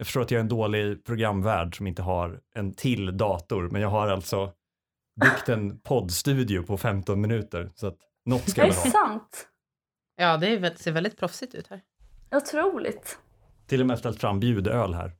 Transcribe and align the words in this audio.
Jag 0.00 0.06
förstår 0.06 0.22
att 0.22 0.30
jag 0.30 0.38
är 0.38 0.42
en 0.42 0.48
dålig 0.48 1.04
programvärd 1.04 1.76
som 1.76 1.86
inte 1.86 2.02
har 2.02 2.40
en 2.54 2.74
till 2.74 3.16
dator, 3.16 3.68
men 3.70 3.82
jag 3.82 3.88
har 3.88 4.08
alltså 4.08 4.52
byggt 5.20 5.48
en 5.48 5.80
poddstudio 5.84 6.62
på 6.62 6.78
15 6.78 7.20
minuter, 7.20 7.70
så 7.74 7.86
att 7.86 7.96
något 8.24 8.48
ska 8.48 8.62
Är 8.62 8.66
jag 8.66 8.74
det 8.74 8.80
väl 8.82 8.92
ha. 8.92 8.98
sant? 9.06 9.48
Ja, 10.16 10.36
det 10.36 10.46
är 10.46 10.74
ser 10.76 10.92
väldigt 10.92 11.18
proffsigt 11.18 11.54
ut 11.54 11.66
här. 11.66 11.80
Otroligt. 12.30 13.18
Till 13.66 13.80
och 13.80 13.86
med 13.86 13.98
ställt 13.98 14.20
fram 14.20 14.40
bjudöl 14.40 14.94
här. 14.94 15.12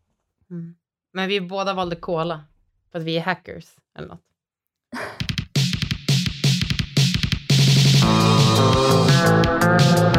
Mm. 0.50 0.74
Men 1.12 1.28
vi 1.28 1.40
båda 1.40 1.74
valde 1.74 1.96
cola. 1.96 2.44
För 2.92 2.98
att 2.98 3.04
vi 3.04 3.16
är 3.16 3.22
hackers 3.22 3.76
eller 3.98 4.08
något. 4.08 4.20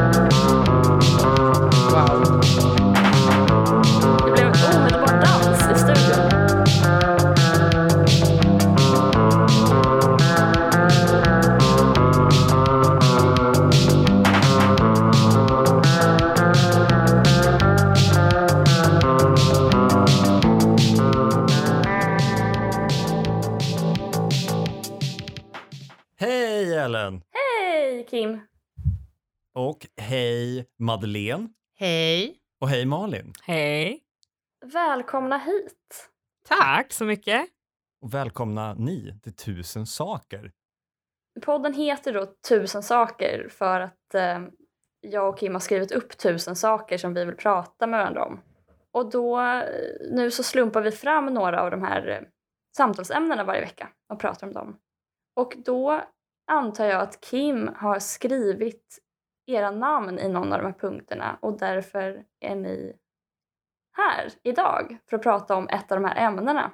hej 30.11 30.65
Madeleine! 30.79 31.49
Hej. 31.79 32.38
Och 32.61 32.69
hej 32.69 32.85
Malin! 32.85 33.33
Hej. 33.43 34.03
Välkomna 34.65 35.38
hit. 35.38 36.09
Tack 36.47 36.93
så 36.93 37.05
mycket. 37.05 37.45
Och 38.02 38.13
välkomna 38.13 38.73
ni 38.73 39.19
till 39.23 39.36
Tusen 39.36 39.86
saker. 39.86 40.52
Podden 41.41 41.73
heter 41.73 42.13
då 42.13 42.25
Tusen 42.49 42.83
saker 42.83 43.47
för 43.49 43.80
att 43.80 44.16
eh, 44.16 44.39
jag 45.02 45.30
och 45.30 45.39
Kim 45.39 45.53
har 45.53 45.59
skrivit 45.59 45.91
upp 45.91 46.17
tusen 46.17 46.55
saker 46.55 46.97
som 46.97 47.14
vi 47.14 47.25
vill 47.25 47.36
prata 47.36 47.88
med 47.88 47.99
varandra 47.99 48.25
om. 48.25 48.41
Och 48.91 49.11
då, 49.11 49.41
eh, 49.41 49.64
nu 50.11 50.31
så 50.31 50.43
slumpar 50.43 50.81
vi 50.81 50.91
fram 50.91 51.25
några 51.25 51.61
av 51.61 51.71
de 51.71 51.81
här 51.81 52.08
eh, 52.08 52.27
samtalsämnena 52.77 53.43
varje 53.43 53.61
vecka 53.61 53.89
och 54.14 54.19
pratar 54.19 54.47
om 54.47 54.53
dem. 54.53 54.77
Och 55.36 55.53
då 55.66 56.02
antar 56.52 56.86
jag 56.86 57.02
att 57.02 57.21
Kim 57.21 57.69
har 57.75 57.99
skrivit 57.99 58.99
era 59.47 59.72
namn 59.72 60.20
i 60.20 60.30
någon 60.30 60.53
av 60.53 60.59
de 60.59 60.66
här 60.66 60.80
punkterna 60.80 61.38
och 61.42 61.58
därför 61.59 62.23
är 62.39 62.56
ni 62.56 62.94
här 63.98 64.30
idag 64.44 64.98
för 65.09 65.17
att 65.17 65.23
prata 65.23 65.56
om 65.56 65.67
ett 65.70 65.92
av 65.92 66.02
de 66.02 66.08
här 66.08 66.16
ämnena. 66.28 66.72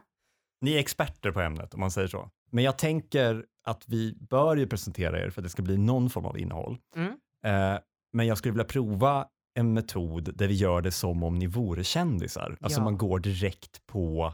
Ni 0.62 0.74
är 0.76 0.80
experter 0.80 1.32
på 1.32 1.42
ämnet 1.42 1.74
om 1.74 1.80
man 1.80 1.92
säger 1.92 2.08
så. 2.08 2.30
Men 2.52 2.64
jag 2.64 2.78
tänker 2.78 3.46
att 3.64 3.84
vi 3.88 4.16
bör 4.30 4.56
ju 4.56 4.68
presentera 4.68 5.20
er 5.22 5.30
för 5.30 5.42
att 5.42 5.46
det 5.46 5.50
ska 5.50 5.62
bli 5.62 5.78
någon 5.78 6.10
form 6.10 6.26
av 6.26 6.38
innehåll. 6.40 6.78
Mm. 6.96 7.12
Eh, 7.46 7.80
men 8.14 8.28
jag 8.28 8.38
skulle 8.38 8.52
vilja 8.52 8.66
prova 8.66 9.28
en 9.54 9.74
metod 9.74 10.38
där 10.38 10.48
vi 10.48 10.54
gör 10.54 10.82
det 10.82 10.92
som 10.92 11.24
om 11.24 11.36
ni 11.36 11.48
vore 11.48 11.84
kändisar. 11.84 12.58
Alltså 12.62 12.80
Ja. 12.80 12.84
man 12.84 12.98
går 12.98 13.20
direkt 13.20 13.86
på 13.88 14.34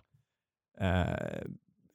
eh, 0.80 1.04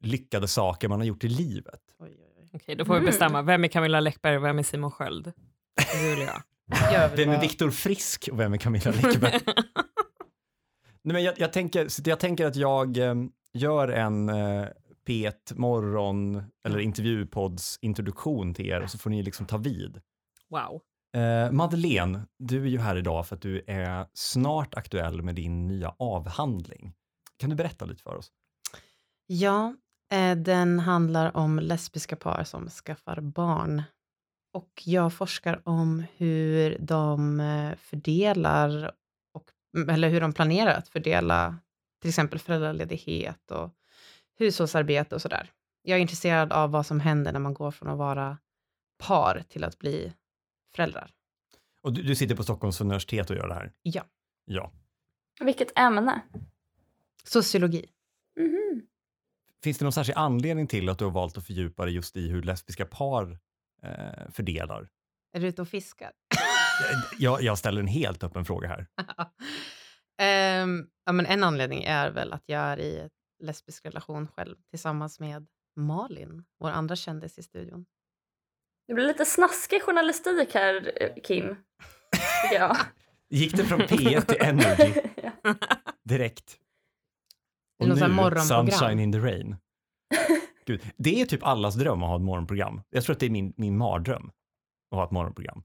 lyckade 0.00 0.48
saker 0.48 0.88
man 0.88 0.98
har 0.98 1.06
gjort 1.06 1.24
i 1.24 1.28
livet. 1.28 1.80
Oj, 1.98 2.16
oj, 2.20 2.32
oj. 2.40 2.50
Okej, 2.52 2.74
då 2.76 2.84
får 2.84 2.94
vi 2.94 2.98
Mm. 2.98 3.06
bestämma. 3.06 3.42
Vem 3.42 3.64
är 3.64 3.68
Camilla 3.68 4.00
Läckberg 4.00 4.36
och 4.36 4.44
vem 4.44 4.58
är 4.58 4.62
Simon 4.62 4.90
Sköld? 4.90 5.32
Väl 5.92 6.28
Vem 7.16 7.30
är 7.30 7.40
Viktor 7.40 7.70
Frisk 7.70 8.28
och 8.32 8.40
vem 8.40 8.52
är 8.52 8.56
Camilla 8.56 8.90
Läckberg? 8.90 9.40
Nej, 11.02 11.14
men 11.14 11.22
jag, 11.22 11.38
jag, 11.38 11.52
tänker, 11.52 11.88
så 11.88 12.02
jag 12.04 12.20
tänker 12.20 12.46
att 12.46 12.56
jag 12.56 12.96
eh, 12.96 13.14
gör 13.52 13.88
en 13.88 14.28
eh, 14.28 14.66
P1 15.08 15.32
morgon 15.56 16.42
eller 16.64 16.78
intervjupodds 16.78 17.78
introduktion 17.82 18.54
till 18.54 18.66
er 18.66 18.80
och 18.80 18.90
så 18.90 18.98
får 18.98 19.10
ni 19.10 19.22
liksom 19.22 19.46
ta 19.46 19.56
vid. 19.56 20.00
wow. 20.50 20.80
Eh, 21.16 21.52
Madeleine, 21.52 22.20
du 22.38 22.62
är 22.62 22.68
ju 22.68 22.78
här 22.78 22.96
idag 22.96 23.26
för 23.26 23.36
att 23.36 23.42
du 23.42 23.64
är 23.66 24.06
snart 24.14 24.74
aktuell 24.74 25.22
med 25.22 25.34
din 25.34 25.66
nya 25.66 25.94
avhandling. 25.98 26.94
Kan 27.36 27.50
du 27.50 27.56
berätta 27.56 27.84
lite 27.84 28.02
för 28.02 28.16
oss? 28.16 28.32
Ja, 29.26 29.74
eh, 30.12 30.36
den 30.36 30.78
handlar 30.78 31.36
om 31.36 31.58
lesbiska 31.58 32.16
par 32.16 32.44
som 32.44 32.68
skaffar 32.68 33.20
barn. 33.20 33.82
Och 34.52 34.82
jag 34.84 35.12
forskar 35.12 35.62
om 35.64 36.04
hur 36.16 36.78
de 36.80 37.40
eh, 37.40 37.76
fördelar, 37.76 38.92
och, 39.32 39.50
eller 39.88 40.08
hur 40.08 40.20
de 40.20 40.32
planerar 40.32 40.74
att 40.74 40.88
fördela 40.88 41.58
till 42.00 42.08
exempel 42.08 42.38
föräldraledighet 42.38 43.50
och 43.50 43.74
hushållsarbete 44.38 45.14
och 45.14 45.22
sådär. 45.22 45.52
Jag 45.82 45.96
är 45.96 46.02
intresserad 46.02 46.52
av 46.52 46.70
vad 46.70 46.86
som 46.86 47.00
händer 47.00 47.32
när 47.32 47.40
man 47.40 47.54
går 47.54 47.70
från 47.70 47.88
att 47.88 47.98
vara 47.98 48.38
par 48.98 49.44
till 49.48 49.64
att 49.64 49.78
bli 49.78 50.12
föräldrar. 50.74 51.10
Och 51.82 51.92
du, 51.92 52.02
du 52.02 52.14
sitter 52.14 52.36
på 52.36 52.42
Stockholms 52.42 52.80
universitet 52.80 53.30
och 53.30 53.36
gör 53.36 53.48
det 53.48 53.54
här? 53.54 53.72
Ja. 53.82 54.04
Ja. 54.44 54.72
Vilket 55.40 55.78
ämne? 55.78 56.22
Sociologi. 57.24 57.86
Mhm. 58.36 58.82
Finns 59.62 59.78
det 59.78 59.84
någon 59.84 59.92
särskild 59.92 60.18
anledning 60.18 60.66
till 60.66 60.88
att 60.88 60.98
du 60.98 61.04
har 61.04 61.12
valt 61.12 61.38
att 61.38 61.46
fördjupa 61.46 61.84
dig 61.84 61.94
just 61.94 62.16
i 62.16 62.28
hur 62.28 62.42
lesbiska 62.42 62.86
par 62.86 63.38
eh, 63.82 64.30
fördelar? 64.32 64.88
Är 65.32 65.40
du 65.40 65.46
ute 65.46 65.62
och 65.62 65.68
fiskar? 65.68 66.12
Jag, 67.18 67.42
jag 67.42 67.58
ställer 67.58 67.80
en 67.80 67.86
helt 67.86 68.24
öppen 68.24 68.44
fråga 68.44 68.68
här. 68.68 68.86
Ehm, 70.20 70.86
ja, 71.04 71.12
men 71.12 71.26
en 71.26 71.44
anledning 71.44 71.84
är 71.84 72.10
väl 72.10 72.32
att 72.32 72.42
jag 72.46 72.60
är 72.60 72.78
i 72.78 72.98
en 72.98 73.10
lesbisk 73.42 73.86
relation 73.86 74.28
själv 74.28 74.56
tillsammans 74.70 75.20
med 75.20 75.46
Malin, 75.76 76.44
vår 76.60 76.70
andra 76.70 76.96
kändis 76.96 77.38
i 77.38 77.42
studion. 77.42 77.86
Det 78.88 78.94
blir 78.94 79.06
lite 79.06 79.24
snaskig 79.24 79.82
journalistik 79.82 80.54
här, 80.54 80.92
eh, 81.02 81.22
Kim. 81.24 81.56
Jag. 82.52 82.76
Gick 83.30 83.56
det 83.56 83.64
från 83.64 83.80
P1 83.80 84.20
till 84.20 84.40
Energy 84.40 84.92
Ja. 85.22 85.54
direkt? 86.04 86.58
Här 87.80 88.34
nu. 88.34 88.40
Sunshine 88.40 89.00
in 89.00 89.12
the 89.12 89.18
rain. 89.18 89.56
Gud, 90.68 90.82
det 90.96 91.20
är 91.20 91.26
typ 91.26 91.46
allas 91.46 91.74
dröm 91.74 92.02
att 92.02 92.08
ha 92.08 92.16
ett 92.16 92.22
morgonprogram. 92.22 92.80
Jag 92.90 93.04
tror 93.04 93.14
att 93.14 93.20
det 93.20 93.26
är 93.26 93.30
min, 93.30 93.52
min 93.56 93.78
mardröm 93.78 94.30
att 94.90 94.96
ha 94.96 95.04
ett 95.04 95.10
morgonprogram. 95.10 95.62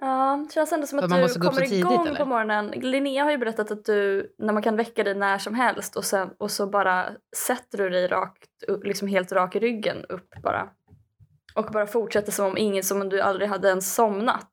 Ja, 0.00 0.44
det 0.48 0.54
känns 0.54 0.72
ändå 0.72 0.86
som 0.86 0.98
att 0.98 1.10
man 1.10 1.20
du 1.20 1.28
kommer 1.28 1.60
tidigt, 1.60 1.72
igång 1.72 2.06
eller? 2.06 2.18
på 2.18 2.24
morgonen. 2.24 2.66
Linnea 2.66 3.24
har 3.24 3.30
ju 3.30 3.38
berättat 3.38 3.70
att 3.70 3.84
du, 3.84 4.34
när 4.38 4.52
man 4.52 4.62
kan 4.62 4.76
väcka 4.76 5.04
dig 5.04 5.14
när 5.14 5.38
som 5.38 5.54
helst 5.54 5.96
och, 5.96 6.04
sen, 6.04 6.30
och 6.38 6.50
så 6.50 6.66
bara 6.66 7.08
sätter 7.36 7.78
du 7.78 7.90
dig 7.90 8.08
rakt, 8.08 8.50
liksom 8.84 9.08
helt 9.08 9.32
rak 9.32 9.56
i 9.56 9.58
ryggen 9.58 10.04
upp 10.08 10.28
bara. 10.42 10.68
Och 11.54 11.66
bara 11.72 11.86
fortsätter 11.86 12.32
som 12.32 12.46
om 12.46 12.58
ingen, 12.58 12.82
som 12.82 13.00
om 13.00 13.08
du 13.08 13.20
aldrig 13.20 13.48
hade 13.48 13.68
ens 13.68 13.94
somnat. 13.94 14.50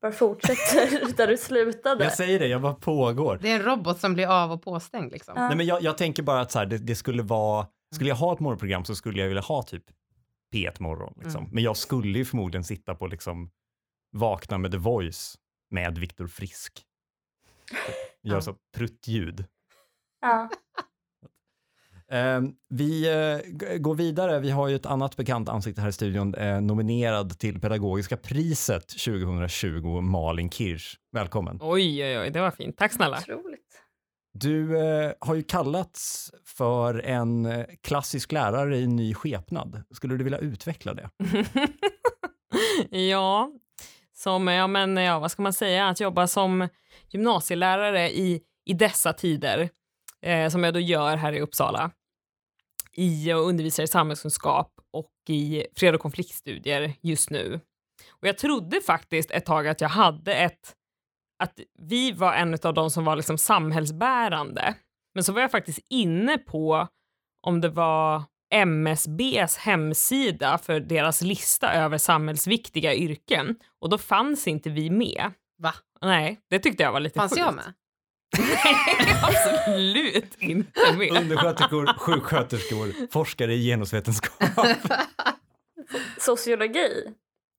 Bara 0.00 0.12
fortsätter 0.12 1.12
där 1.16 1.26
du 1.26 1.36
slutade. 1.36 2.04
Jag 2.04 2.12
säger 2.12 2.38
det, 2.38 2.46
jag 2.46 2.62
bara 2.62 2.74
pågår. 2.74 3.38
Det 3.42 3.50
är 3.50 3.56
en 3.56 3.62
robot 3.62 4.00
som 4.00 4.14
blir 4.14 4.26
av 4.26 4.52
och 4.52 4.62
påstängd 4.62 5.12
liksom. 5.12 5.34
Ja. 5.36 5.48
Nej, 5.48 5.56
men 5.56 5.66
jag, 5.66 5.82
jag 5.82 5.98
tänker 5.98 6.22
bara 6.22 6.40
att 6.40 6.52
så 6.52 6.58
här, 6.58 6.66
det, 6.66 6.78
det 6.78 6.94
skulle 6.94 7.22
vara, 7.22 7.66
skulle 7.94 8.08
jag 8.08 8.16
ha 8.16 8.32
ett 8.32 8.40
morgonprogram 8.40 8.84
så 8.84 8.94
skulle 8.94 9.20
jag 9.20 9.28
vilja 9.28 9.42
ha 9.42 9.62
typ 9.62 9.84
P1 10.54 10.82
morgon. 10.82 11.12
Liksom. 11.16 11.40
Mm. 11.40 11.54
Men 11.54 11.62
jag 11.62 11.76
skulle 11.76 12.18
ju 12.18 12.24
förmodligen 12.24 12.64
sitta 12.64 12.94
på 12.94 13.06
liksom 13.06 13.50
Vakna 14.12 14.58
med 14.58 14.70
The 14.72 14.78
Voice 14.78 15.38
med 15.70 15.98
Viktor 15.98 16.26
Frisk. 16.26 16.82
Gör 18.22 18.34
Ja. 18.34 18.40
så 18.40 18.54
pruttljud. 18.76 19.44
Ja. 20.20 20.50
Eh, 22.12 22.40
vi 22.68 23.08
eh, 23.08 23.78
går 23.78 23.94
vidare. 23.94 24.40
Vi 24.40 24.50
har 24.50 24.68
ju 24.68 24.76
ett 24.76 24.86
annat 24.86 25.16
bekant 25.16 25.48
ansikte 25.48 25.80
här 25.80 25.88
i 25.88 25.92
studion, 25.92 26.34
eh, 26.34 26.60
nominerad 26.60 27.38
till 27.38 27.60
Pedagogiska 27.60 28.16
priset 28.16 28.88
2020, 28.88 30.00
Malin 30.00 30.50
Kirsch. 30.50 30.96
Välkommen. 31.12 31.58
Oj, 31.62 32.04
oj, 32.04 32.18
oj, 32.18 32.30
det 32.30 32.40
var 32.40 32.50
fint. 32.50 32.76
Tack 32.76 32.92
snälla. 32.92 33.18
Otroligt. 33.18 33.60
Du 34.32 34.78
eh, 34.78 35.12
har 35.20 35.34
ju 35.34 35.42
kallats 35.42 36.32
för 36.44 37.00
en 37.00 37.64
klassisk 37.82 38.32
lärare 38.32 38.78
i 38.78 38.86
ny 38.86 39.14
skepnad. 39.14 39.82
Skulle 39.90 40.16
du 40.16 40.24
vilja 40.24 40.38
utveckla 40.38 40.94
det? 40.94 41.10
ja, 42.98 43.50
som, 44.14 44.48
ja 44.48 44.66
men 44.66 44.96
ja, 44.96 45.18
vad 45.18 45.30
ska 45.30 45.42
man 45.42 45.52
säga, 45.52 45.88
att 45.88 46.00
jobba 46.00 46.26
som 46.26 46.68
gymnasielärare 47.10 48.10
i, 48.10 48.40
i 48.64 48.72
dessa 48.72 49.12
tider, 49.12 49.68
eh, 50.22 50.48
som 50.48 50.64
jag 50.64 50.74
då 50.74 50.80
gör 50.80 51.16
här 51.16 51.32
i 51.32 51.40
Uppsala, 51.40 51.90
i 52.98 53.32
och 53.32 53.48
undervisar 53.48 53.82
i 53.82 53.86
samhällskunskap 53.86 54.72
och 54.92 55.12
i 55.28 55.66
fred 55.76 55.94
och 55.94 56.00
konfliktstudier 56.00 56.92
just 57.00 57.30
nu. 57.30 57.60
Och 58.10 58.28
jag 58.28 58.38
trodde 58.38 58.80
faktiskt 58.80 59.30
ett 59.30 59.46
tag 59.46 59.68
att 59.68 59.80
jag 59.80 59.88
hade 59.88 60.34
ett, 60.34 60.74
att 61.42 61.60
vi 61.78 62.12
var 62.12 62.32
en 62.32 62.58
av 62.62 62.74
de 62.74 62.90
som 62.90 63.04
var 63.04 63.16
liksom 63.16 63.38
samhällsbärande. 63.38 64.74
Men 65.14 65.24
så 65.24 65.32
var 65.32 65.40
jag 65.40 65.50
faktiskt 65.50 65.80
inne 65.90 66.38
på 66.38 66.88
om 67.46 67.60
det 67.60 67.68
var 67.68 68.22
MSBs 68.54 69.56
hemsida 69.56 70.58
för 70.58 70.80
deras 70.80 71.22
lista 71.22 71.72
över 71.72 71.98
samhällsviktiga 71.98 72.94
yrken 72.94 73.56
och 73.80 73.88
då 73.88 73.98
fanns 73.98 74.48
inte 74.48 74.70
vi 74.70 74.90
med. 74.90 75.32
Va? 75.62 75.74
Nej, 76.00 76.40
det 76.50 76.58
tyckte 76.58 76.82
jag 76.82 76.92
var 76.92 77.00
lite 77.00 77.18
Fanns 77.18 77.32
sjukt. 77.32 77.40
jag 77.40 77.54
med? 77.54 77.74
Absolut 79.22 80.36
inte 80.38 80.92
med. 80.98 81.10
Undersköterskor, 81.22 81.86
sjuksköterskor, 81.98 83.10
forskare 83.12 83.54
i 83.54 83.66
genusvetenskap. 83.66 84.66
Sociologi. 86.18 87.14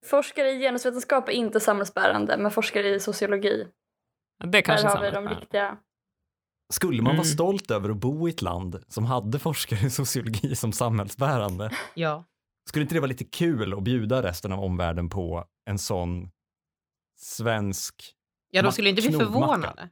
Forskare 0.06 0.50
i 0.52 0.60
genusvetenskap 0.60 1.28
är 1.30 1.34
inte 1.34 1.60
samhällsbärande, 1.60 2.38
men 2.38 2.52
forskare 2.52 2.90
i 2.96 3.00
sociologi, 3.00 3.68
Det 4.44 4.62
kanske 4.62 4.88
där 4.88 4.94
är 4.94 5.12
har 5.12 5.22
vi 5.24 5.30
de 5.30 5.36
riktiga. 5.40 5.78
Skulle 6.74 7.02
man 7.02 7.06
vara 7.16 7.26
Mm. 7.26 7.26
stolt 7.34 7.72
över 7.72 7.90
att 7.90 7.98
bo 7.98 8.28
i 8.28 8.32
ett 8.32 8.42
land 8.42 8.84
som 8.88 9.06
hade 9.06 9.40
forskare 9.40 9.86
i 9.86 9.90
sociologi 9.90 10.56
som 10.56 10.72
samhällsbärande? 10.74 11.72
Ja. 11.94 12.24
Skulle 12.70 12.84
inte 12.84 12.96
det 12.96 13.00
vara 13.00 13.08
lite 13.08 13.24
kul 13.24 13.74
att 13.74 13.84
bjuda 13.84 14.24
resten 14.24 14.52
av 14.52 14.60
omvärlden 14.60 15.10
på 15.10 15.46
en 15.70 15.80
sån 15.80 16.30
svensk... 17.20 17.96
Ja, 18.52 18.62
de 18.62 18.72
skulle 18.72 18.90
inte 18.90 19.02
bli 19.02 19.12
förvånade. 19.18 19.90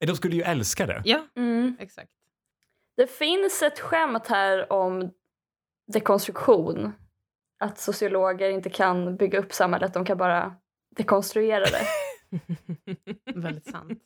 Eh, 0.00 0.06
De 0.06 0.16
skulle 0.16 0.36
ju 0.36 0.42
älska 0.42 0.86
det. 0.86 1.02
Ja, 1.04 1.26
Mm. 1.36 1.76
exakt. 1.80 2.10
Det 2.96 3.06
finns 3.06 3.62
ett 3.62 3.78
skämt 3.80 4.26
här 4.26 4.72
om 4.72 5.10
dekonstruktion. 5.92 6.92
Att 7.58 7.78
sociologer 7.78 8.50
inte 8.50 8.70
kan 8.70 9.16
bygga 9.16 9.38
upp 9.38 9.52
samhället, 9.52 9.94
de 9.94 10.04
kan 10.04 10.18
bara 10.18 10.54
dekonstruera 10.96 11.64
det. 11.64 11.86
Väldigt 13.40 13.70
sant. 13.70 13.98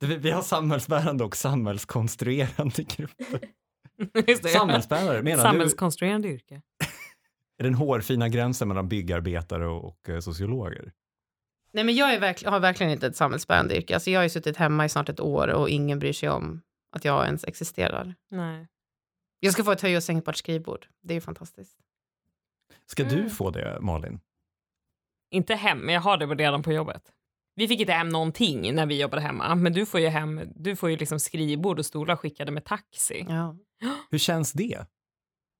Vi 0.00 0.30
har 0.30 0.42
samhällsbärande 0.42 1.24
och 1.24 1.36
samhällskonstruerande 1.36 2.82
grupper. 2.82 3.40
Just 4.26 4.42
det. 4.42 4.48
Samhällsbärare, 4.48 5.22
menar 5.22 5.36
du? 5.36 5.42
Samhällskonstruerande 5.42 6.28
yrke. 6.28 6.62
Är 7.58 7.64
den 7.64 7.74
hårfina 7.74 8.28
gränsen 8.28 8.68
mellan 8.68 8.88
byggarbetare 8.88 9.66
och, 9.68 9.84
och 9.84 10.08
eh, 10.08 10.20
sociologer? 10.20 10.92
Nej, 11.72 11.84
men 11.84 11.94
jag 11.94 12.14
är 12.14 12.20
verkl- 12.20 12.50
har 12.50 12.60
verkligen 12.60 12.92
inte 12.92 13.06
ett 13.06 13.16
samhällsbärande 13.16 13.76
yrke. 13.76 13.94
Alltså, 13.94 14.10
jag 14.10 14.18
har 14.20 14.24
ju 14.24 14.30
suttit 14.30 14.56
hemma 14.56 14.84
i 14.84 14.88
snart 14.88 15.08
ett 15.08 15.20
år 15.20 15.48
och 15.48 15.68
ingen 15.68 15.98
bryr 15.98 16.12
sig 16.12 16.28
om 16.28 16.62
att 16.96 17.04
jag 17.04 17.24
ens 17.26 17.44
existerar. 17.44 18.14
Nej. 18.30 18.68
Jag 19.40 19.52
ska 19.52 19.64
få 19.64 19.72
ett 19.72 19.80
höj 19.80 19.96
och 19.96 20.02
sänkbart 20.02 20.36
skrivbord. 20.36 20.86
Det 21.02 21.12
är 21.12 21.14
ju 21.14 21.20
fantastiskt. 21.20 21.78
Ska 22.86 23.04
du 23.04 23.18
Mm. 23.18 23.30
få 23.30 23.50
det, 23.50 23.78
Malin? 23.80 24.20
Inte 25.30 25.54
hem, 25.54 25.78
men 25.78 25.94
jag 25.94 26.02
har 26.02 26.16
det 26.16 26.26
redan 26.26 26.62
på 26.62 26.72
jobbet. 26.72 27.12
Vi 27.54 27.68
fick 27.68 27.80
inte 27.80 27.92
hem 27.92 28.08
någonting 28.08 28.74
när 28.74 28.86
vi 28.86 29.00
jobbade 29.00 29.22
hemma, 29.22 29.54
men 29.54 29.72
du 29.72 29.86
får 29.86 30.00
ju 30.00 30.08
hem, 30.08 30.40
du 30.56 30.76
får 30.76 30.90
ju 30.90 30.96
liksom 30.96 31.20
skrivbord 31.20 31.78
och 31.78 31.86
stolar 31.86 32.16
skickade 32.16 32.50
med 32.52 32.64
taxi. 32.64 33.26
Ja. 33.28 33.56
Hur 34.10 34.18
känns 34.18 34.52
det? 34.52 34.86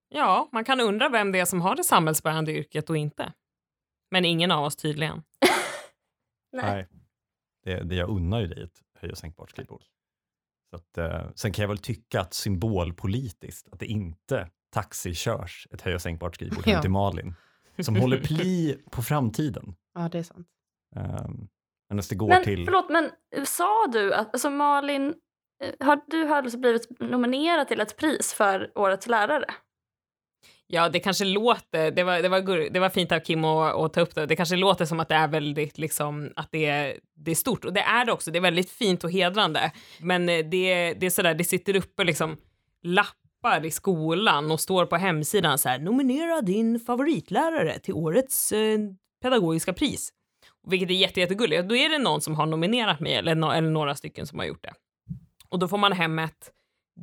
Ja, 0.08 0.48
man 0.52 0.64
kan 0.64 0.80
undra 0.80 1.08
vem 1.08 1.32
det 1.32 1.38
är 1.40 1.44
som 1.44 1.60
har 1.60 1.76
det 1.76 1.84
samhällsbärande 1.84 2.52
yrket 2.52 2.90
och 2.90 2.96
inte. 2.96 3.32
Men 4.10 4.24
ingen 4.24 4.50
av 4.50 4.64
oss 4.64 4.76
tydligen. 4.76 5.22
Nej. 6.52 6.88
Det, 7.64 7.82
det 7.82 7.94
jag 7.94 8.08
unnar 8.08 8.40
ju 8.40 8.46
dig 8.46 8.62
ett 8.64 8.82
höj 9.00 9.10
och 9.10 9.18
sänkbart 9.18 9.50
skrivbord. 9.50 9.82
Så 10.70 10.76
att, 10.76 10.98
eh, 10.98 11.30
sen 11.34 11.52
kan 11.52 11.62
jag 11.62 11.68
väl 11.68 11.78
tycka 11.78 12.20
att 12.20 12.34
symbolpolitiskt, 12.34 13.68
att 13.72 13.80
det 13.80 13.86
inte 13.86 14.48
taxikörs 14.70 15.66
ett 15.70 15.80
höj 15.80 15.94
och 15.94 16.02
sänkbart 16.02 16.34
skrivbord 16.34 16.64
hem 16.66 16.74
Ja. 16.74 16.80
till 16.80 16.90
Malin, 16.90 17.34
som 17.78 17.96
håller 17.96 18.20
pli 18.20 18.82
på 18.90 19.02
framtiden. 19.02 19.74
ja, 19.94 20.08
det 20.08 20.18
är 20.18 20.22
sant. 20.22 20.48
Um, 20.96 21.48
men 21.88 22.02
det 22.08 22.14
går 22.14 22.28
Men 22.28 22.44
till... 22.44 22.64
förlåt, 22.64 22.90
men 22.90 23.10
sa 23.46 23.86
du 23.92 24.14
att 24.14 24.32
alltså 24.32 24.50
Malin, 24.50 25.14
eh, 25.62 25.86
har 25.86 26.00
du 26.06 26.24
har 26.24 26.36
alltså 26.36 26.58
blivit 26.58 27.00
nominerad 27.00 27.68
till 27.68 27.80
ett 27.80 27.96
pris 27.96 28.34
för 28.34 28.72
årets 28.78 29.06
lärare? 29.06 29.46
Ja, 30.74 30.88
det 30.88 31.00
kanske 31.00 31.24
låter, 31.24 31.90
det 31.90 32.04
var, 32.04 32.22
det 32.22 32.28
var, 32.28 32.70
det 32.70 32.80
var 32.80 32.88
fint 32.88 33.12
av 33.12 33.20
Kim 33.20 33.44
att, 33.44 33.74
att 33.74 33.92
ta 33.92 34.00
upp 34.00 34.14
det, 34.14 34.26
det 34.26 34.36
kanske 34.36 34.56
låter 34.56 34.84
som 34.84 35.00
att 35.00 35.08
det 35.08 35.14
är 35.14 35.28
väldigt, 35.28 35.78
liksom, 35.78 36.32
att 36.36 36.48
det 36.50 36.66
är, 36.66 36.96
det 37.14 37.30
är 37.30 37.34
stort, 37.34 37.64
och 37.64 37.72
det 37.72 37.80
är 37.80 38.04
det 38.04 38.12
också, 38.12 38.30
det 38.30 38.38
är 38.38 38.40
väldigt 38.40 38.70
fint 38.70 39.04
och 39.04 39.12
hedrande, 39.12 39.72
men 39.98 40.28
eh, 40.28 40.38
det, 40.38 40.94
det 40.94 41.06
är 41.06 41.10
sådär, 41.10 41.34
det 41.34 41.44
sitter 41.44 41.76
uppe 41.76 42.04
liksom 42.04 42.36
lappar 42.82 43.66
i 43.66 43.70
skolan 43.70 44.50
och 44.50 44.60
står 44.60 44.86
på 44.86 44.96
hemsidan 44.96 45.58
så 45.58 45.68
här, 45.68 45.78
nominera 45.78 46.40
din 46.40 46.80
favoritlärare 46.80 47.78
till 47.78 47.94
årets 47.94 48.52
eh, 48.52 48.78
pedagogiska 49.22 49.72
pris. 49.72 50.12
Vilket 50.66 50.90
är 50.90 50.94
jätte, 50.94 51.20
jättegulligt. 51.20 51.68
Då 51.68 51.76
är 51.76 51.88
det 51.88 51.98
någon 51.98 52.20
som 52.20 52.34
har 52.34 52.46
nominerat 52.46 53.00
mig, 53.00 53.14
eller, 53.14 53.32
eller 53.32 53.70
några 53.70 53.94
stycken 53.94 54.26
som 54.26 54.38
har 54.38 54.46
gjort 54.46 54.62
det. 54.62 54.72
Och 55.48 55.58
då 55.58 55.68
får 55.68 55.78
man 55.78 55.92
hem 55.92 56.18
ett 56.18 56.50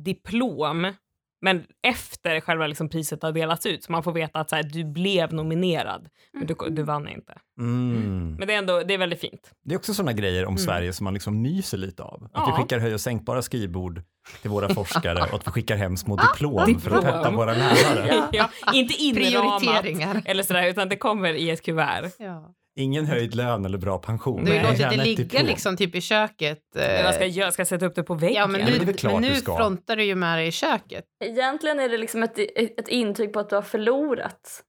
diplom 0.04 0.92
men 1.42 1.64
efter 1.82 2.40
själva 2.40 2.66
liksom 2.66 2.88
priset 2.88 3.22
har 3.22 3.32
delats 3.32 3.66
ut, 3.66 3.84
så 3.84 3.92
man 3.92 4.02
får 4.02 4.12
veta 4.12 4.40
att 4.40 4.50
så 4.50 4.56
här, 4.56 4.62
du 4.62 4.84
blev 4.84 5.32
nominerad, 5.32 6.08
men 6.32 6.46
du, 6.46 6.54
du 6.70 6.82
vann 6.82 7.08
inte. 7.08 7.32
Mm. 7.58 8.34
Men 8.38 8.48
det 8.48 8.54
är 8.54 8.58
ändå 8.58 8.82
det 8.82 8.94
är 8.94 8.98
väldigt 8.98 9.20
fint. 9.20 9.50
Det 9.64 9.74
är 9.74 9.78
också 9.78 9.94
sådana 9.94 10.12
grejer 10.12 10.44
om 10.44 10.48
Mm. 10.52 10.58
Sverige 10.58 10.92
som 10.92 11.04
man 11.04 11.14
liksom 11.14 11.42
myser 11.42 11.78
lite 11.78 12.02
av. 12.02 12.24
Att 12.24 12.30
Ja. 12.34 12.46
vi 12.56 12.62
skickar 12.62 12.78
höj 12.78 12.94
och 12.94 13.00
sänkbara 13.00 13.42
skrivbord 13.42 14.02
till 14.42 14.50
våra 14.50 14.68
forskare 14.74 15.22
och 15.22 15.34
att 15.34 15.46
vi 15.46 15.50
skickar 15.50 15.76
hem 15.76 15.96
små 15.96 16.16
diplom, 16.16 16.54
för 16.56 16.62
att 16.62 16.66
Diplom. 16.66 17.02
peppa 17.02 17.30
våra 17.30 17.52
lärare. 17.54 18.08
Ja. 18.08 18.28
Ja, 18.66 18.72
inte 18.74 18.94
inramat 19.02 19.62
Prioriteringar. 19.62 20.22
eller 20.24 20.42
sådär, 20.42 20.66
utan 20.68 20.88
det 20.88 20.96
kommer 20.96 21.34
i 21.34 21.50
ett 21.50 21.62
kuvert. 21.62 22.10
Ja. 22.18 22.54
Ingen 22.80 23.06
höjd 23.06 23.34
lön 23.34 23.64
eller 23.64 23.78
bra 23.78 23.98
pension. 23.98 24.44
Du 24.44 24.52
men 24.52 24.62
låtit 24.62 24.78
det 24.90 24.96
ligga 24.96 25.42
liksom 25.42 25.76
typ 25.76 25.94
i 25.94 26.00
köket. 26.00 26.76
eh, 26.76 26.82
Men 26.82 27.04
vad 27.04 27.14
ska 27.14 27.22
jag 27.24 27.30
göra? 27.30 27.52
Ska 27.52 27.60
jag 27.60 27.66
sätta 27.68 27.86
upp 27.86 27.94
det 27.94 28.02
på 28.02 28.14
väggen? 28.14 28.34
Ja, 28.36 28.46
men 28.46 28.60
Ja, 28.60 28.66
men 28.66 28.72
nu, 28.72 28.78
det 28.78 28.84
är 28.84 28.86
väl 28.86 28.96
klart 28.96 29.12
men 29.12 29.22
nu 29.22 29.28
du 29.28 29.34
ska. 29.34 29.56
frontar 29.56 29.96
du 29.96 30.04
ju 30.04 30.14
med 30.14 30.38
det 30.38 30.44
i 30.46 30.52
köket. 30.52 31.04
Egentligen 31.24 31.80
är 31.80 31.88
det 31.88 31.98
liksom 31.98 32.22
ett, 32.22 32.38
ett 32.56 32.88
intyg 32.88 33.32
på 33.32 33.40
att 33.40 33.48
du 33.48 33.54
har 33.54 33.62
förlorat. 33.62 34.62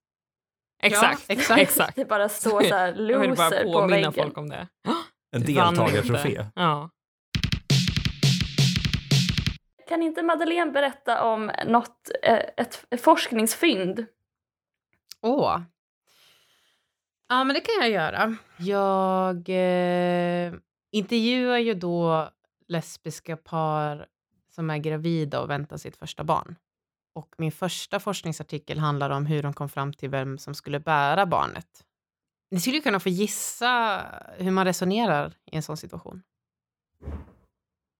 Exakt. 0.83 1.23
Ja, 1.27 1.33
exakt. 1.33 1.61
exakt. 1.61 1.95
Det 1.95 2.05
bara 2.05 2.29
står 2.29 2.61
så 2.63 2.75
här 2.75 2.87
Jag 3.11 3.19
vill 3.19 3.29
bara 3.35 3.49
loser 3.49 3.63
på 3.63 3.87
väggen. 3.87 4.13
folk 4.13 4.37
om 4.37 4.49
det. 4.49 4.67
En 5.35 5.45
deltagartrofé. 5.45 6.45
Ja. 6.55 6.89
Kan 9.89 10.01
inte 10.03 10.23
Madeleine 10.23 10.71
berätta 10.71 11.23
om 11.23 11.51
något, 11.67 12.11
eh, 12.23 12.39
ett, 12.57 12.85
ett 12.89 13.01
forskningsfynd? 13.01 14.05
Åh. 15.21 15.59
Ja, 17.31 17.43
men 17.43 17.53
det 17.53 17.61
kan 17.61 17.73
jag 17.81 17.89
göra. 17.89 18.37
Jag 18.57 19.49
eh, 19.49 20.53
intervjuar 20.91 21.57
ju 21.57 21.73
då 21.73 22.29
lesbiska 22.67 23.37
par 23.37 24.07
som 24.49 24.69
är 24.69 24.77
gravida 24.77 25.41
och 25.41 25.49
väntar 25.49 25.77
sitt 25.77 25.95
första 25.95 26.23
barn. 26.23 26.55
Och 27.13 27.35
min 27.37 27.51
första 27.51 27.99
forskningsartikel 27.99 28.79
handlar 28.79 29.09
om 29.09 29.25
hur 29.25 29.43
de 29.43 29.53
kom 29.53 29.69
fram 29.69 29.93
till 29.93 30.09
vem 30.09 30.37
som 30.37 30.53
skulle 30.53 30.79
bära 30.79 31.25
barnet. 31.25 31.85
Ni 32.49 32.59
skulle 32.59 32.75
ju 32.75 32.81
kunna 32.81 32.99
få 32.99 33.09
gissa 33.09 34.01
hur 34.37 34.51
man 34.51 34.65
resonerar 34.65 35.33
i 35.51 35.55
en 35.55 35.63
sån 35.63 35.77
situation. 35.77 36.21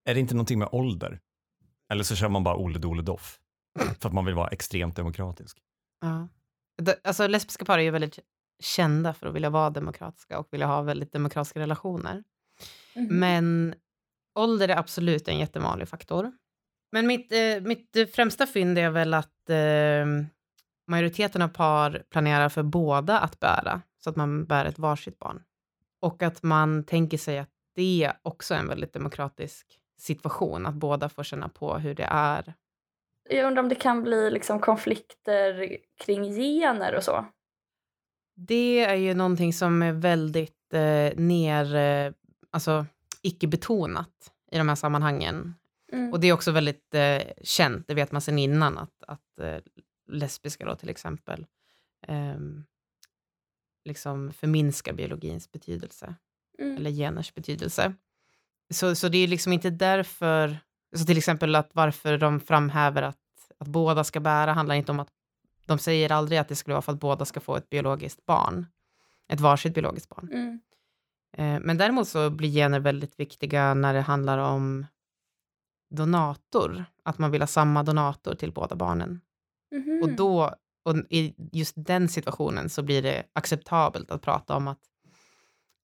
Är 0.06 0.14
det 0.14 0.20
inte 0.20 0.34
någonting 0.34 0.60
med 0.60 0.70
ålder? 0.72 1.20
Eller 1.92 2.04
så 2.04 2.16
kör 2.16 2.30
man 2.30 2.44
bara 2.44 2.56
Olle 2.56 2.80
Dole 2.80 3.02
Doff. 3.02 3.40
För 4.00 4.08
att 4.08 4.14
man 4.14 4.26
vill 4.26 4.36
vara 4.36 4.48
extremt 4.48 4.96
demokratisk. 4.96 5.58
Ja. 6.02 6.28
Alltså, 7.04 7.28
lesbiska 7.28 7.66
par 7.66 7.78
är 7.80 7.84
ju 7.84 7.92
väldigt 7.92 8.20
kända 8.62 9.14
för 9.14 9.28
att 9.28 9.36
vilja 9.36 9.50
vara 9.50 9.70
demokratiska 9.70 10.40
och 10.40 10.48
vilja 10.52 10.68
ha 10.68 10.82
väldigt 10.82 11.14
demokratiska 11.14 11.60
relationer. 11.60 12.24
Mhm. 12.96 13.20
Men 13.20 13.76
ålder 14.36 14.70
är 14.70 14.78
absolut 14.78 15.28
en 15.28 15.40
jättevanlig 15.40 15.88
faktor. 15.88 16.32
Men 16.92 17.08
mitt, 17.08 17.32
eh, 17.32 17.62
mitt 17.62 17.96
eh, 17.96 18.06
främsta 18.06 18.48
fynd 18.48 18.78
är 18.78 18.90
väl 18.90 19.14
att 19.14 19.50
eh, 19.50 20.06
majoriteten 20.88 21.42
av 21.42 21.48
par 21.48 22.04
planerar 22.10 22.50
för 22.50 22.64
båda 22.64 23.20
att 23.20 23.40
bära, 23.40 23.82
så 24.04 24.10
att 24.10 24.16
man 24.16 24.46
bär 24.46 24.66
ett 24.66 24.80
varsitt 24.80 25.20
barn. 25.20 25.44
Och 26.02 26.24
att 26.24 26.44
man 26.44 26.84
tänker 26.84 27.18
sig 27.18 27.40
att 27.40 27.50
det 27.76 28.12
också 28.22 28.54
är 28.54 28.60
en 28.60 28.68
väldigt 28.68 28.94
demokratisk 28.94 29.80
situation, 29.98 30.66
att 30.66 30.76
båda 30.76 31.10
får 31.10 31.24
känna 31.24 31.50
på 31.50 31.78
hur 31.78 31.96
det 31.96 32.08
är. 32.12 32.54
Jag 33.30 33.48
undrar 33.48 33.64
om 33.64 33.70
det 33.70 33.76
kan 33.76 34.04
bli 34.04 34.32
liksom 34.32 34.60
konflikter 34.60 35.78
kring 36.06 36.24
gener 36.24 36.96
och 36.96 37.04
så. 37.04 37.26
Det 38.36 38.80
är 38.80 38.96
ju 38.96 39.14
någonting 39.14 39.54
som 39.54 39.82
är 39.82 39.92
väldigt 39.92 40.74
eh, 40.74 41.16
ner, 41.16 41.76
eh, 41.76 42.14
alltså 42.52 42.86
icke-betonat 43.22 44.32
i 44.52 44.58
de 44.58 44.70
här 44.70 44.76
sammanhangen. 44.76 45.56
Mm. 45.92 46.14
Och 46.14 46.20
det 46.20 46.28
är 46.28 46.34
också 46.34 46.52
väldigt 46.52 46.94
eh, 46.96 47.22
känt, 47.44 47.88
det 47.88 47.94
vet 47.94 48.12
man 48.12 48.22
sedan 48.22 48.40
innan, 48.40 48.78
att, 48.78 49.04
att 49.08 49.40
eh, 49.42 49.58
lesbiska 50.08 50.66
då 50.66 50.76
till 50.76 50.90
exempel 50.90 51.46
ehm, 52.08 52.64
liksom 53.86 54.34
förminskar 54.34 54.94
biologins 54.94 55.52
betydelse, 55.52 56.16
Mm. 56.60 56.78
eller 56.78 56.92
geners 56.92 57.34
betydelse. 57.34 57.94
Så, 58.74 58.96
så 58.96 59.10
det 59.10 59.18
är 59.18 59.28
liksom 59.28 59.54
inte 59.54 59.70
därför, 59.70 60.58
så 60.96 61.06
till 61.06 61.18
exempel 61.18 61.56
att 61.56 61.70
varför 61.74 62.18
de 62.18 62.40
framhäver 62.40 63.02
att, 63.02 63.18
att 63.58 63.68
båda 63.68 64.04
ska 64.04 64.20
bära 64.20 64.54
handlar 64.54 64.76
inte 64.76 64.92
om 64.92 65.00
att 65.00 65.14
de 65.66 65.78
säger 65.78 66.12
aldrig 66.12 66.40
att 66.40 66.48
det 66.48 66.56
skulle 66.56 66.74
vara 66.74 66.82
för 66.82 66.92
att 66.92 67.00
båda 67.00 67.26
ska 67.26 67.40
få 67.40 67.56
ett 67.56 67.70
biologiskt 67.70 68.26
barn, 68.26 68.66
ett 69.28 69.40
varsitt 69.40 69.74
biologiskt 69.74 70.10
barn. 70.10 70.30
Mm. 70.34 70.60
Eh, 71.38 71.66
Men 71.66 71.78
däremot 71.78 72.08
så 72.08 72.30
blir 72.30 72.50
gener 72.50 72.80
väldigt 72.80 73.20
viktiga 73.20 73.74
när 73.74 73.94
det 73.94 74.02
handlar 74.02 74.38
om 74.38 74.86
donator, 75.90 76.86
att 77.04 77.18
man 77.18 77.32
vill 77.32 77.42
ha 77.42 77.48
samma 77.48 77.84
donator 77.84 78.36
till 78.36 78.52
båda 78.52 78.76
barnen. 78.76 79.22
Mhm. 79.72 80.00
Och 80.04 80.12
då, 80.12 80.56
och 80.84 80.96
i 81.10 81.36
just 81.52 81.74
den 81.78 82.10
situationen 82.10 82.70
så 82.70 82.84
blir 82.84 83.02
det 83.02 83.24
acceptabelt 83.34 84.12
att 84.12 84.22
prata 84.22 84.56
om 84.56 84.68
att 84.68 84.80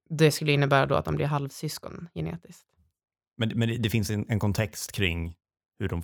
det 0.10 0.31
skulle 0.31 0.51
innebära 0.51 0.86
då 0.86 0.96
att 0.96 1.05
de 1.05 1.15
blir 1.15 1.25
halvsyskon 1.25 2.10
genetiskt. 2.13 2.67
Men, 3.38 3.51
men 3.55 3.69
det, 3.69 3.77
det 3.77 3.89
finns 3.89 4.10
en, 4.10 4.25
en 4.29 4.39
kontext 4.39 4.91
kring 4.91 5.36
hur 5.79 5.89
de 5.89 6.03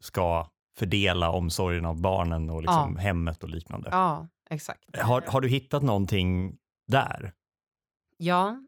ska 0.00 0.50
fördela 0.78 1.30
omsorgen 1.30 1.84
av 1.84 2.00
barnen 2.00 2.50
och 2.50 2.62
liksom 2.62 2.96
hemmet 2.96 3.42
och 3.42 3.48
liknande. 3.48 3.88
Ja, 3.92 4.28
exakt. 4.50 4.96
Har, 4.96 5.20
har 5.20 5.40
du 5.40 5.48
hittat 5.48 5.82
någonting 5.82 6.58
där? 6.86 7.32
Ja, 8.16 8.66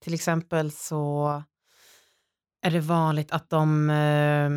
till 0.00 0.14
exempel 0.14 0.70
så 0.70 1.42
är 2.62 2.70
det 2.70 2.80
vanligt 2.80 3.32
att 3.32 3.50
de... 3.50 3.90
Eh, 3.90 4.50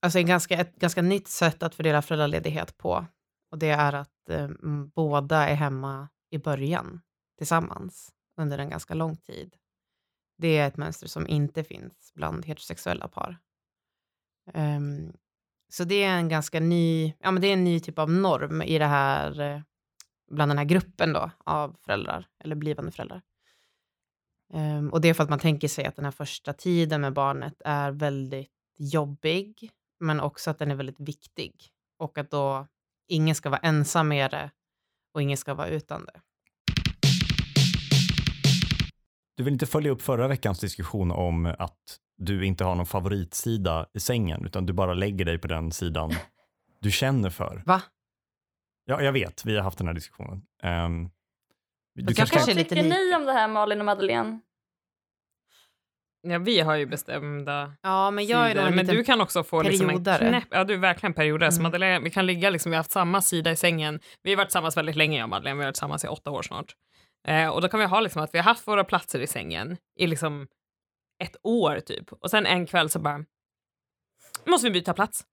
alltså 0.00 0.18
en 0.18 0.26
ganska, 0.26 0.60
ett 0.60 0.76
ganska 0.76 1.02
nytt 1.02 1.28
sätt 1.28 1.62
att 1.62 1.74
fördela 1.74 2.02
föräldraledighet 2.02 2.76
på. 2.76 3.06
Och 3.50 3.58
det 3.58 3.70
är 3.70 3.92
att 3.92 4.30
eh, 4.30 4.48
båda 4.94 5.48
är 5.48 5.54
hemma 5.54 6.08
i 6.30 6.38
början 6.38 7.00
tillsammans 7.38 8.12
under 8.36 8.58
en 8.58 8.70
ganska 8.70 8.94
lång 8.94 9.16
tid. 9.16 9.56
Det 10.38 10.58
är 10.58 10.68
ett 10.68 10.76
mönster 10.76 11.06
som 11.06 11.26
inte 11.26 11.64
finns 11.64 12.12
bland 12.14 12.44
heterosexuella 12.44 13.08
par. 13.08 13.38
Ehm, 14.52 15.12
så 15.76 15.84
det 15.84 16.02
är 16.02 16.16
en 16.16 16.28
ganska 16.28 16.60
ny, 16.60 17.14
ja 17.18 17.30
men 17.30 17.42
det 17.42 17.48
är 17.48 17.52
en 17.52 17.64
ny 17.64 17.80
typ 17.80 17.98
av 17.98 18.10
norm 18.10 18.62
i 18.62 18.78
det 18.78 18.86
här, 18.86 19.40
eh, 19.40 19.60
bland 20.30 20.50
den 20.50 20.58
här 20.58 20.64
gruppen 20.64 21.12
då 21.12 21.30
av 21.44 21.76
föräldrar, 21.84 22.26
eller 22.44 22.56
blivande 22.56 22.92
föräldrar. 22.92 23.22
Um, 24.52 24.90
och 24.92 25.00
det 25.00 25.08
är 25.08 25.14
för 25.14 25.22
att 25.22 25.30
man 25.30 25.38
tänker 25.38 25.68
sig 25.68 25.84
att 25.84 25.96
den 25.96 26.04
här 26.04 26.12
första 26.12 26.52
tiden 26.52 27.00
med 27.00 27.12
barnet 27.12 27.62
är 27.64 27.90
väldigt 27.90 28.52
jobbig, 28.78 29.70
men 30.00 30.20
också 30.20 30.50
att 30.50 30.58
den 30.58 30.70
är 30.70 30.74
väldigt 30.74 31.00
viktig. 31.00 31.52
Och 31.98 32.18
att 32.18 32.30
då 32.30 32.66
ingen 33.08 33.34
ska 33.34 33.50
vara 33.50 33.60
ensam 33.60 34.08
med 34.08 34.30
det 34.30 34.50
och 35.14 35.22
ingen 35.22 35.36
ska 35.36 35.54
vara 35.54 35.68
utan 35.68 36.04
det. 36.04 36.20
Du 39.36 39.44
vill 39.44 39.52
inte 39.52 39.66
följa 39.66 39.90
upp 39.90 40.02
förra 40.02 40.28
veckans 40.28 40.60
diskussion 40.60 41.10
om 41.10 41.54
att 41.58 42.00
du 42.16 42.44
inte 42.46 42.64
har 42.64 42.74
någon 42.74 42.86
favoritsida 42.86 43.86
i 43.94 44.00
sängen, 44.00 44.46
utan 44.46 44.66
du 44.66 44.72
bara 44.72 44.94
lägger 44.94 45.24
dig 45.24 45.38
på 45.38 45.48
den 45.48 45.72
sidan 45.72 46.12
du 46.80 46.90
känner 46.90 47.30
för. 47.30 47.62
Va? 47.66 47.82
Ja, 48.84 49.02
jag 49.02 49.12
vet, 49.12 49.44
vi 49.44 49.56
har 49.56 49.62
haft 49.62 49.78
den 49.78 49.86
här 49.86 49.94
diskussionen. 49.94 50.42
Um, 50.62 51.10
du 51.94 52.14
kanske 52.14 52.36
kanske 52.36 52.52
kan... 52.52 52.58
är 52.58 52.64
Vad 52.64 52.68
tycker 52.68 52.82
ni 53.08 53.14
om 53.16 53.24
det 53.24 53.32
här 53.32 53.48
Malin 53.48 53.80
och 53.80 53.84
Madeleine? 53.86 54.40
Ja, 56.26 56.38
vi 56.38 56.60
har 56.60 56.74
ju 56.76 56.86
bestämda 56.86 57.72
Ja, 57.82 58.10
men 58.10 58.26
jag 58.26 58.44
är 58.46 58.48
sidor, 58.54 58.66
en 58.66 58.74
men 58.74 58.86
du 58.86 59.04
kan 59.04 59.20
också 59.20 59.44
få 59.44 59.62
liksom 59.62 59.90
en 59.90 60.04
periodare. 60.04 60.28
knäpp... 60.28 60.48
Ja, 60.50 60.64
du 60.64 60.74
är 60.74 60.78
verkligen 60.78 61.14
perioder. 61.14 61.50
Så 61.50 61.54
Mm. 61.60 61.62
Madeleine, 61.62 62.04
vi 62.04 62.10
kan 62.10 62.26
ligga 62.26 62.50
liksom, 62.50 62.70
vi 62.70 62.76
har 62.76 62.78
haft 62.80 62.90
samma 62.90 63.22
sida 63.22 63.50
i 63.50 63.56
sängen. 63.56 64.00
Vi 64.22 64.30
har 64.30 64.36
varit 64.36 64.48
tillsammans 64.48 64.76
väldigt 64.76 64.96
länge, 64.96 65.18
jag 65.18 65.24
och 65.24 65.28
Madeleine. 65.28 65.56
Vi 65.56 65.62
har 65.62 65.66
varit 65.66 65.74
tillsammans 65.74 66.04
i 66.04 66.08
åtta 66.08 66.30
år 66.30 66.42
snart. 66.42 66.72
Eh, 67.28 67.48
och 67.48 67.60
då 67.62 67.68
kan 67.68 67.80
vi 67.80 67.86
ha 67.86 68.00
liksom 68.00 68.22
att 68.22 68.34
vi 68.34 68.38
har 68.38 68.44
haft 68.44 68.68
våra 68.68 68.84
platser 68.84 69.20
i 69.20 69.26
sängen 69.26 69.76
i 69.96 70.06
liksom 70.06 70.46
ett 71.24 71.36
år 71.42 71.80
typ. 71.80 72.12
Och 72.12 72.30
sen 72.30 72.46
en 72.46 72.66
kväll 72.66 72.90
så 72.90 72.98
bara, 72.98 73.24
måste 74.46 74.66
vi 74.68 74.72
byta 74.72 74.94
plats. 74.94 75.24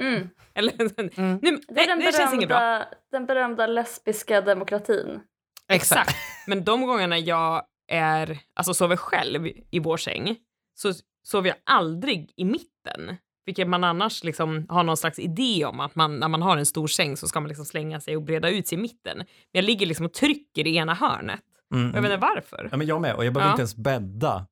Mm. 0.00 0.28
Eller, 0.54 0.72
Mm. 1.20 1.38
nu, 1.42 1.50
Det 1.68 1.72
är 1.72 1.74
nej, 1.74 1.86
den 1.86 1.98
det 1.98 2.16
känns 2.16 2.34
inget 2.34 2.48
bra. 2.48 2.58
berömda, 2.58 2.88
den 3.12 3.26
berömda 3.26 3.66
lesbiska 3.66 4.40
demokratin. 4.40 5.20
Exakt. 5.68 6.16
Men 6.46 6.64
de 6.64 6.86
gångerna 6.86 7.18
jag 7.18 7.62
är, 7.88 8.38
alltså 8.54 8.74
sover 8.74 8.96
själv 8.96 9.46
i 9.70 9.78
vår 9.78 9.96
säng 9.96 10.36
så 10.74 10.92
sover 11.22 11.48
jag 11.48 11.56
aldrig 11.64 12.32
i 12.36 12.44
mitten. 12.44 13.16
Vilket 13.46 13.68
man 13.68 13.84
annars 13.84 14.24
liksom 14.24 14.66
har 14.68 14.82
någon 14.82 14.96
slags 14.96 15.18
idé 15.18 15.64
om 15.64 15.80
att 15.80 15.94
man, 15.94 16.18
när 16.18 16.28
man 16.28 16.42
har 16.42 16.56
en 16.56 16.66
stor 16.66 16.86
säng 16.86 17.16
så 17.16 17.28
ska 17.28 17.40
man 17.40 17.48
liksom 17.48 17.64
slänga 17.64 18.00
sig 18.00 18.16
och 18.16 18.22
breda 18.22 18.48
ut 18.50 18.66
sig 18.68 18.78
i 18.78 18.80
mitten. 18.80 19.16
Men 19.18 19.26
jag 19.52 19.64
ligger 19.64 19.86
liksom 19.86 20.06
och 20.06 20.12
trycker 20.12 20.66
i 20.66 20.76
ena 20.76 20.94
hörnet. 20.94 21.40
Mm, 21.74 21.94
jag 21.94 22.02
vet 22.02 22.12
inte 22.12 22.26
varför. 22.34 22.68
Ja, 22.70 22.76
men 22.76 22.86
jag 22.86 23.00
med, 23.00 23.14
och 23.14 23.24
jag 23.24 23.32
behöver 23.34 23.48
Ja. 23.48 23.52
inte 23.54 23.60
ens 23.60 23.76
bädda 23.76 24.46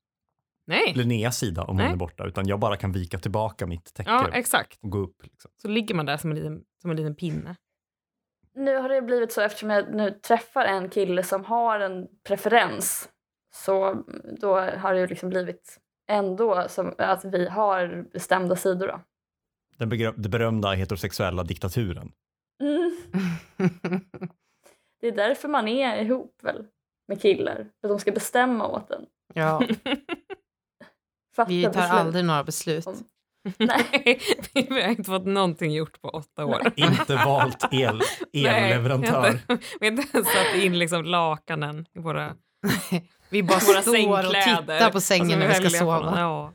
Nej. 0.67 0.93
Linneas 0.95 1.37
sida 1.37 1.63
om 1.63 1.75
Nej. 1.77 1.85
hon 1.85 1.93
är 1.93 1.97
borta, 1.97 2.25
utan 2.25 2.47
jag 2.47 2.59
bara 2.59 2.77
kan 2.77 2.91
vika 2.91 3.19
tillbaka 3.19 3.67
mitt 3.67 3.93
täcke 3.93 4.09
Ja, 4.09 4.29
exakt. 4.33 4.79
och 4.83 4.89
gå 4.89 4.97
upp. 4.97 5.23
Liksom. 5.23 5.51
Så 5.61 5.67
ligger 5.67 5.95
man 5.95 6.05
där 6.05 6.17
som 6.17 6.29
en 6.31 6.35
liten, 6.37 6.63
som 6.81 6.91
en 6.91 6.97
liten 6.97 7.15
pinne. 7.15 7.55
Nu 8.55 8.75
har 8.77 8.89
det 8.89 9.01
blivit 9.01 9.31
så 9.31 9.41
eftersom 9.41 9.69
jag 9.69 9.95
nu 9.95 10.11
träffar 10.11 10.65
en 10.65 10.89
kille 10.89 11.23
som 11.23 11.45
har 11.45 11.79
en 11.79 12.07
preferens. 12.27 13.09
Så 13.55 14.03
då 14.41 14.59
har 14.59 14.93
det 14.93 14.99
ju 14.99 15.07
liksom 15.07 15.29
blivit 15.29 15.77
ändå 16.07 16.65
som 16.69 16.93
att 16.97 17.25
vi 17.25 17.47
har 17.47 18.05
bestämda 18.13 18.55
sidor. 18.55 18.87
Då. 18.87 19.01
Den, 19.77 19.89
berömda 20.31 20.71
heterosexuella 20.71 21.43
diktaturen. 21.43 22.11
Mm. 22.61 22.97
Det 25.01 25.07
är 25.07 25.11
därför 25.11 25.47
man 25.47 25.67
är 25.67 26.01
ihop 26.01 26.39
väl 26.43 26.67
med 27.07 27.21
killar. 27.21 27.55
För 27.55 27.87
att 27.87 27.89
de 27.93 27.99
ska 27.99 28.11
bestämma 28.11 28.67
åt 28.67 28.91
en. 28.91 29.05
ja, 29.33 29.61
Fatta 31.35 31.49
vi 31.49 31.63
tar 31.63 31.69
beslut. 31.71 31.91
aldrig 31.91 32.25
några 32.25 32.43
beslut. 32.43 32.87
Om- 32.87 33.03
Nej, 33.59 34.19
vi 34.53 34.81
har 34.81 34.89
inte 34.89 35.03
fått 35.03 35.25
någonting 35.25 35.71
gjort 35.73 36.01
på 36.01 36.09
åtta 36.09 36.45
år. 36.45 36.61
Inte 36.75 37.15
valt 37.15 37.65
el, 37.71 38.01
Nej, 38.33 38.45
elleverantör. 38.71 39.09
Vi 39.09 39.17
har 39.17 39.27
inte- 39.31 39.65
vi 39.79 39.85
har 39.87 39.91
inte 39.91 40.17
ens 40.17 40.27
satt 40.27 40.55
in 40.63 40.79
liksom 40.79 41.05
lakanen 41.05 41.85
i 41.95 41.99
våra, 41.99 42.33
Vi 43.29 43.43
bara 43.43 43.59
våra 43.67 43.81
står 43.81 44.25
och 44.25 44.33
tittar 44.33 44.91
på 44.91 45.01
sängen 45.01 45.39
när 45.39 45.47
vi 45.47 45.53
ska 45.69 45.69
sova. 45.79 46.13
Ja. 46.19 46.53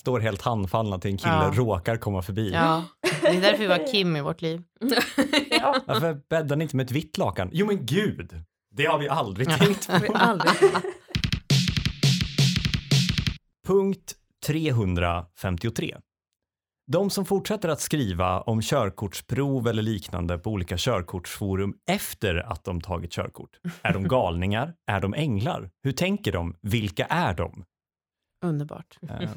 Står 0.00 0.20
helt 0.20 0.42
handfallna 0.42 0.98
till 0.98 1.10
en 1.10 1.18
kille, 1.18 1.32
Ja. 1.32 1.50
råkar 1.54 1.96
komma 1.96 2.22
förbi. 2.22 2.50
Ja, 2.52 2.84
det 3.20 3.26
är 3.28 3.40
därför 3.40 3.58
vi 3.58 3.66
har 3.72 3.92
Kim 3.92 4.16
i 4.16 4.20
vårt 4.20 4.42
liv. 4.42 4.62
Ja. 5.50 5.76
Varför 5.86 6.20
bäddar 6.30 6.56
ni 6.56 6.62
inte 6.64 6.76
med 6.76 6.84
ett 6.86 6.90
vitt 6.92 7.18
lakan? 7.18 7.48
Jo 7.52 7.66
men 7.66 7.86
gud, 7.86 8.32
det 8.76 8.84
har 8.86 8.98
vi 8.98 9.08
aldrig 9.08 9.50
Ja. 9.50 9.56
tänkt 9.56 9.88
Vi 10.02 10.06
på. 10.08 10.18
har 10.18 10.26
aldrig. 10.26 10.52
Punkt 13.66 14.14
353. 14.46 15.96
De 16.86 17.10
som 17.10 17.24
fortsätter 17.24 17.68
att 17.68 17.80
skriva 17.80 18.40
om 18.40 18.62
körkortsprov 18.62 19.68
eller 19.68 19.82
liknande 19.82 20.38
på 20.38 20.50
olika 20.50 20.74
körkortsforum 20.78 21.74
efter 21.90 22.34
att 22.52 22.64
de 22.64 22.80
tagit 22.80 23.12
körkort. 23.12 23.50
Är 23.82 23.92
de 23.92 24.08
galningar? 24.08 24.74
Är 24.86 25.00
de 25.00 25.14
änglar? 25.14 25.70
Hur 25.82 25.92
tänker 25.92 26.32
de? 26.32 26.56
Vilka 26.62 27.04
är 27.04 27.34
de? 27.34 27.64
Underbart. 28.44 28.98
Eh, 29.02 29.30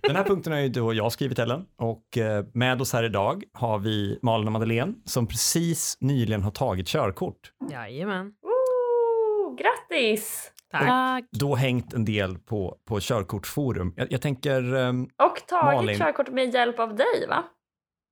Den 0.00 0.16
här 0.16 0.24
punkten 0.24 0.52
har 0.52 0.60
ju 0.60 0.68
då 0.68 0.94
jag 0.94 1.12
skrivit 1.12 1.38
Ellen 1.38 1.66
och 1.76 2.18
eh, 2.18 2.44
med 2.54 2.80
oss 2.80 2.92
här 2.92 3.04
idag 3.04 3.44
har 3.52 3.78
vi 3.78 4.18
Malin 4.22 4.46
och 4.46 4.52
Madeleine 4.52 4.94
som 5.04 5.26
precis 5.26 5.96
nyligen 6.00 6.42
har 6.42 6.50
tagit 6.50 6.86
körkort. 6.88 7.52
Jajamän. 7.70 8.26
Woo! 8.42 9.56
Grattis! 9.56 10.52
Tack. 10.70 11.24
Då 11.30 11.54
hängt 11.54 11.92
en 11.94 12.04
del 12.04 12.38
på, 12.38 12.78
på 12.84 13.00
körkortsforum. 13.00 13.94
Jag, 13.96 14.12
jag 14.12 14.22
tänker, 14.22 14.74
ehm, 14.74 15.04
Och 15.04 15.46
tagit 15.46 15.76
Malin. 15.76 15.98
körkort 15.98 16.28
med 16.28 16.54
hjälp 16.54 16.78
av 16.78 16.96
dig 16.96 17.26
va? 17.28 17.44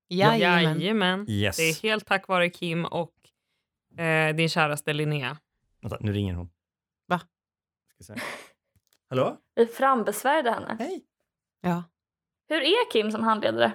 Jajamän. 0.09 0.81
Jajamän. 0.81 1.27
yes. 1.29 1.57
Det 1.57 1.63
är 1.63 1.83
helt 1.83 2.07
tack 2.07 2.29
vare 2.29 2.51
Kim 2.51 2.85
och 2.85 3.15
eh, 3.99 4.35
din 4.37 4.49
käraste 4.49 4.93
Linnea. 4.93 5.37
Vänta, 5.83 5.97
nu 6.01 6.13
ringer 6.13 6.35
hon. 6.35 6.51
Va? 7.07 7.21
Ska 7.95 8.05
se. 8.15 8.21
Hallå? 9.11 9.37
Vi 9.55 9.67
frambesvärjde 9.67 10.51
henne. 10.51 10.77
Hej. 10.79 11.05
Ja. 11.61 11.83
Hur 12.49 12.61
är 12.63 12.91
Kim 12.93 13.11
som 13.11 13.23
handledare? 13.23 13.73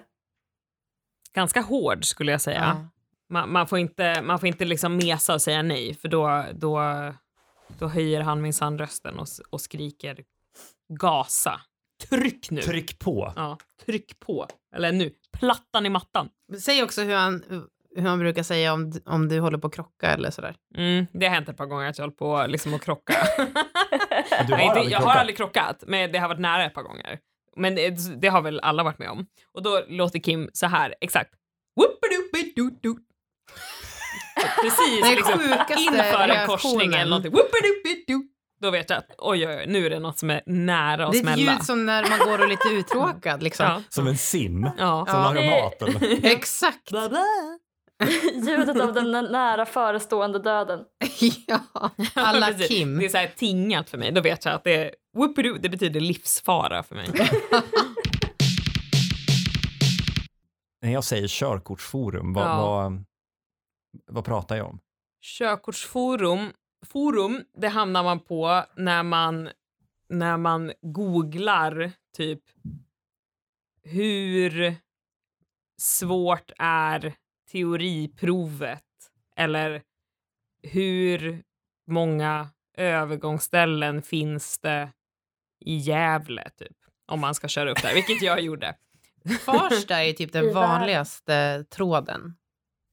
Ganska 1.34 1.62
hård 1.62 2.06
skulle 2.06 2.32
jag 2.32 2.42
säga. 2.42 2.60
Ja. 2.60 2.88
Man, 3.30 3.52
man 3.52 3.68
får 3.68 3.80
inte, 3.80 4.22
man 4.22 4.40
får 4.40 4.48
inte 4.48 4.66
liksom 4.66 4.96
mesa 4.98 5.34
och 5.34 5.42
säga 5.42 5.62
nej 5.62 5.94
för 5.94 6.08
då, 6.08 6.46
då, 6.54 6.80
då 7.80 7.88
höjer 7.88 8.22
han 8.22 8.42
minsann 8.42 8.78
rösten 8.78 9.20
och, 9.20 9.28
och 9.50 9.62
skriker 9.62 10.24
gasa. 11.00 11.62
Tryck 12.10 12.52
nu! 12.52 12.62
Tryck 12.62 13.00
på. 13.00 13.34
Ja, 13.36 13.58
tryck 13.86 14.20
på. 14.20 14.48
Eller 14.76 14.92
nu, 14.92 15.12
plattan 15.40 15.86
i 15.86 15.90
mattan. 15.90 16.30
Säg 16.60 16.84
också 16.84 17.02
hur 17.02 17.16
han, 17.16 17.44
hur 17.96 18.02
han 18.02 18.20
brukar 18.20 18.44
säga 18.44 18.74
om, 18.74 18.94
om 19.06 19.30
du 19.30 19.40
håller 19.40 19.58
på 19.58 19.68
att 19.68 19.74
krocka 19.76 20.08
eller 20.08 20.32
sådär. 20.32 20.56
Mm, 20.76 21.06
det 21.14 21.26
har 21.26 21.36
hänt 21.36 21.50
ett 21.50 21.58
par 21.58 21.66
gånger 21.66 21.90
att 21.90 21.98
jag 21.98 22.04
håller 22.04 22.16
på 22.16 22.46
liksom 22.48 22.74
att 22.74 22.82
krocka. 22.82 23.14
Du 24.48 24.54
har 24.54 24.58
Nej, 24.58 24.70
aldrig 24.70 24.92
jag 24.92 25.00
har 25.00 25.16
aldrig 25.16 25.38
krockat, 25.38 25.84
men 25.88 26.12
det 26.12 26.18
har 26.18 26.28
varit 26.28 26.40
nära 26.40 26.66
ett 26.66 26.74
par 26.74 26.84
gånger. 26.84 27.20
Men 27.56 27.76
det, 27.76 28.22
det 28.22 28.28
har 28.28 28.42
väl 28.42 28.60
alla 28.60 28.84
varit 28.84 29.00
med 29.00 29.10
om. 29.10 29.26
Och 29.54 29.64
då 29.64 29.84
låter 29.88 30.20
Kim 30.20 30.50
så 30.54 30.68
här, 30.68 30.96
exakt. 31.02 31.34
Precis 34.62 35.02
liksom, 35.16 35.42
inför 35.80 36.30
en 36.30 36.48
korsning 36.48 36.94
eller 36.94 37.06
någonting. 37.06 37.34
Då 38.62 38.72
vet 38.72 38.90
jag 38.90 39.00
att 39.00 39.08
oj, 39.18 39.48
oj, 39.48 39.56
oj, 39.58 39.66
nu 39.68 39.86
är 39.86 39.90
det 39.90 40.00
något 40.00 40.20
som 40.20 40.30
är 40.30 40.42
nära 40.46 41.06
att 41.06 41.12
Det 41.12 41.18
är 41.18 41.20
ett 41.20 41.26
smälla. 41.28 41.52
ljud 41.54 41.64
som 41.64 41.86
när 41.86 42.10
man 42.10 42.20
går 42.20 42.38
och 42.38 42.44
är 42.44 42.48
lite 42.48 42.68
uttråkad. 42.70 43.44
Liksom. 43.44 43.66
Ja. 43.66 43.82
Som 43.90 44.08
en 44.08 44.18
sim 44.18 44.70
Ja. 44.78 45.06
som 45.10 45.20
Ja. 45.20 45.24
lagar 45.34 45.62
maten. 45.64 46.20
Exakt. 46.24 46.92
Ljudet 48.48 48.82
av 48.82 48.94
den 48.94 49.12
nära 49.12 49.66
förestående 49.66 50.40
döden. 50.40 50.80
ja. 51.48 51.60
Alla 52.14 52.48
Precis. 52.48 52.68
Kim. 52.68 53.00
Det 53.00 53.06
är 53.06 53.10
så 53.10 53.18
här 53.18 53.32
tingat 53.38 53.90
för 53.90 53.98
mig. 53.98 54.12
Då 54.12 54.22
vet 54.22 54.46
jag 54.46 54.54
att 54.54 54.64
det 54.64 54.76
är 54.76 54.92
det 55.62 55.70
betyder 55.70 56.00
livsfara 56.00 56.84
för 56.84 56.96
mig. 56.96 57.08
När 60.82 60.92
jag 60.94 61.04
säger 61.04 61.28
körkortsforum, 61.28 62.34
vad, 62.34 62.46
Ja. 62.46 62.58
vad, 62.58 63.04
vad 64.06 64.26
pratar 64.26 64.56
jag 64.56 64.68
om? 64.68 64.80
Körkortsforum, 65.22 66.54
forum, 66.86 67.44
det 67.54 67.68
hamnar 67.68 68.04
man 68.04 68.20
på 68.20 68.66
när 68.76 69.04
man, 69.04 69.50
när 70.10 70.38
man 70.38 70.74
googlar 70.82 71.92
typ 72.18 72.44
hur 73.84 74.76
svårt 75.82 76.52
är 76.58 77.14
teoriprovet 77.52 78.84
eller 79.36 79.82
hur 80.64 81.44
många 81.88 82.50
övergångsställen 82.78 84.02
finns 84.02 84.60
det 84.60 84.92
i 85.66 85.78
Gävle 85.78 86.50
typ 86.50 86.78
om 87.06 87.20
man 87.20 87.36
ska 87.36 87.48
köra 87.48 87.72
upp 87.72 87.82
där, 87.82 87.94
vilket 87.94 88.22
jag 88.22 88.42
gjorde. 88.42 88.76
Farsta 89.46 90.04
är 90.04 90.14
typ 90.14 90.34
den 90.34 90.54
vanligaste 90.54 91.66
tråden. 91.70 92.36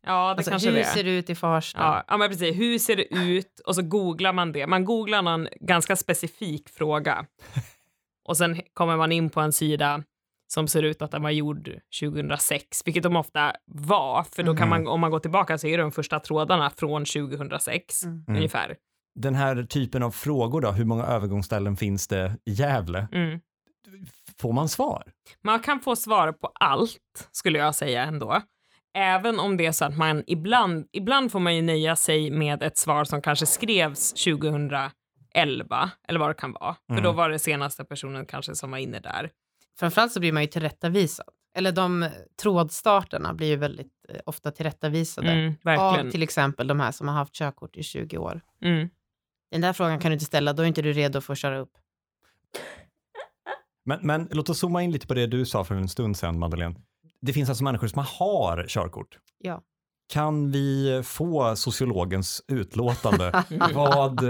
Ja, 0.07 0.13
det 0.13 0.31
Alltså, 0.31 0.51
kanske 0.51 0.69
hur 0.71 0.77
det 0.77 0.85
ser 0.85 1.05
det 1.05 1.11
ut 1.19 1.31
i 1.31 1.35
Farsta? 1.35 1.81
Ja, 1.81 2.05
ja, 2.09 2.17
men 2.17 2.29
precis. 2.29 2.57
Hur 2.57 2.79
ser 2.79 2.97
det 2.97 3.15
ut? 3.15 3.61
Och 3.67 3.75
så 3.75 3.83
googlar 3.83 4.33
man 4.33 4.53
det. 4.53 4.67
Man 4.67 4.85
googlar 4.85 5.23
någon 5.23 5.49
ganska 5.61 5.97
specifik 5.97 6.69
fråga. 6.69 7.27
Och 8.25 8.37
sen 8.37 8.61
kommer 8.75 8.97
man 8.97 9.13
in 9.13 9.31
på 9.31 9.41
en 9.41 9.53
sida 9.53 10.03
som 10.53 10.69
ser 10.69 10.83
ut 10.83 11.03
att 11.03 11.11
den 11.11 11.23
var 11.23 11.31
gjord 11.31 11.71
2006, 12.01 12.83
vilket 12.85 13.03
de 13.03 13.17
ofta 13.17 13.53
var, 13.67 14.23
för 14.23 14.43
då 14.43 14.57
kan 14.57 14.69
Mhm. 14.69 14.85
man, 14.85 14.89
om 14.95 15.01
man 15.01 15.11
går 15.11 15.19
tillbaka 15.19 15.59
så 15.59 15.67
är 15.67 15.79
de 15.79 15.93
första 15.93 16.21
trådarna 16.21 16.71
från 16.71 17.05
2006 17.05 18.05
Mm. 18.05 18.25
Mm. 18.29 18.37
ungefär. 18.37 18.77
Den 19.15 19.35
här 19.35 19.63
typen 19.63 20.03
av 20.03 20.11
frågor 20.11 20.61
då, 20.61 20.71
hur 20.71 20.85
många 20.85 21.05
övergångsställen 21.05 21.77
finns 21.77 22.09
det 22.09 22.37
i 22.45 22.53
Gävle? 22.53 23.09
Mm. 23.13 23.41
Får 24.41 24.53
man 24.53 24.69
svar? 24.69 25.03
Man 25.43 25.61
kan 25.61 25.81
få 25.81 25.97
svar 25.97 26.33
på 26.33 26.53
allt, 26.55 27.29
skulle 27.33 27.59
jag 27.59 27.75
säga 27.75 28.03
ändå. 28.05 28.43
Även 28.95 29.39
om 29.41 29.57
det 29.57 29.67
är 29.67 29.73
så 29.73 29.85
att 29.85 29.97
man 29.97 30.25
ibland, 30.27 30.89
ibland 30.93 31.33
får 31.33 31.41
man 31.41 31.57
ju 31.57 31.63
nöja 31.63 31.97
sig 31.97 32.31
med 32.31 32.63
ett 32.63 32.79
svar 32.79 33.05
som 33.05 33.23
kanske 33.23 33.47
skrevs 33.47 34.13
2011, 34.13 34.91
eller 36.09 36.19
vad 36.21 36.31
det 36.31 36.35
kan 36.35 36.53
vara. 36.53 36.75
För 36.87 36.93
Mm. 36.93 37.05
då 37.05 37.13
var 37.13 37.31
det 37.31 37.39
senaste 37.39 37.85
personen 37.85 38.27
kanske 38.27 38.55
som 38.55 38.71
var 38.71 38.79
inne 38.79 39.01
där. 39.01 39.31
Framförallt 39.79 40.13
så 40.13 40.21
blir 40.21 40.33
man 40.33 40.43
ju 40.43 40.47
tillrättavisad. 40.49 41.27
Eller 41.57 41.73
de 41.73 42.09
trådstarterna 42.43 43.35
blir 43.35 43.47
ju 43.49 43.57
väldigt 43.57 43.93
eh, 44.09 44.17
ofta 44.27 44.51
tillrättavisade. 44.51 45.31
Mm, 45.31 45.49
Av 45.49 45.57
verkligen. 45.65 46.11
till 46.11 46.23
exempel 46.23 46.67
de 46.67 46.81
här 46.81 46.93
som 46.93 47.09
har 47.09 47.15
haft 47.15 47.35
körkort 47.35 47.77
i 47.77 47.83
20 47.83 48.19
år. 48.19 48.41
Mm. 48.65 48.89
Den 49.51 49.61
där 49.61 49.73
frågan 49.73 49.99
kan 49.99 50.11
du 50.11 50.13
inte 50.13 50.25
ställa, 50.25 50.53
då 50.53 50.63
är 50.63 50.67
inte 50.67 50.83
du 50.83 50.93
redo 50.93 51.21
för 51.21 51.33
att 51.33 51.39
köra 51.39 51.59
upp. 51.59 51.73
Men, 53.85 53.99
men 54.03 54.29
låt 54.31 54.49
oss 54.49 54.59
zooma 54.59 54.83
in 54.83 54.93
lite 54.93 55.07
på 55.07 55.15
det 55.15 55.27
du 55.27 55.47
sa 55.47 55.65
för 55.65 55.75
en 55.75 55.89
stund 55.89 56.17
sedan, 56.17 56.39
Madeleine. 56.39 56.75
Det 57.21 57.33
finns 57.33 57.49
alltså 57.49 57.65
människor 57.65 57.87
som 57.87 58.05
har 58.19 58.65
körkort. 58.69 59.19
Ja. 59.39 59.63
Kan 60.13 60.51
vi 60.51 61.03
få 61.05 61.57
sociologens 61.57 62.43
utlåtande? 62.49 63.45
Vad, 63.75 64.23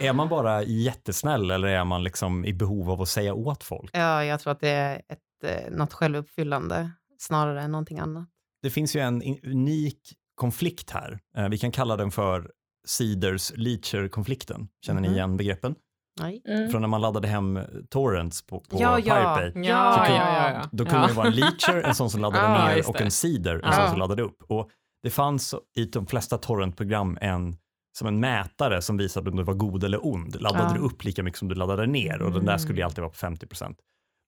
är 0.00 0.12
man 0.12 0.28
bara 0.28 0.62
jättesnäll 0.62 1.50
eller 1.50 1.68
är 1.68 1.84
man 1.84 2.04
liksom 2.04 2.44
i 2.44 2.52
behov 2.52 2.90
av 2.90 3.02
att 3.02 3.08
säga 3.08 3.34
åt 3.34 3.64
folk? 3.64 3.90
Ja, 3.92 4.24
jag 4.24 4.40
tror 4.40 4.52
att 4.52 4.60
det 4.60 4.68
är 4.68 4.96
ett, 5.08 5.18
eh, 5.44 5.70
något 5.76 5.92
självuppfyllande 5.92 6.90
snarare 7.18 7.62
än 7.62 7.70
någonting 7.72 7.98
annat. 7.98 8.28
Det 8.62 8.70
finns 8.70 8.96
ju 8.96 9.00
en 9.00 9.22
unik 9.44 9.98
konflikt 10.34 10.90
här. 10.90 11.18
Eh, 11.36 11.48
Vi 11.48 11.58
kan 11.58 11.70
kalla 11.72 11.96
den 11.96 12.10
för 12.10 12.50
Cedars-Leacher-konflikten. 12.88 14.68
Känner 14.86 15.00
ni 15.00 15.08
Mhm. 15.08 15.14
igen 15.16 15.36
begreppen? 15.36 15.74
Mm. 16.20 16.70
Från 16.70 16.80
när 16.80 16.88
man 16.88 17.00
laddade 17.00 17.28
hem 17.28 17.58
torrents 17.90 18.42
på, 18.46 18.60
på 18.60 18.76
Ja, 18.80 18.98
ja. 18.98 19.14
Pirate 19.14 19.52
Bay. 19.54 19.64
Ja, 19.64 19.92
Så 19.92 20.04
kunde- 20.04 20.18
ja, 20.20 20.50
ja. 20.52 20.68
Då 20.72 20.84
kunde 20.84 21.06
det 21.06 21.12
vara 21.12 21.26
en 21.26 21.34
leacher, 21.34 21.82
en 21.88 21.94
sån 21.94 22.10
som 22.10 22.20
laddade 22.26 22.44
Ja, 22.44 22.74
ner 22.74 22.88
och 22.88 23.00
en 23.00 23.10
seeder, 23.10 23.60
en 23.64 23.72
sån 23.72 23.88
som 23.90 23.98
laddade 23.98 24.22
upp. 24.22 24.42
Och 24.48 24.70
det 25.02 25.10
fanns 25.10 25.54
i 25.76 25.84
de 25.84 26.06
flesta 26.06 26.38
torrentprogram 26.38 27.18
en 27.20 27.56
som 27.98 28.08
en 28.08 28.20
mätare 28.20 28.82
som 28.82 28.96
visade 28.96 29.30
om 29.30 29.36
du 29.36 29.42
var 29.42 29.54
god 29.54 29.84
eller 29.84 30.06
ond. 30.06 30.40
Laddade 30.40 30.74
du 30.74 30.80
upp 30.80 31.04
lika 31.04 31.22
mycket 31.22 31.38
som 31.38 31.48
du 31.48 31.54
laddade 31.54 31.86
ner 31.86 32.22
och 32.22 32.32
den 32.32 32.44
där 32.44 32.58
skulle 32.58 32.78
ju 32.78 32.82
alltid 32.84 33.02
vara 33.02 33.10
på 33.10 33.16
50% 33.26 33.74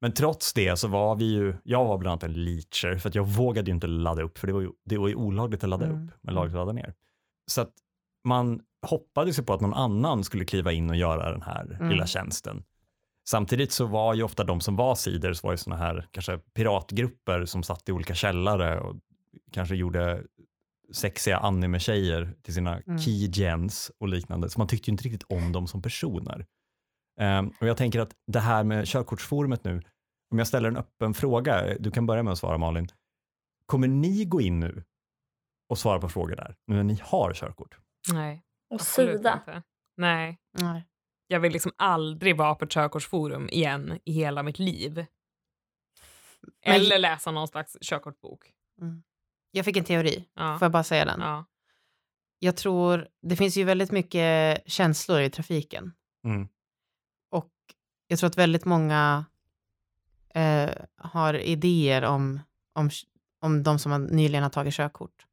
Men 0.01 0.13
trots 0.13 0.53
det 0.53 0.77
så 0.79 0.89
var 0.89 1.17
vi 1.17 1.25
ju, 1.25 1.55
jag 1.65 1.85
var 1.85 1.99
bland 1.99 2.13
annat 2.13 2.23
en 2.37 2.45
leacher 2.45 2.99
för 2.99 3.09
att 3.09 3.15
jag 3.15 3.25
vågade 3.27 3.71
ju 3.71 3.75
inte 3.75 3.87
ladda 3.87 4.23
upp 4.23 4.39
för 4.39 4.47
det 4.47 4.53
var 4.53 4.61
ju, 4.61 4.69
det 4.85 4.99
var 4.99 5.09
ju 5.09 5.15
olagligt 5.15 5.65
att 5.65 5.71
ladda 5.71 5.85
Mm. 5.87 6.05
upp 6.05 6.11
men 6.23 6.35
lagligt 6.35 6.55
att 6.55 6.59
ladda 6.59 6.73
ner. 6.73 6.95
Så 7.51 7.61
att 7.61 7.71
man 8.25 8.61
hoppades 8.87 9.39
ju 9.39 9.43
på 9.43 9.53
att 9.53 9.61
någon 9.61 9.75
annan 9.75 10.25
skulle 10.25 10.45
kliva 10.45 10.73
in 10.73 10.91
och 10.91 10.97
göra 10.97 11.31
den 11.33 11.43
här 11.43 11.77
Mm. 11.81 11.89
lilla 11.89 12.07
tjänsten. 12.07 12.65
Samtidigt 13.29 13.73
så 13.73 13.87
var 13.87 14.15
ju 14.15 14.23
ofta 14.23 14.45
de 14.45 14.61
som 14.61 14.77
var 14.77 14.95
siders 14.95 15.43
var 15.43 15.51
ju 15.51 15.57
såna 15.57 15.77
här 15.77 16.09
kanske 16.11 16.39
piratgrupper 16.39 17.45
som 17.45 17.63
satt 17.63 17.89
i 17.89 17.93
olika 17.93 18.15
källare 18.15 18.81
och 18.81 18.97
kanske 19.53 19.75
gjorde 19.75 20.23
sexiga 20.95 21.39
anime-tjejer 21.39 22.35
till 22.43 22.55
sina 22.55 22.79
Mm. 22.81 22.99
keygens 22.99 23.91
och 23.99 24.09
liknande. 24.09 24.51
Så 24.51 24.61
man 24.61 24.69
tyckte 24.69 24.91
ju 24.91 24.93
inte 24.93 25.05
riktigt 25.05 25.23
om 25.29 25.53
dem 25.53 25.67
som 25.67 25.83
personer. 25.83 26.47
Ehm, 27.21 27.49
och 27.61 27.67
jag 27.67 27.77
tänker 27.77 28.01
att 28.01 28.15
det 28.27 28.41
här 28.41 28.65
med 28.65 28.87
körkortsforumet 28.87 29.65
nu, 29.65 29.83
om 30.31 30.39
jag 30.39 30.47
ställer 30.47 30.69
en 30.69 30.77
öppen 30.77 31.15
fråga, 31.15 31.79
du 31.79 31.91
kan 31.91 32.07
börja 32.07 32.23
med 32.23 32.33
att 32.33 32.39
svara 32.39 32.59
Malin. 32.59 32.89
Kommer 33.67 33.89
ni 33.89 34.25
gå 34.25 34.41
in 34.41 34.61
nu 34.61 34.85
och 35.69 35.79
svara 35.79 36.01
på 36.01 36.09
frågor 36.09 36.37
där, 36.37 36.55
nu 36.67 36.77
när 36.77 36.85
ni 36.85 37.01
har 37.03 37.33
körkort? 37.35 37.79
Nej, 38.13 38.43
Och 38.71 38.75
absolut 38.81 39.17
Sida. 39.17 39.33
inte. 39.35 39.63
Nej, 39.97 40.39
Nej. 40.59 40.89
jag 41.27 41.41
vill 41.41 41.53
liksom 41.53 41.73
aldrig 41.77 42.37
vara 42.37 42.55
på 42.55 42.65
ett 42.65 42.71
körkortsforum 42.71 43.49
igen 43.49 43.99
i 44.05 44.13
hela 44.13 44.43
mitt 44.43 44.59
liv. 44.59 44.95
Men- 46.67 46.75
Eller 46.75 46.99
läsa 46.99 47.31
någon 47.31 47.49
slags 47.49 47.77
körkortbok. 47.81 48.53
Jag 49.51 49.65
fick 49.65 49.77
en 49.77 49.85
teori, 49.85 50.29
Ja. 50.35 50.59
får 50.59 50.65
jag 50.67 50.73
bara 50.73 50.85
säga 50.85 51.05
den? 51.05 51.21
Ja. 51.21 51.45
Jag 52.39 52.57
tror, 52.57 53.09
det 53.23 53.37
finns 53.37 53.57
ju 53.57 53.65
väldigt 53.65 53.91
mycket 53.93 54.63
känslor 54.67 55.21
i 55.21 55.31
trafiken. 55.31 55.93
Mm. 56.25 56.49
Och 57.31 57.53
jag 58.07 58.19
tror 58.19 58.29
att 58.31 58.39
väldigt 58.39 58.65
många 58.65 59.25
eh, 60.35 60.71
har 60.97 61.35
idéer 61.35 62.05
om, 62.05 62.41
om, 62.73 62.91
om 63.41 63.63
de 63.63 63.79
som 63.79 63.93
har 63.93 63.99
nyligen 63.99 64.43
har 64.43 64.51
tagit 64.51 64.75
körkort. 64.75 65.27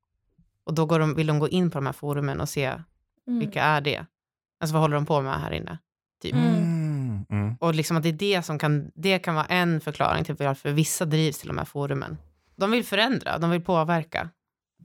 Och 0.66 0.74
då 0.74 0.86
går 0.86 1.00
de, 1.00 1.16
vill 1.16 1.28
de 1.28 1.40
gå 1.40 1.50
in 1.50 1.72
på 1.72 1.78
de 1.78 1.86
här 1.86 1.94
forumen 1.94 2.42
och 2.42 2.50
se 2.50 2.74
Mm. 3.28 3.40
vilka 3.40 3.64
är 3.64 3.82
det? 3.82 4.06
Alltså 4.60 4.74
vad 4.74 4.82
håller 4.82 4.96
de 4.96 5.06
på 5.06 5.22
med 5.22 5.42
här 5.42 5.52
inne? 5.52 5.78
Typ. 6.22 6.34
Mm. 6.34 6.56
Mm. 6.56 7.26
Mm. 7.30 7.56
Och 7.60 7.76
liksom 7.76 7.98
att 7.98 8.04
det 8.04 8.10
är 8.10 8.14
det 8.14 8.42
som 8.44 8.60
kan, 8.60 8.92
det 8.96 9.20
kan 9.20 9.36
vara 9.36 9.46
en 9.46 9.82
förklaring 9.82 10.24
till 10.24 10.36
varför 10.36 10.72
vissa 10.72 11.06
drivs 11.06 11.38
till 11.40 11.48
de 11.48 11.58
här 11.58 11.66
forumen. 11.66 12.18
De 12.56 12.72
vill 12.72 12.84
förändra, 12.86 13.38
de 13.38 13.50
vill 13.50 13.62
påverka. 13.62 14.30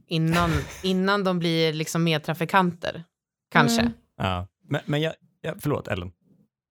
Innan, 0.07 0.51
innan 0.83 1.25
de 1.25 1.39
blir 1.39 1.73
liksom 1.73 2.05
medtrafikanter, 2.05 3.05
kanske. 3.51 3.81
Mm. 3.81 3.93
Ja. 4.17 4.47
Men, 4.69 4.81
men 4.85 5.01
jag, 5.01 5.15
jag, 5.41 5.63
förlåt 5.63 5.89
Ellen. 5.89 6.13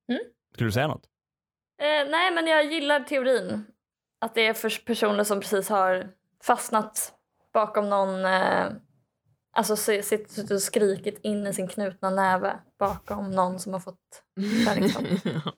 Mm? 0.09 0.21
Skulle 0.53 0.67
du 0.67 0.71
säga 0.71 0.87
något? 0.87 1.05
Eh, 1.81 2.11
nej, 2.11 2.31
men 2.31 2.47
jag 2.47 2.73
gillar 2.73 2.99
teorin. 2.99 3.65
Att 4.21 4.35
det 4.35 4.47
är 4.47 4.53
för 4.53 4.85
personer 4.85 5.23
som 5.23 5.39
precis 5.39 5.69
har 5.69 6.09
fastnat 6.43 7.13
bakom 7.53 7.89
någon... 7.89 8.25
Eh, 8.25 8.65
alltså 9.55 9.75
suttit 9.75 10.51
och 10.51 10.61
skrikit 10.61 11.19
in 11.23 11.47
i 11.47 11.53
sin 11.53 11.67
knutna 11.67 12.09
näve 12.09 12.59
bakom 12.79 13.31
någon 13.31 13.59
som 13.59 13.73
har 13.73 13.79
fått 13.79 13.99
kärringstopp. 14.65 15.03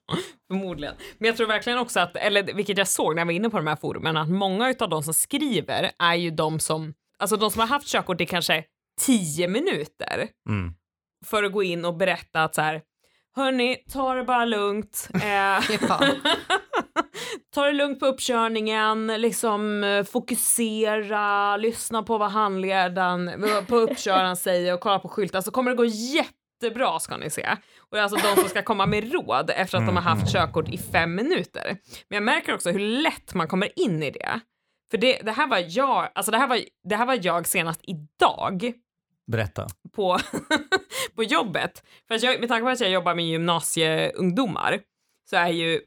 Förmodligen. 0.47 0.95
Men 1.17 1.27
jag 1.27 1.37
tror 1.37 1.47
verkligen 1.47 1.79
också 1.79 1.99
att, 1.99 2.15
eller 2.15 2.43
vilket 2.53 2.77
jag 2.77 2.87
såg 2.87 3.15
när 3.15 3.21
jag 3.21 3.25
var 3.25 3.33
inne 3.33 3.49
på 3.49 3.57
de 3.57 3.67
här 3.67 3.75
forumen, 3.75 4.17
att 4.17 4.29
många 4.29 4.75
av 4.79 4.89
de 4.89 5.03
som 5.03 5.13
skriver 5.13 5.91
är 5.99 6.15
ju 6.15 6.31
de 6.31 6.59
som, 6.59 6.93
alltså 7.19 7.37
de 7.37 7.51
som 7.51 7.59
har 7.59 7.67
haft 7.67 7.87
körkort 7.87 8.21
i 8.21 8.25
kanske 8.25 8.63
tio 9.01 9.47
minuter 9.47 10.27
Mm. 10.49 10.73
för 11.25 11.43
att 11.43 11.51
gå 11.51 11.63
in 11.63 11.85
och 11.85 11.97
berätta 11.97 12.43
att 12.43 12.55
så 12.55 12.61
här, 12.61 12.81
hörni, 13.35 13.75
ta 13.93 14.13
det 14.13 14.23
bara 14.23 14.45
lugnt. 14.45 15.09
Eh, 15.13 15.21
Ja. 15.23 15.61
ta 17.53 17.65
det 17.65 17.73
lugnt 17.73 17.99
på 17.99 18.05
uppkörningen, 18.05 19.07
liksom 19.07 19.83
eh, 19.83 20.03
fokusera, 20.03 21.57
lyssna 21.57 22.03
på 22.03 22.17
vad 22.17 22.31
handledaren 22.31 23.45
på 23.67 23.75
uppköraren 23.75 24.35
säger 24.35 24.73
och 24.73 24.79
kolla 24.79 24.99
på 24.99 25.09
skyltar 25.09 25.41
så 25.41 25.51
kommer 25.51 25.71
det 25.71 25.77
gå 25.77 25.85
jättebra 25.85 26.99
ska 26.99 27.17
ni 27.17 27.29
se. 27.29 27.47
Och 27.79 27.87
det 27.91 27.97
är 27.97 28.03
alltså 28.03 28.27
de 28.27 28.41
som 28.41 28.49
ska 28.49 28.63
komma 28.63 28.85
med 28.85 29.11
råd 29.13 29.49
efter 29.49 29.77
att 29.77 29.85
de 29.85 29.95
har 29.95 30.03
haft 30.03 30.33
körkort 30.33 30.69
i 30.69 30.77
fem 30.77 31.15
minuter. 31.15 31.77
Men 32.09 32.15
jag 32.15 32.23
märker 32.23 32.53
också 32.53 32.71
hur 32.71 32.79
lätt 32.79 33.33
man 33.33 33.47
kommer 33.47 33.79
in 33.79 34.03
i 34.03 34.11
det. 34.11 34.39
För 34.91 34.97
det, 34.97 35.19
det 35.23 35.31
här 35.31 35.47
var 35.47 35.63
jag, 35.67 36.09
alltså 36.15 36.31
det 36.31 36.37
här 36.37 36.47
var, 36.47 36.59
det 36.83 36.95
här 36.95 37.05
var 37.05 37.19
jag 37.21 37.47
senast 37.47 37.81
idag 37.83 38.73
Berätta. 39.27 39.67
på, 39.95 40.19
på 41.15 41.23
jobbet. 41.23 41.83
För 42.07 42.15
att 42.15 42.23
jag, 42.23 42.39
med 42.39 42.49
tanke 42.49 42.63
på 42.63 42.69
att 42.69 42.79
jag 42.79 42.89
jobbar 42.89 43.15
med 43.15 43.25
gymnasieungdomar 43.25 44.79
så 45.29 45.35
är 45.35 45.47
ju 45.47 45.81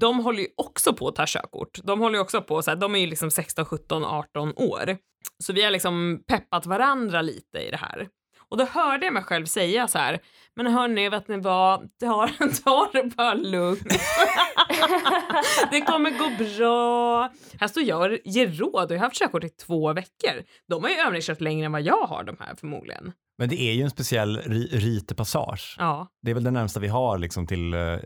de 0.00 0.18
håller 0.18 0.40
ju 0.40 0.48
också 0.56 0.92
på 0.92 1.08
att 1.08 1.14
ta 1.14 1.24
körkort. 1.26 1.78
De 1.84 2.00
håller 2.00 2.14
ju 2.18 2.22
också 2.22 2.42
på, 2.42 2.62
så 2.62 2.70
här, 2.70 2.76
de 2.76 2.94
är 2.94 2.98
ju 2.98 3.06
liksom 3.06 3.30
16, 3.30 3.64
17, 3.64 4.04
18 4.04 4.52
år. 4.56 4.96
Så 5.44 5.52
vi 5.52 5.62
har 5.62 5.70
liksom 5.70 6.24
peppat 6.26 6.66
varandra 6.66 7.22
lite 7.22 7.58
i 7.58 7.70
det 7.70 7.76
här. 7.76 8.08
Och 8.50 8.56
då 8.56 8.64
hörde 8.64 9.06
jag 9.06 9.14
mig 9.14 9.22
själv 9.22 9.46
säga 9.46 9.88
så 9.88 9.98
här, 9.98 10.18
men 10.56 10.66
hörni, 10.66 11.08
vet 11.08 11.28
ni 11.28 11.36
vad, 11.36 11.88
ta, 12.00 12.28
ta 12.64 12.90
det 12.92 13.16
bara 13.16 13.34
lugnt. 13.34 13.88
det 15.70 15.80
kommer 15.80 16.10
gå 16.10 16.44
bra. 16.44 17.32
Här 17.60 17.68
står 17.68 17.82
jag 17.82 18.12
och 18.12 18.18
ger 18.24 18.46
råd 18.46 18.84
och 18.84 18.92
jag 18.92 18.98
har 18.98 19.06
haft 19.06 19.18
körkort 19.18 19.44
i 19.44 19.48
två 19.48 19.92
veckor. 19.92 20.42
De 20.68 20.82
har 20.82 20.90
ju 20.90 20.96
övningskört 20.96 21.40
längre 21.40 21.66
än 21.66 21.72
vad 21.72 21.82
jag 21.82 22.06
har 22.06 22.24
de 22.24 22.36
här 22.40 22.54
förmodligen. 22.54 23.12
Men 23.38 23.48
det 23.48 23.60
är 23.60 23.72
ju 23.72 23.82
en 23.82 23.90
speciell 23.90 24.36
ri 24.38 24.68
ritepassage. 24.72 25.76
Ja. 25.78 26.08
Det 26.22 26.30
är 26.30 26.34
väl 26.34 26.44
det 26.44 26.50
närmsta 26.50 26.80
vi 26.80 26.88
har 26.88 27.18
liksom 27.18 27.46
till 27.46 27.74
eh, 27.74 27.98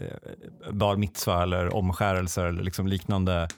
bar 0.72 0.96
mitzva 0.96 1.42
eller 1.42 1.74
omskärelser 1.74 2.44
eller 2.44 2.62
liksom 2.62 2.87
liknande. 2.87 3.48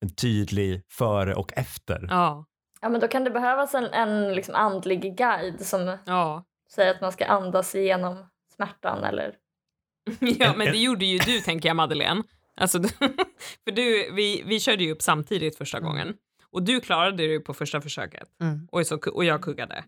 En 0.00 0.14
tydlig 0.14 0.82
före 0.92 1.34
och 1.34 1.52
efter. 1.56 2.06
Ja. 2.10 2.44
Ja, 2.80 2.88
men 2.88 3.00
då 3.00 3.08
kan 3.08 3.24
det 3.24 3.30
behövas 3.30 3.74
en, 3.74 3.84
en 3.84 4.34
liksom 4.34 4.54
andlig 4.54 5.16
guide 5.16 5.60
som 5.66 5.96
Ja. 6.06 6.44
säger 6.74 6.94
att 6.94 7.00
man 7.00 7.12
ska 7.12 7.24
andas 7.26 7.74
igenom 7.74 8.26
smärtan 8.56 9.04
eller... 9.04 9.34
ja, 10.20 10.54
men 10.56 10.66
det 10.72 10.78
gjorde 10.78 11.04
ju 11.06 11.18
du 11.18 11.40
tänker 11.40 11.68
jag 11.68 11.76
Madeleine. 11.76 12.22
Alltså, 12.56 12.78
du- 12.78 12.88
för 13.64 13.70
du, 13.72 14.10
vi, 14.12 14.42
vi 14.46 14.60
körde 14.60 14.84
ju 14.84 14.92
upp 14.92 15.02
samtidigt 15.02 15.58
första 15.58 15.80
gången 15.80 16.14
och 16.52 16.62
du 16.62 16.80
klarade 16.80 17.16
det 17.16 17.22
ju 17.22 17.40
på 17.40 17.54
första 17.54 17.80
försöket 17.80 18.28
Mm. 18.40 18.68
och, 18.72 18.86
så, 18.86 18.98
och 19.12 19.24
jag 19.24 19.42
kuggade. 19.42 19.84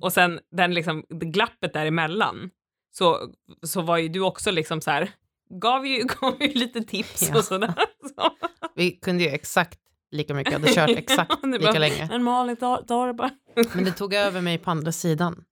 Och 0.00 0.12
sen 0.12 0.40
den 0.50 0.74
liksom, 0.74 1.04
det 1.08 1.26
glappet 1.26 1.72
däremellan 1.72 2.50
så, 2.92 3.32
så 3.62 3.80
var 3.82 3.98
ju 3.98 4.08
du 4.08 4.20
också 4.20 4.50
liksom 4.50 4.80
så 4.80 4.90
här, 4.90 5.10
gav 5.50 5.86
ju, 5.86 6.04
gav 6.20 6.42
ju 6.42 6.48
lite 6.52 6.80
tips 6.80 7.28
Ja. 7.32 7.38
och 7.38 7.44
sådär. 7.44 7.74
Så. 8.16 8.30
Vi 8.74 8.90
kunde 8.90 9.24
ju 9.24 9.30
exakt 9.30 9.78
lika 10.10 10.34
mycket, 10.34 10.52
hade 10.52 10.74
kört 10.74 10.90
exakt 10.98 11.32
Ja, 11.42 11.48
lika 11.48 11.64
bara, 11.66 11.78
länge. 11.78 12.06
Men 12.10 12.22
Malin, 12.22 12.56
ta, 12.56 12.82
ta 12.82 13.06
det 13.06 13.14
bara. 13.14 13.30
Men 13.74 13.84
det 13.84 13.92
tog 13.92 14.14
över 14.14 14.40
mig 14.40 14.58
på 14.58 14.70
andra 14.70 14.92
sidan. 14.92 15.44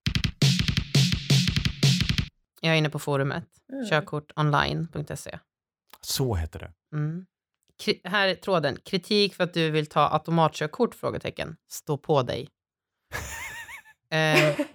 Jag 2.61 2.75
är 2.75 2.79
inne 2.79 2.91
på 2.91 2.99
forumet, 2.99 3.45
Mm. 3.73 3.87
körkortonline.se. 3.91 5.39
Så 6.01 6.35
heter 6.35 6.59
det. 6.59 6.73
Mm. 6.97 7.27
Kri- 7.83 8.01
här 8.05 8.29
är 8.29 8.35
tråden. 8.35 8.77
Kritik 8.85 9.35
för 9.35 9.45
att 9.45 9.55
du 9.55 9.71
vill 9.71 9.87
ta 9.87 10.09
automatkörkort? 10.09 10.95
Frågetecken. 10.95 11.57
Stå 11.71 11.99
på 11.99 12.23
dig. 12.23 12.49
eh, 14.11 14.67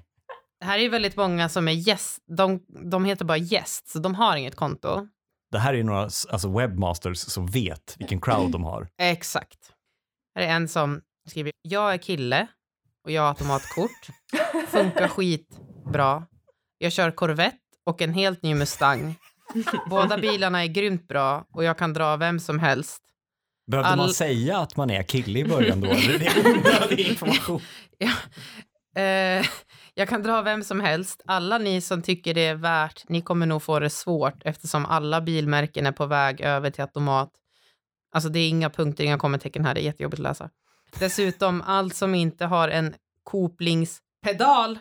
här 0.66 0.78
är 0.78 0.82
ju 0.82 0.90
väldigt 0.90 1.16
många 1.16 1.50
som 1.50 1.68
är 1.68 1.72
gäst. 1.72 2.20
De, 2.38 2.66
de 2.92 3.06
heter 3.06 3.26
bara 3.26 3.38
gäst, 3.38 3.88
så 3.88 4.00
de 4.00 4.16
har 4.16 4.38
inget 4.38 4.56
konto. 4.56 5.08
Det 5.52 5.60
här 5.60 5.74
är 5.74 5.78
ju 5.78 5.84
några 5.84 6.02
alltså 6.02 6.58
webmasters 6.58 7.18
som 7.18 7.46
vet 7.48 7.96
vilken 8.00 8.22
crowd 8.22 8.52
de 8.52 8.64
har. 8.64 8.90
Exakt. 8.98 9.73
Här 10.36 10.44
är 10.44 10.48
en 10.48 10.68
som 10.68 11.02
skriver. 11.30 11.52
Jag 11.62 11.94
är 11.94 11.98
kille 11.98 12.48
och 13.06 13.12
jag 13.12 13.22
har 13.22 13.30
automatkort. 13.30 14.08
Funkar 14.68 15.08
skitbra. 15.08 16.24
Jag 16.78 16.92
kör 16.92 17.12
Corvette 17.12 17.58
och 17.86 18.02
en 18.02 18.14
helt 18.14 18.44
ny 18.44 18.56
Mustang. 18.56 19.16
Båda 19.90 20.18
bilarna 20.18 20.64
är 20.64 20.68
grymt 20.68 21.08
bra 21.08 21.46
och 21.54 21.64
jag 21.64 21.78
kan 21.78 21.94
dra 21.94 22.16
vem 22.18 22.40
som 22.40 22.60
helst. 22.60 23.00
Behövde 23.72 23.90
All- 23.90 23.98
man 23.98 24.10
säga 24.10 24.58
att 24.58 24.76
man 24.76 24.90
är 24.90 25.04
kille 25.04 25.40
i 25.40 25.46
början 25.46 25.82
då? 25.82 25.88
Är 25.88 26.20
det 26.20 26.46
onödig 26.80 27.08
information? 27.08 27.62
Ja. 27.98 28.12
Eh, 29.02 29.46
jag 29.94 30.10
kan 30.10 30.24
dra 30.24 30.42
vem 30.42 30.64
som 30.64 30.80
helst. 30.80 31.22
Alla 31.26 31.58
ni 31.58 31.82
som 31.82 32.02
tycker 32.02 32.34
det 32.34 32.46
är 32.46 32.56
värt, 32.56 33.04
ni 33.10 33.22
kommer 33.22 33.46
nog 33.46 33.64
få 33.64 33.80
det 33.80 33.90
svårt 33.90 34.42
eftersom 34.46 34.86
alla 34.86 35.22
bilmärken 35.22 35.86
är 35.86 35.92
på 35.92 36.06
väg 36.06 36.42
över 36.42 36.70
till 36.72 36.82
automat. 36.82 37.30
Alltså 38.14 38.30
det 38.30 38.40
är 38.40 38.50
inga 38.50 38.70
punkter, 38.70 39.04
inga 39.04 39.18
kommatecken 39.18 39.66
här, 39.66 39.74
det 39.74 39.82
är 39.82 39.84
jättejobbigt 39.86 40.20
att 40.20 40.24
läsa. 40.24 40.50
Dessutom, 41.00 41.62
allt 41.62 41.96
som 41.96 42.16
inte 42.16 42.46
har 42.46 42.70
en 42.70 42.94
koplingspedal, 43.24 44.80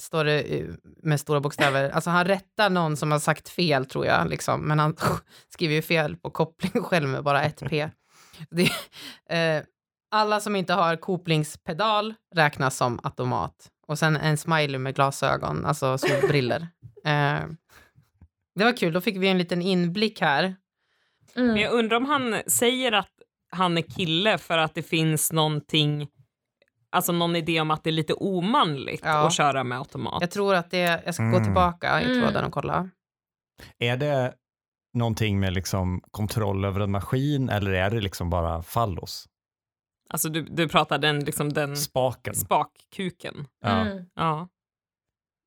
står 0.00 0.24
det 0.24 0.66
med 1.02 1.20
stora 1.20 1.40
bokstäver. 1.40 1.90
Alltså 1.90 2.10
han 2.10 2.24
rättar 2.24 2.70
någon 2.70 2.96
som 2.96 3.12
har 3.12 3.18
sagt 3.18 3.48
fel 3.48 3.86
tror 3.86 4.06
jag, 4.06 4.28
liksom. 4.28 4.60
men 4.60 4.78
han 4.78 4.96
skriver 5.48 5.74
ju 5.74 5.82
fel 5.82 6.16
på 6.16 6.30
koppling 6.30 6.82
själv 6.82 7.08
med 7.08 7.24
bara 7.24 7.42
ett 7.42 7.62
P. 7.70 7.90
Det, 8.50 8.70
eh, 9.36 9.62
alla 10.10 10.40
som 10.40 10.56
inte 10.56 10.74
har 10.74 10.96
koplingspedal 10.96 12.14
räknas 12.34 12.76
som 12.76 13.00
automat. 13.02 13.68
Och 13.86 13.98
sen 13.98 14.16
en 14.16 14.36
smiley 14.36 14.78
med 14.78 14.94
glasögon, 14.94 15.64
alltså 15.64 15.98
solbriller. 15.98 16.68
eh, 17.04 17.40
det 18.54 18.64
var 18.64 18.76
kul, 18.76 18.92
då 18.92 19.00
fick 19.00 19.16
vi 19.16 19.28
en 19.28 19.38
liten 19.38 19.62
inblick 19.62 20.20
här. 20.20 20.56
Men 21.34 21.44
Mm. 21.44 21.56
jag 21.56 21.72
undrar 21.72 21.96
om 21.96 22.04
han 22.04 22.42
säger 22.46 22.92
att 22.92 23.10
han 23.50 23.78
är 23.78 23.82
kille 23.82 24.38
för 24.38 24.58
att 24.58 24.74
det 24.74 24.82
finns 24.82 25.32
någonting, 25.32 26.08
alltså 26.90 27.12
någon 27.12 27.36
idé 27.36 27.60
om 27.60 27.70
att 27.70 27.84
det 27.84 27.90
är 27.90 27.92
lite 27.92 28.14
omanligt 28.14 29.00
Ja. 29.04 29.26
att 29.26 29.32
köra 29.34 29.64
med 29.64 29.78
automat. 29.78 30.18
Jag 30.20 30.30
tror 30.30 30.54
att 30.54 30.70
det, 30.70 31.02
jag 31.04 31.14
ska 31.14 31.22
gå 31.24 31.28
Mm. 31.36 31.44
tillbaka 31.44 32.00
i 32.02 32.04
Mm. 32.04 32.20
tråden 32.22 32.44
och 32.44 32.52
kolla. 32.52 32.90
Är 33.78 33.96
det 33.96 34.34
någonting 34.94 35.40
med 35.40 35.52
liksom 35.52 36.00
kontroll 36.10 36.64
över 36.64 36.80
en 36.80 36.90
maskin 36.90 37.48
eller 37.48 37.70
är 37.72 37.90
det 37.90 38.00
liksom 38.00 38.30
bara 38.30 38.62
fallos? 38.62 39.28
Alltså 40.10 40.28
du, 40.28 40.42
du 40.42 40.68
pratar 40.68 40.98
den, 40.98 41.24
liksom 41.24 41.52
den 41.52 41.76
Spaken? 41.76 42.34
spakkuken. 42.34 43.46
Ja. 43.60 43.68
Mm. 43.86 44.04
Ja. 44.14 44.48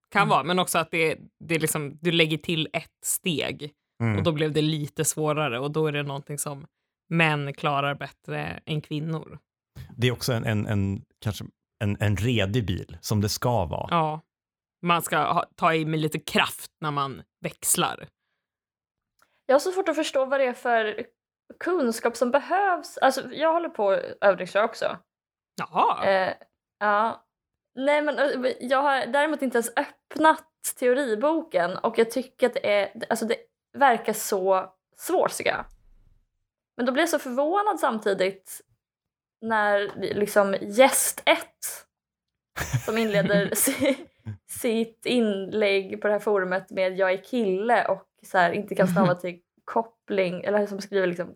Kan 0.10 0.22
Mm. 0.22 0.30
vara, 0.30 0.44
men 0.44 0.60
också 0.60 0.78
att 0.78 0.92
det, 0.92 1.18
det 1.40 1.60
liksom, 1.60 1.98
du 2.02 2.12
lägger 2.12 2.38
till 2.38 2.70
ett 2.74 2.92
steg 3.06 3.72
och 4.02 4.08
Mm. 4.08 4.24
då 4.24 4.32
blev 4.32 4.52
det 4.54 4.62
lite 4.62 5.06
svårare 5.06 5.60
och 5.60 5.72
då 5.72 5.88
är 5.88 5.92
det 5.92 6.04
någonting 6.04 6.38
som 6.38 6.68
män 7.10 7.54
klarar 7.54 7.96
bättre 7.96 8.62
än 8.66 8.82
kvinnor. 8.82 9.40
Det 9.98 10.08
är 10.08 10.12
också 10.12 10.34
en, 10.34 10.46
en, 10.46 10.68
en, 10.68 11.06
kanske 11.20 11.46
en, 11.84 11.98
en 12.00 12.16
redig 12.18 12.66
bil 12.66 12.98
som 13.02 13.22
det 13.22 13.30
ska 13.30 13.66
vara. 13.66 13.88
Ja. 13.92 14.22
Man 14.86 15.02
ska 15.02 15.18
ha, 15.18 15.46
ta 15.56 15.74
i 15.74 15.86
med 15.86 16.00
lite 16.00 16.20
kraft 16.20 16.72
när 16.82 16.92
man 16.92 17.22
växlar. 17.42 18.08
Jag 19.46 19.56
har 19.56 19.60
så 19.60 19.72
svårt 19.72 19.90
att 19.90 19.96
förstå 19.96 20.26
vad 20.26 20.40
det 20.40 20.46
är 20.46 20.54
för 20.54 21.06
kunskap 21.60 22.18
som 22.18 22.32
behövs. 22.32 22.98
Alltså, 22.98 23.32
jag 23.32 23.54
håller 23.54 23.70
på 23.70 23.92
att 23.92 24.02
övningsköra 24.22 24.66
också. 24.66 24.98
Jaha. 25.56 26.06
Eh, 26.06 26.34
ja. 26.80 27.26
Nej, 27.76 28.02
men 28.02 28.16
jag 28.60 28.82
har 28.82 29.06
däremot 29.06 29.42
inte 29.42 29.58
ens 29.58 29.72
öppnat 29.78 30.48
teoriboken 30.80 31.78
och 31.78 31.98
jag 31.98 32.12
tycker 32.12 32.48
att 32.48 32.54
det 32.54 32.74
är, 32.74 33.04
alltså 33.10 33.26
det 33.26 33.36
verkar 33.74 34.14
så 34.14 34.74
svårt 34.98 35.38
tycker 35.38 35.52
jag. 35.52 35.66
Men 36.78 36.86
då 36.86 36.92
blir 36.92 37.02
jag 37.02 37.10
så 37.10 37.20
förvånad 37.20 37.80
samtidigt 37.80 38.62
när 39.42 39.92
liksom 39.96 40.56
gäst 40.62 41.22
1 41.26 41.38
som 42.86 42.98
inleder 42.98 43.52
si, 43.56 44.08
sitt 44.50 45.06
inlägg 45.06 46.02
på 46.02 46.08
det 46.08 46.14
här 46.14 46.20
forumet 46.20 46.70
med 46.70 46.98
jag 46.98 47.12
är 47.12 47.24
kille 47.24 47.88
och 47.88 48.08
så 48.24 48.38
här, 48.38 48.52
inte 48.52 48.76
kan 48.76 48.88
stava 48.88 49.16
till 49.16 49.42
koppling 49.66 50.44
eller 50.44 50.68
som 50.68 50.82
skriver 50.82 51.08
liksom 51.08 51.36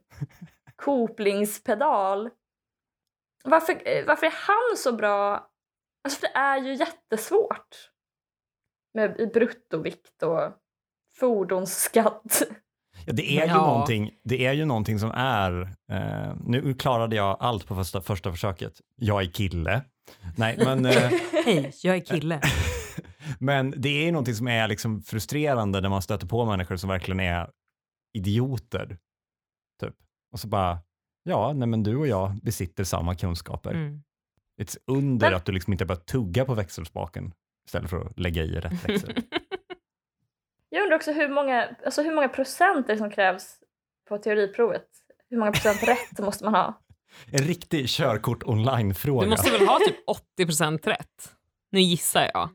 koplingspedal. 0.75 2.29
Varför, 3.43 4.05
varför 4.07 4.25
är 4.25 4.33
han 4.35 4.77
så 4.77 4.91
bra? 4.91 5.51
Alltså 6.03 6.19
för 6.19 6.27
det 6.27 6.33
är 6.33 6.57
ju 6.57 6.73
jättesvårt 6.73 7.91
med 8.93 9.31
bruttovikt 9.33 10.23
och 10.23 10.64
fordonsskatt. 11.19 12.41
Ja, 13.05 13.13
det, 13.13 13.37
är 13.37 13.45
ju 13.45 13.51
Ja. 13.51 13.57
någonting, 13.67 14.11
det 14.23 14.45
är 14.45 14.53
ju 14.53 14.65
någonting 14.65 14.99
som 14.99 15.11
är, 15.11 15.61
eh, 15.91 16.35
nu 16.45 16.73
klarade 16.73 17.15
jag 17.15 17.37
allt 17.39 17.67
på 17.67 17.75
första, 17.75 18.01
första 18.01 18.31
försöket. 18.31 18.73
Jag 18.95 19.21
är 19.21 19.25
kille. 19.25 19.81
Nej, 20.37 20.55
men, 20.57 20.85
eh, 20.85 21.11
Hej, 21.45 21.71
jag 21.83 21.95
är 21.95 21.99
kille. 22.05 22.41
men 23.39 23.73
det 23.77 23.89
är 23.89 24.05
ju 24.05 24.11
någonting 24.11 24.35
som 24.35 24.47
är 24.47 24.67
liksom 24.67 25.01
frustrerande 25.01 25.81
när 25.81 25.89
man 25.89 26.01
stöter 26.01 26.27
på 26.27 26.45
människor 26.45 26.77
som 26.77 26.89
verkligen 26.89 27.19
är 27.19 27.49
idioter. 28.17 28.97
Typ. 29.81 29.93
Och 30.31 30.39
så 30.39 30.47
bara, 30.47 30.79
ja, 31.23 31.53
nej 31.55 31.67
men 31.67 31.83
du 31.83 31.95
och 31.95 32.07
jag 32.07 32.35
besitter 32.43 32.83
samma 32.83 33.15
kunskaper. 33.15 33.73
Mm. 33.73 34.01
Ett 34.61 34.77
under 34.87 35.27
Men- 35.29 35.37
att 35.37 35.45
du 35.45 35.51
liksom 35.51 35.73
inte 35.73 35.85
bara 35.85 35.97
tugga 35.97 36.45
på 36.45 36.53
växelspaken 36.53 37.33
istället 37.67 37.89
för 37.89 38.05
att 38.05 38.19
lägga 38.19 38.43
i 38.43 38.59
rätt 38.59 38.89
växel. 38.89 39.15
Jag 40.75 40.83
undrar 40.83 40.95
också 40.95 41.11
hur 41.11 41.29
många, 41.29 41.69
alltså 41.85 42.01
hur 42.01 42.15
många 42.15 42.29
procent 42.29 42.89
är 42.89 42.93
det 42.93 42.97
som 42.97 43.11
krävs 43.11 43.55
på 44.09 44.17
teoriprovet? 44.17 44.87
Hur 45.29 45.37
många 45.37 45.51
procent 45.51 45.83
rätt 45.83 46.19
måste 46.19 46.43
man 46.43 46.55
ha? 46.55 46.81
En 47.31 47.39
riktig 47.39 47.89
körkort 47.89 48.43
online-fråga. 48.43 49.23
Du 49.23 49.29
måste 49.29 49.51
väl 49.51 49.67
ha 49.67 49.79
typ 49.79 50.07
80% 50.39 50.89
rätt? 50.89 51.35
Nu 51.71 51.79
gissar 51.79 52.29
jag. 52.33 52.49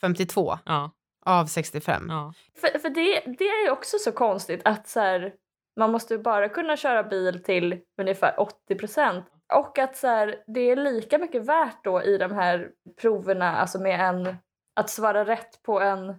52 0.00 0.58
Ja, 0.64 0.90
av 1.26 1.46
65. 1.46 2.06
ja. 2.08 2.32
För, 2.60 2.78
för 2.78 2.88
det, 2.88 3.36
det 3.38 3.44
är 3.44 3.64
ju 3.64 3.70
också 3.70 3.98
så 3.98 4.12
konstigt 4.12 4.60
att 4.64 4.88
så 4.88 5.00
här, 5.00 5.32
man 5.76 5.92
måste 5.92 6.14
ju 6.14 6.22
bara 6.22 6.48
kunna 6.48 6.76
köra 6.76 7.02
bil 7.02 7.42
till 7.42 7.80
ungefär 8.00 8.40
80 8.40 8.74
procent. 8.74 9.24
Och 9.54 9.78
att 9.78 9.96
så 9.96 10.06
här, 10.06 10.36
det 10.46 10.60
är 10.60 10.76
lika 10.76 11.18
mycket 11.18 11.46
värt 11.46 11.84
då 11.84 12.02
i 12.02 12.18
de 12.18 12.32
här 12.32 12.70
proverna, 13.00 13.56
alltså 13.56 13.80
med 13.80 14.00
en, 14.00 14.36
att 14.76 14.90
svara 14.90 15.24
rätt 15.24 15.62
på 15.62 15.80
en 15.80 16.14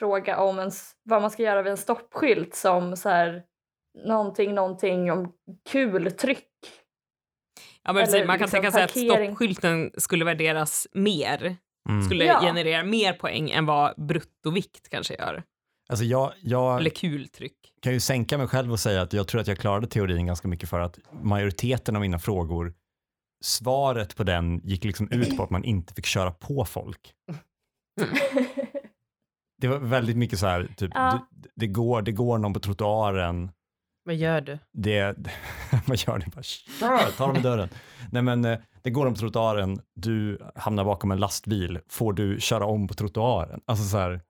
fråga 0.00 0.38
om 0.40 0.58
ens, 0.58 0.92
vad 1.02 1.20
man 1.22 1.30
ska 1.30 1.42
göra 1.42 1.62
vid 1.62 1.70
en 1.70 1.76
stoppskylt 1.76 2.54
som 2.54 2.96
så 2.96 3.08
här, 3.08 3.42
någonting, 4.06 4.54
någonting 4.54 5.12
om 5.12 5.32
kultryck. 5.70 6.46
ja 7.82 7.92
men 7.92 8.02
Eller 8.02 8.26
man 8.26 8.38
kan 8.38 8.44
liksom 8.44 8.50
tänka 8.60 8.72
sig 8.72 8.82
att 8.82 8.94
parkering. 8.94 9.28
stoppskylten 9.30 9.90
skulle 9.96 10.24
värderas 10.24 10.86
mer 10.92 11.56
Mm. 11.88 12.02
skulle 12.02 12.24
Ja. 12.24 12.40
generera 12.40 12.84
mer 12.84 13.12
poäng 13.12 13.50
än 13.50 13.66
vad 13.66 14.06
bruttovikt 14.06 14.88
kanske 14.88 15.14
gör. 15.14 15.42
Alltså 15.88 16.04
jag, 16.04 16.32
jag 16.40 16.80
Eller 16.80 16.90
kultryck. 16.90 17.56
kan 17.82 17.92
ju 17.92 18.00
sänka 18.00 18.38
mig 18.38 18.46
själv 18.48 18.72
och 18.72 18.80
säga 18.80 19.02
att 19.02 19.12
jag 19.12 19.28
tror 19.28 19.40
att 19.40 19.46
jag 19.46 19.58
klarade 19.58 19.86
teorin 19.86 20.26
ganska 20.26 20.48
mycket 20.48 20.68
för 20.68 20.80
att 20.80 20.98
majoriteten 21.22 21.96
av 21.96 22.00
mina 22.02 22.18
frågor, 22.18 22.74
svaret 23.44 24.16
på 24.16 24.24
den 24.24 24.60
gick 24.64 24.84
liksom 24.84 25.08
ut 25.10 25.36
på 25.36 25.42
att 25.42 25.50
man 25.50 25.64
inte 25.64 25.94
fick 25.94 26.06
köra 26.06 26.30
på 26.30 26.64
folk. 26.64 27.12
Det 29.60 29.68
var 29.68 29.78
väldigt 29.78 30.16
mycket 30.16 30.38
så 30.38 30.46
här, 30.46 30.68
typ, 30.76 30.90
Ja. 30.94 31.26
det, 31.32 31.48
det, 31.54 31.66
går, 31.66 32.02
det 32.02 32.12
går 32.12 32.38
någon 32.38 32.52
på 32.52 32.60
trottoaren, 32.60 33.50
Vad 34.04 34.14
gör 34.14 34.40
du? 34.40 34.58
det, 34.72 35.16
vad 35.86 35.96
gör 35.98 36.18
det? 36.18 36.26
Bara, 36.80 36.98
ta 36.98 37.26
dem 37.26 37.36
i 37.36 37.40
dörren. 37.40 37.68
Nej 38.12 38.22
men, 38.22 38.44
eh, 38.44 38.58
det 38.82 38.90
går 38.90 39.04
någon 39.04 39.14
på 39.14 39.20
trottoaren, 39.20 39.80
du 39.94 40.38
hamnar 40.54 40.84
bakom 40.84 41.10
en 41.10 41.18
lastbil, 41.18 41.78
får 41.88 42.12
du 42.12 42.40
köra 42.40 42.64
om 42.66 42.88
på 42.88 42.94
trottoaren? 42.94 43.60
Alltså 43.66 43.84
så 43.84 43.98
här, 43.98 44.20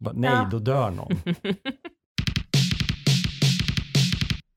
bara, 0.00 0.14
nej, 0.14 0.30
Ja. 0.30 0.48
då 0.50 0.58
dör 0.58 0.90
någon. 0.96 1.16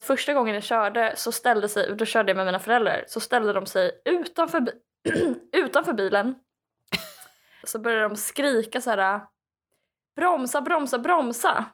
Första 0.04 0.34
gången 0.34 0.54
jag 0.54 0.63
körde 0.63 1.13
så 1.17 1.32
ställde 1.32 1.69
sig, 1.69 1.96
då 1.98 2.06
körde 2.06 2.30
jag 2.30 2.38
med 2.38 2.46
mina 2.46 2.60
föräldrar, 2.60 3.04
så 3.08 3.19
ställde 3.19 3.54
de 3.54 3.65
sig 3.65 3.91
utanför, 4.06 4.67
utanför 5.58 5.93
bilen. 5.93 6.36
Så 7.63 7.80
började 7.80 8.10
de 8.10 8.15
skrika 8.15 8.82
så 8.82 8.89
här 8.89 9.21
bromsa, 10.15 10.62
bromsa, 10.62 10.99
bromsa. 10.99 11.65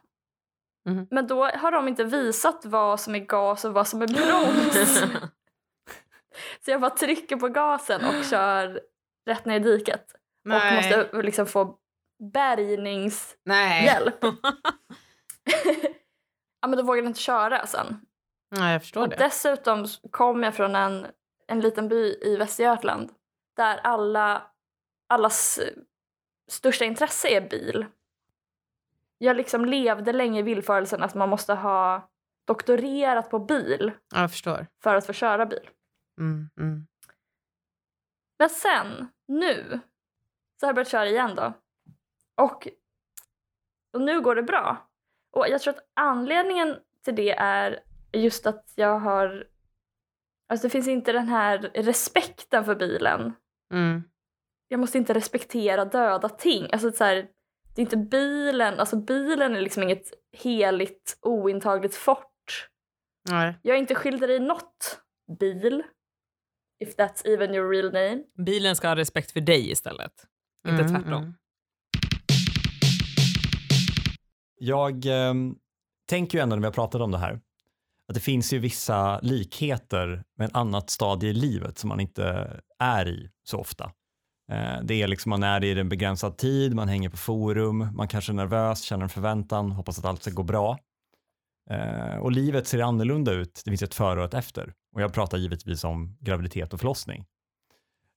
Mhm. 0.86 1.06
Men 1.10 1.26
då 1.26 1.44
har 1.44 1.72
de 1.72 1.88
inte 1.88 2.04
visat 2.04 2.64
vad 2.64 3.00
som 3.00 3.14
är 3.14 3.18
gas 3.18 3.64
och 3.64 3.72
vad 3.72 3.88
som 3.88 4.02
är 4.02 4.06
broms. 4.06 4.98
så 6.64 6.70
jag 6.70 6.80
bara 6.80 6.90
trycker 6.90 7.36
på 7.36 7.48
gasen 7.48 8.04
och 8.04 8.24
kör 8.24 8.80
rätt 9.26 9.44
ner 9.44 9.56
i 9.56 9.62
diket. 9.62 10.12
Och 10.44 10.74
måste 10.74 11.22
liksom 11.22 11.46
få 11.46 11.78
bärgningshjälp. 12.32 13.36
Nej. 13.44 14.02
ja 16.60 16.68
men 16.68 16.76
då 16.76 16.82
vågade 16.82 17.02
jag 17.04 17.10
inte 17.10 17.20
köra 17.20 17.66
sen. 17.66 18.00
Nej, 18.56 18.72
jag 18.72 18.82
förstår 18.82 19.00
Och 19.02 19.08
det. 19.08 19.16
dessutom 19.16 19.86
kom 20.10 20.42
jag 20.42 20.54
från 20.54 20.74
en, 20.74 21.06
en 21.46 21.60
liten 21.60 21.88
by 21.88 22.18
i 22.22 22.36
Västergötland 22.36 23.10
där 23.56 23.80
alla, 23.82 24.42
allas 25.10 25.60
största 26.48 26.84
intresse 26.84 27.28
är 27.28 27.48
bil. 27.48 27.86
Jag 29.18 29.36
liksom 29.36 29.64
levde 29.64 30.12
länge 30.12 30.40
i 30.40 30.42
villfarelsen 30.42 31.02
att 31.02 31.14
man 31.14 31.28
måste 31.28 31.54
ha 31.54 32.10
doktorerat 32.46 33.30
på 33.30 33.38
bil 33.38 33.92
Ja, 34.14 34.28
för 34.82 34.94
att 34.94 35.06
få 35.06 35.12
köra 35.12 35.46
bil. 35.46 35.70
Mm, 36.18 36.50
mm. 36.56 36.86
Men 38.38 38.50
sen, 38.50 39.08
nu, 39.28 39.80
så 40.60 40.66
har 40.66 40.68
jag 40.68 40.74
börjat 40.74 40.90
köra 40.90 41.06
igen 41.06 41.34
då. 41.34 41.52
Och, 42.34 42.68
och 43.92 44.00
nu 44.00 44.20
går 44.20 44.34
det 44.34 44.42
bra. 44.42 44.88
Och 45.30 45.48
jag 45.48 45.60
tror 45.60 45.74
att 45.74 45.90
anledningen 45.94 46.76
till 47.04 47.14
det 47.14 47.30
är 47.30 47.80
just 48.12 48.46
att 48.46 48.72
jag 48.74 48.98
har... 48.98 49.46
Alltså 50.48 50.66
det 50.66 50.70
finns 50.70 50.88
inte 50.88 51.12
den 51.12 51.28
här 51.28 51.58
respekten 51.58 52.64
för 52.64 52.74
bilen. 52.74 53.32
Mm. 53.72 54.02
Jag 54.72 54.80
måste 54.80 54.98
inte 54.98 55.14
respektera 55.14 55.84
döda 55.84 56.28
ting. 56.28 56.68
Alltså 56.72 56.88
det 56.88 56.94
är, 56.94 56.96
så 56.96 57.04
här, 57.04 57.14
det 57.74 57.80
är 57.80 57.84
inte 57.84 57.96
bilen, 57.96 58.80
alltså 58.80 58.96
bilen 58.96 59.56
är 59.56 59.60
liksom 59.60 59.82
inget 59.82 60.04
heligt 60.36 61.18
ointagligt 61.22 61.94
fort. 61.94 62.68
Nej. 63.30 63.58
Jag 63.62 63.76
är 63.76 63.80
inte 63.80 63.94
skyldig 63.94 64.28
dig 64.28 64.40
något 64.40 65.00
bil. 65.40 65.82
If 66.84 66.96
that's 66.96 67.26
even 67.26 67.54
your 67.54 67.70
real 67.70 67.92
name. 67.92 68.22
Bilen 68.46 68.76
ska 68.76 68.88
ha 68.88 68.96
respekt 68.96 69.30
för 69.30 69.40
dig 69.40 69.70
istället. 69.70 70.12
Inte 70.68 70.82
Mm, 70.82 70.94
tvärtom. 70.94 71.22
mm. 71.22 71.34
Jag 74.60 75.06
eh, 75.06 75.34
tänker 76.08 76.38
ju 76.38 76.42
ändå 76.42 76.56
när 76.56 76.60
vi 76.60 76.66
har 76.66 76.72
pratat 76.72 77.00
om 77.00 77.10
det 77.10 77.18
här, 77.18 77.40
att 78.08 78.14
det 78.14 78.20
finns 78.20 78.52
ju 78.52 78.58
vissa 78.58 79.20
likheter 79.20 80.24
med 80.38 80.48
ett 80.48 80.56
annat 80.56 80.90
stadie 80.90 81.30
i 81.30 81.32
livet 81.32 81.78
som 81.78 81.88
man 81.88 82.00
inte 82.00 82.50
är 82.78 83.08
i 83.08 83.30
så 83.44 83.58
ofta. 83.58 83.92
Eh, 84.50 84.82
det 84.82 85.02
är 85.02 85.08
liksom 85.08 85.30
man 85.30 85.42
är 85.42 85.64
i 85.64 85.80
en 85.80 85.88
begränsad 85.88 86.36
tid, 86.36 86.74
man 86.74 86.88
hänger 86.88 87.08
på 87.08 87.16
forum, 87.16 87.88
man 87.94 88.08
kanske 88.08 88.32
är 88.32 88.34
nervös, 88.34 88.82
känner 88.82 89.02
en 89.02 89.08
förväntan, 89.08 89.70
hoppas 89.72 89.98
att 89.98 90.04
allt 90.04 90.22
ska 90.22 90.30
gå 90.30 90.42
bra. 90.42 90.78
Eh, 91.70 92.16
och 92.16 92.32
livet 92.32 92.66
ser 92.66 92.80
annorlunda 92.82 93.32
ut, 93.32 93.62
det 93.64 93.70
finns 93.70 93.82
ett 93.82 93.94
före 93.94 94.20
och 94.20 94.26
ett 94.26 94.34
efter. 94.34 94.72
Och 94.94 95.02
jag 95.02 95.12
pratar 95.12 95.38
givetvis 95.38 95.84
om 95.84 96.16
graviditet 96.20 96.72
och 96.74 96.80
förlossning. 96.80 97.24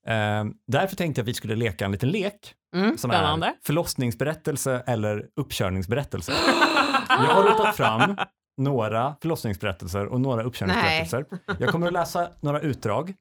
Eh, 0.07 0.43
därför 0.67 0.95
tänkte 0.95 1.19
jag 1.19 1.23
att 1.23 1.29
vi 1.29 1.33
skulle 1.33 1.55
leka 1.55 1.85
en 1.85 1.91
liten 1.91 2.09
lek 2.09 2.53
Mm. 2.75 2.97
som 2.97 3.11
Spännande. 3.11 3.47
är 3.47 3.53
förlossningsberättelse 3.65 4.83
eller 4.87 5.27
uppkörningsberättelse. 5.35 6.31
Jag 7.09 7.15
har 7.17 7.43
rotat 7.43 7.75
fram 7.75 8.17
några 8.57 9.15
förlossningsberättelser 9.21 10.05
och 10.05 10.21
några 10.21 10.43
uppkörningsberättelser. 10.43 11.25
Jag 11.59 11.69
kommer 11.69 11.87
att 11.87 11.93
läsa 11.93 12.29
några 12.41 12.59
utdrag 12.59 13.13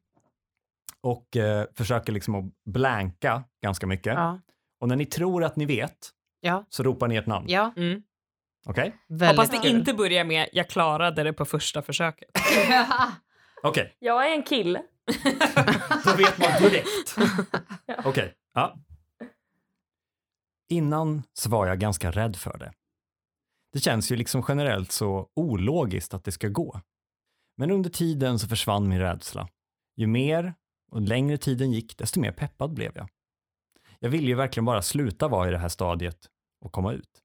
och 1.02 1.36
eh, 1.36 1.66
försöker 1.74 2.12
liksom 2.12 2.34
att 2.34 2.44
blanka 2.72 3.44
ganska 3.62 3.86
mycket. 3.86 4.14
Ja. 4.14 4.40
Och 4.80 4.88
när 4.88 4.96
ni 4.96 5.06
tror 5.06 5.44
att 5.44 5.56
ni 5.56 5.66
vet 5.66 6.10
Ja. 6.40 6.64
så 6.68 6.82
ropar 6.82 7.08
ni 7.08 7.16
ett 7.16 7.26
namn. 7.26 7.46
Ja. 7.48 7.72
Mm. 7.76 8.02
Okej? 8.66 8.96
Väldigt 9.08 9.28
Hoppas 9.38 9.50
det 9.50 9.68
kul. 9.68 9.78
inte 9.78 9.94
börjar 9.94 10.24
med 10.24 10.48
jag 10.52 10.68
klarade 10.68 11.22
det 11.22 11.32
på 11.32 11.44
första 11.44 11.82
försöket. 11.82 12.30
Okej, 13.62 13.96
Jag 13.98 14.30
är 14.30 14.34
en 14.34 14.42
kille. 14.42 14.82
då 16.04 16.16
vet 16.16 16.38
man 16.38 16.62
direkt. 16.62 17.16
Okej, 18.04 18.34
ja. 18.54 18.76
Innan 20.68 21.22
så 21.32 21.50
var 21.50 21.66
jag 21.66 21.78
ganska 21.78 22.10
rädd 22.10 22.36
för 22.36 22.58
det. 22.58 22.72
Det 23.72 23.80
känns 23.80 24.12
ju 24.12 24.16
liksom 24.16 24.44
generellt 24.48 24.92
så 24.92 25.28
ologiskt 25.36 26.14
att 26.14 26.24
det 26.24 26.32
ska 26.32 26.48
gå. 26.48 26.80
Men 27.56 27.70
under 27.70 27.90
tiden 27.90 28.38
så 28.38 28.48
försvann 28.48 28.88
min 28.88 29.00
rädsla. 29.00 29.48
Ju 29.96 30.06
mer 30.06 30.54
och 30.92 31.00
längre 31.00 31.38
tiden 31.38 31.72
gick, 31.72 31.98
desto 31.98 32.20
mer 32.20 32.32
peppad 32.32 32.74
blev 32.74 32.92
jag. 32.94 33.08
Jag 33.98 34.10
ville 34.10 34.26
ju 34.26 34.34
verkligen 34.34 34.64
bara 34.64 34.82
sluta 34.82 35.28
vara 35.28 35.48
i 35.48 35.50
det 35.50 35.58
här 35.58 35.68
stadiet 35.68 36.28
och 36.60 36.72
komma 36.72 36.92
ut. 36.92 37.22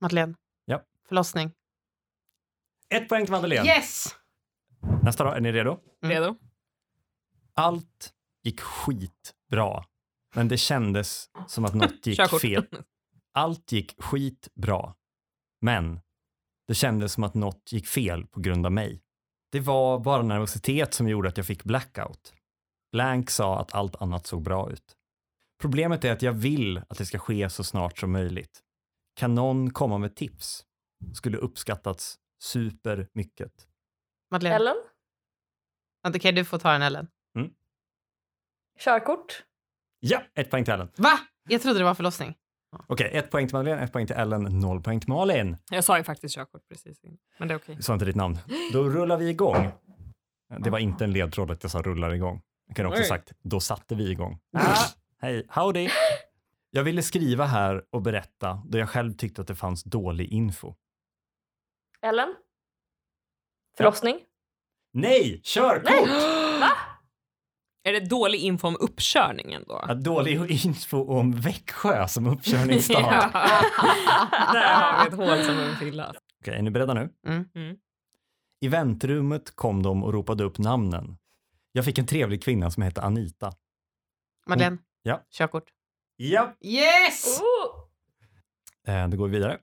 Madeleine. 0.00 0.34
Ja. 0.64 0.82
Förlossning. 1.08 1.52
Ett 2.88 3.08
poäng 3.08 3.24
till 3.24 3.32
Madeleine. 3.32 3.68
Yes! 3.68 4.06
Nästa 5.02 5.24
då, 5.24 5.30
är 5.30 5.40
ni 5.40 5.52
redo? 5.52 5.78
Mm. 6.02 6.14
Redo? 6.14 6.36
Allt 7.54 8.12
gick 8.42 8.60
skitbra, 8.60 9.84
men 10.34 10.48
det 10.48 10.56
kändes 10.56 11.30
som 11.46 11.64
att 11.64 11.74
något 11.74 12.06
gick 12.06 12.20
fel. 12.40 12.66
Allt 13.32 13.72
gick 13.72 14.02
skitbra, 14.02 14.94
men 15.60 16.00
det 16.68 16.74
kändes 16.74 17.12
som 17.12 17.24
att 17.24 17.34
något 17.34 17.72
gick 17.72 17.86
fel 17.86 18.26
på 18.26 18.40
grund 18.40 18.66
av 18.66 18.72
mig. 18.72 19.02
Det 19.52 19.60
var 19.60 19.98
bara 19.98 20.22
nervositet 20.22 20.94
som 20.94 21.08
gjorde 21.08 21.28
att 21.28 21.36
jag 21.36 21.46
fick 21.46 21.64
blackout. 21.64 22.34
Blank 22.92 23.30
sa 23.30 23.60
att 23.60 23.74
allt 23.74 24.02
annat 24.02 24.26
såg 24.26 24.42
bra 24.42 24.70
ut. 24.72 24.96
Problemet 25.60 26.04
är 26.04 26.12
att 26.12 26.22
jag 26.22 26.32
vill 26.32 26.78
att 26.88 26.98
det 26.98 27.06
ska 27.06 27.18
ske 27.18 27.50
så 27.50 27.64
snart 27.64 27.98
som 27.98 28.12
möjligt. 28.12 28.60
Kan 29.16 29.34
någon 29.34 29.70
komma 29.70 29.98
med 29.98 30.16
tips? 30.16 30.64
Skulle 31.14 31.38
uppskattats 31.38 32.18
supermycket. 32.42 33.52
Madeleine. 34.30 34.56
Ellen? 34.56 34.76
Okej, 36.08 36.32
du 36.32 36.44
får 36.44 36.58
ta 36.58 36.72
den 36.72 36.82
Ellen. 36.82 37.08
Körkort? 38.78 39.44
Ja, 40.00 40.22
ett 40.34 40.50
poäng 40.50 40.64
till 40.64 40.74
Ellen. 40.74 40.88
Va? 40.96 41.18
Jag 41.48 41.62
trodde 41.62 41.78
det 41.78 41.84
var 41.84 41.94
förlossning. 41.94 42.34
Okej, 42.86 43.10
ett 43.12 43.30
poäng 43.30 43.46
till 43.46 43.56
Madeleine, 43.56 43.82
ett 43.82 43.92
poäng 43.92 44.06
till 44.06 44.16
Ellen, 44.16 44.42
noll 44.42 44.82
poäng 44.82 45.00
till 45.00 45.08
Malin. 45.08 45.56
Jag 45.70 45.84
sa 45.84 45.98
ju 45.98 46.04
faktiskt 46.04 46.34
körkort 46.34 46.68
precis. 46.68 47.00
Men 47.38 47.48
det 47.48 47.54
är 47.54 47.58
okej. 47.58 47.76
Du 47.76 47.82
sa 47.82 47.92
inte 47.92 48.04
ditt 48.04 48.16
namn. 48.16 48.38
Då 48.72 48.88
rullar 48.88 49.16
vi 49.16 49.28
igång. 49.28 49.72
Det 50.58 50.70
var 50.70 50.78
inte 50.78 51.04
en 51.04 51.12
ledtråd 51.12 51.50
att 51.50 51.62
jag 51.62 51.70
sa 51.70 51.82
rullar 51.82 52.14
igång. 52.14 52.42
Jag 52.72 52.76
kan 52.76 52.86
också 52.86 53.02
Oj. 53.02 53.08
sagt, 53.08 53.32
då 53.42 53.60
satte 53.60 53.94
vi 53.94 54.10
igång. 54.10 54.38
Ah, 54.56 54.76
hej, 55.20 55.46
howdy. 55.48 55.88
Jag 56.70 56.84
ville 56.84 57.02
skriva 57.02 57.44
här 57.44 57.84
och 57.90 58.02
berätta 58.02 58.62
då 58.64 58.78
jag 58.78 58.88
själv 58.88 59.12
tyckte 59.12 59.40
att 59.40 59.46
det 59.46 59.54
fanns 59.54 59.84
dålig 59.84 60.28
info. 60.28 60.74
Ellen? 62.02 62.34
Förlossning? 63.76 64.20
Nej, 64.92 65.40
körkort! 65.44 66.08
Va? 66.60 66.70
Är 67.84 67.92
det 67.92 68.00
dålig 68.00 68.40
info 68.40 68.68
om 68.68 68.76
uppkörningen 68.80 69.64
då? 69.68 69.84
Ja, 69.88 69.94
dålig 69.94 70.64
info 70.66 71.04
om 71.18 71.32
Växjö 71.32 72.08
som 72.08 72.26
uppkörningsstad. 72.32 73.00
Ja. 73.00 73.30
Där 74.52 74.74
har 74.74 75.04
vi 75.04 75.08
ett 75.08 75.16
hål 75.16 75.44
som 75.44 75.56
behöver 75.56 75.74
fyllas. 75.74 76.16
Okej, 76.40 76.54
är 76.54 76.62
ni 76.62 76.70
beredda 76.70 76.94
nu? 76.94 77.08
Mm. 77.26 77.44
Mm. 77.54 77.76
I 78.60 78.68
väntrummet 78.68 79.56
kom 79.56 79.82
de 79.82 80.04
och 80.04 80.12
ropade 80.12 80.44
upp 80.44 80.58
namnen. 80.58 81.16
Jag 81.72 81.84
fick 81.84 81.98
en 81.98 82.06
trevlig 82.06 82.42
kvinna 82.42 82.70
som 82.70 82.82
hette 82.82 83.02
Anita. 83.02 83.52
Madeleine. 84.46 84.78
Ja. 85.02 85.26
Körkort. 85.30 85.64
Ja, 86.16 86.56
Yes! 86.60 87.40
Oh! 87.40 87.88
Eh, 88.94 89.08
Då 89.08 89.16
går 89.16 89.28
vi 89.28 89.32
vidare. 89.38 89.58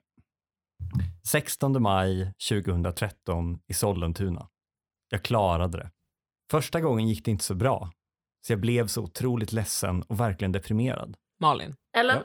16 1.28 1.82
maj 1.82 2.34
2013 2.50 3.60
i 3.68 3.74
Sollentuna. 3.74 4.50
Jag 5.10 5.24
klarade 5.24 5.78
det. 5.78 5.92
Första 6.52 6.82
gången 6.82 7.08
gick 7.08 7.26
det 7.26 7.32
inte 7.32 7.44
så 7.44 7.56
bra. 7.56 7.92
Så 8.42 8.52
jag 8.54 8.60
blev 8.60 8.88
så 8.88 9.04
otroligt 9.04 9.52
ledsen 9.52 10.02
och 10.04 10.20
verkligen 10.20 10.52
deprimerad. 10.52 11.18
Malin, 11.40 11.76
Ellen? 11.98 12.18
Ja. 12.18 12.24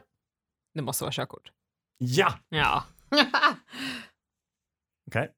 det 0.74 0.82
måste 0.82 1.04
vara 1.04 1.12
körkort. 1.12 1.52
Ja! 1.98 2.34
Ja. 2.48 2.84
Okej. 5.06 5.32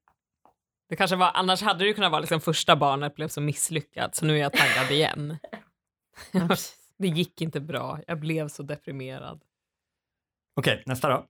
Det 0.89 0.95
kanske 0.95 1.15
var, 1.15 1.31
annars 1.33 1.61
hade 1.61 1.79
det 1.79 1.87
ju 1.87 1.93
kunnat 1.93 2.11
vara 2.11 2.21
liksom 2.21 2.41
första 2.41 2.75
barnet 2.75 3.15
blev 3.15 3.27
så 3.27 3.41
misslyckat 3.41 4.15
så 4.15 4.25
nu 4.25 4.33
är 4.33 4.41
jag 4.41 4.53
taggad 4.53 4.91
igen. 4.91 5.37
Det 6.99 7.07
gick 7.07 7.41
inte 7.41 7.59
bra, 7.59 7.99
jag 8.07 8.19
blev 8.19 8.47
så 8.47 8.63
deprimerad. 8.63 9.41
Okej, 10.55 10.83
nästa 10.85 11.09
då. 11.09 11.25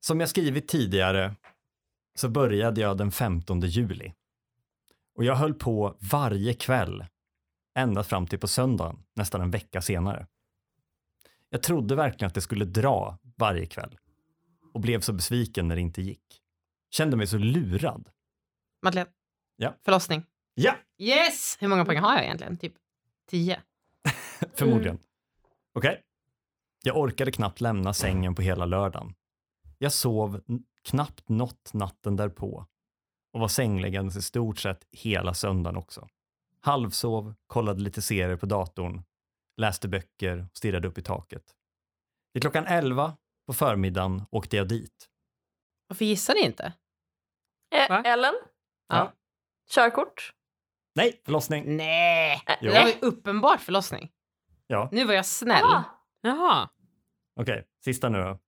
Som 0.00 0.20
jag 0.20 0.28
skrivit 0.28 0.68
tidigare 0.68 1.34
så 2.14 2.28
började 2.28 2.80
jag 2.80 2.96
den 2.96 3.12
15 3.12 3.60
juli. 3.60 4.12
Och 5.14 5.24
jag 5.24 5.34
höll 5.34 5.54
på 5.54 5.96
varje 6.12 6.54
kväll 6.54 7.04
ända 7.76 8.02
fram 8.02 8.26
till 8.26 8.38
på 8.38 8.48
söndagen, 8.48 9.02
nästan 9.14 9.40
en 9.40 9.50
vecka 9.50 9.82
senare. 9.82 10.26
Jag 11.50 11.62
trodde 11.62 11.94
verkligen 11.94 12.26
att 12.26 12.34
det 12.34 12.40
skulle 12.40 12.64
dra 12.64 13.18
varje 13.36 13.66
kväll 13.66 13.98
och 14.74 14.80
blev 14.80 15.00
så 15.00 15.12
besviken 15.12 15.68
när 15.68 15.74
det 15.74 15.82
inte 15.82 16.02
gick. 16.02 16.42
Kände 16.90 17.16
mig 17.16 17.26
så 17.26 17.38
lurad. 17.38 18.08
Madeleine. 18.82 19.10
Ja. 19.56 19.74
Förlossning. 19.84 20.24
Ja, 20.54 20.76
Yes! 20.98 21.56
Hur 21.60 21.68
många 21.68 21.84
poäng 21.84 21.98
har 21.98 22.14
jag 22.14 22.24
egentligen? 22.24 22.56
Typ 22.58 22.74
tio. 23.26 23.62
förmodligen. 24.54 24.98
Okej. 25.74 26.02
Jag 26.82 26.96
orkade 26.96 27.32
knappt 27.32 27.60
lämna 27.60 27.94
sängen 27.94 28.34
på 28.34 28.42
hela 28.42 28.66
lördagen. 28.66 29.14
Jag 29.78 29.92
sov 29.92 30.40
knappt 30.82 31.28
något 31.28 31.72
natten 31.72 32.16
därpå 32.16 32.66
och 33.32 33.40
var 33.40 33.48
sängliggandes 33.48 34.16
i 34.16 34.22
stort 34.22 34.58
sett 34.58 34.86
hela 34.92 35.34
söndagen 35.34 35.76
också. 35.76 36.08
Halvsov, 36.60 37.34
kollade 37.46 37.80
lite 37.82 38.02
serier 38.02 38.36
på 38.36 38.46
datorn, 38.46 39.02
läste 39.56 39.88
böcker 39.88 40.46
och 40.50 40.56
stirrade 40.56 40.88
upp 40.88 40.98
i 40.98 41.02
taket. 41.02 41.54
Vid 42.32 42.42
klockan 42.42 42.66
11 42.66 43.16
på 43.46 43.52
förmiddagen 43.52 44.22
åkte 44.30 44.56
jag 44.56 44.68
dit. 44.68 45.08
Varför 45.88 46.04
gissar 46.04 46.34
ni 46.34 46.40
inte? 46.40 46.72
Eh, 47.74 47.88
Va? 47.88 48.02
Ellen? 48.02 48.34
Ja. 48.88 49.12
Körkort? 49.70 50.32
Nej, 50.94 51.20
förlossning. 51.24 51.76
Nej! 51.76 52.42
Jo. 52.60 52.72
Det 52.72 52.80
var 52.80 52.88
ju 52.88 52.94
uppenbart 53.02 53.60
förlossning. 53.60 54.10
Ja, 54.66 54.88
Nu 54.92 55.04
var 55.04 55.14
jag 55.14 55.26
snäll. 55.26 55.64
Ah, 55.64 55.82
Jaha. 56.20 56.68
okej. 57.40 57.66
Sista 57.84 58.08
nu 58.08 58.18
då. 58.18 58.38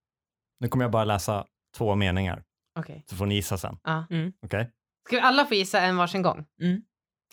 Nu 0.60 0.68
kommer 0.68 0.84
jag 0.84 0.92
bara 0.92 1.04
läsa 1.04 1.46
två 1.76 1.94
meningar, 1.94 2.44
Okej. 2.78 3.04
så 3.06 3.16
får 3.16 3.26
ni 3.26 3.34
gissa 3.34 3.58
sen. 3.58 3.78
Ja. 3.84 4.06
Okej? 4.42 4.70
Ska 5.06 5.16
vi 5.16 5.22
alla 5.22 5.44
få 5.46 5.54
gissa 5.54 5.80
en 5.80 5.96
varsin 5.96 6.22
gång? 6.22 6.46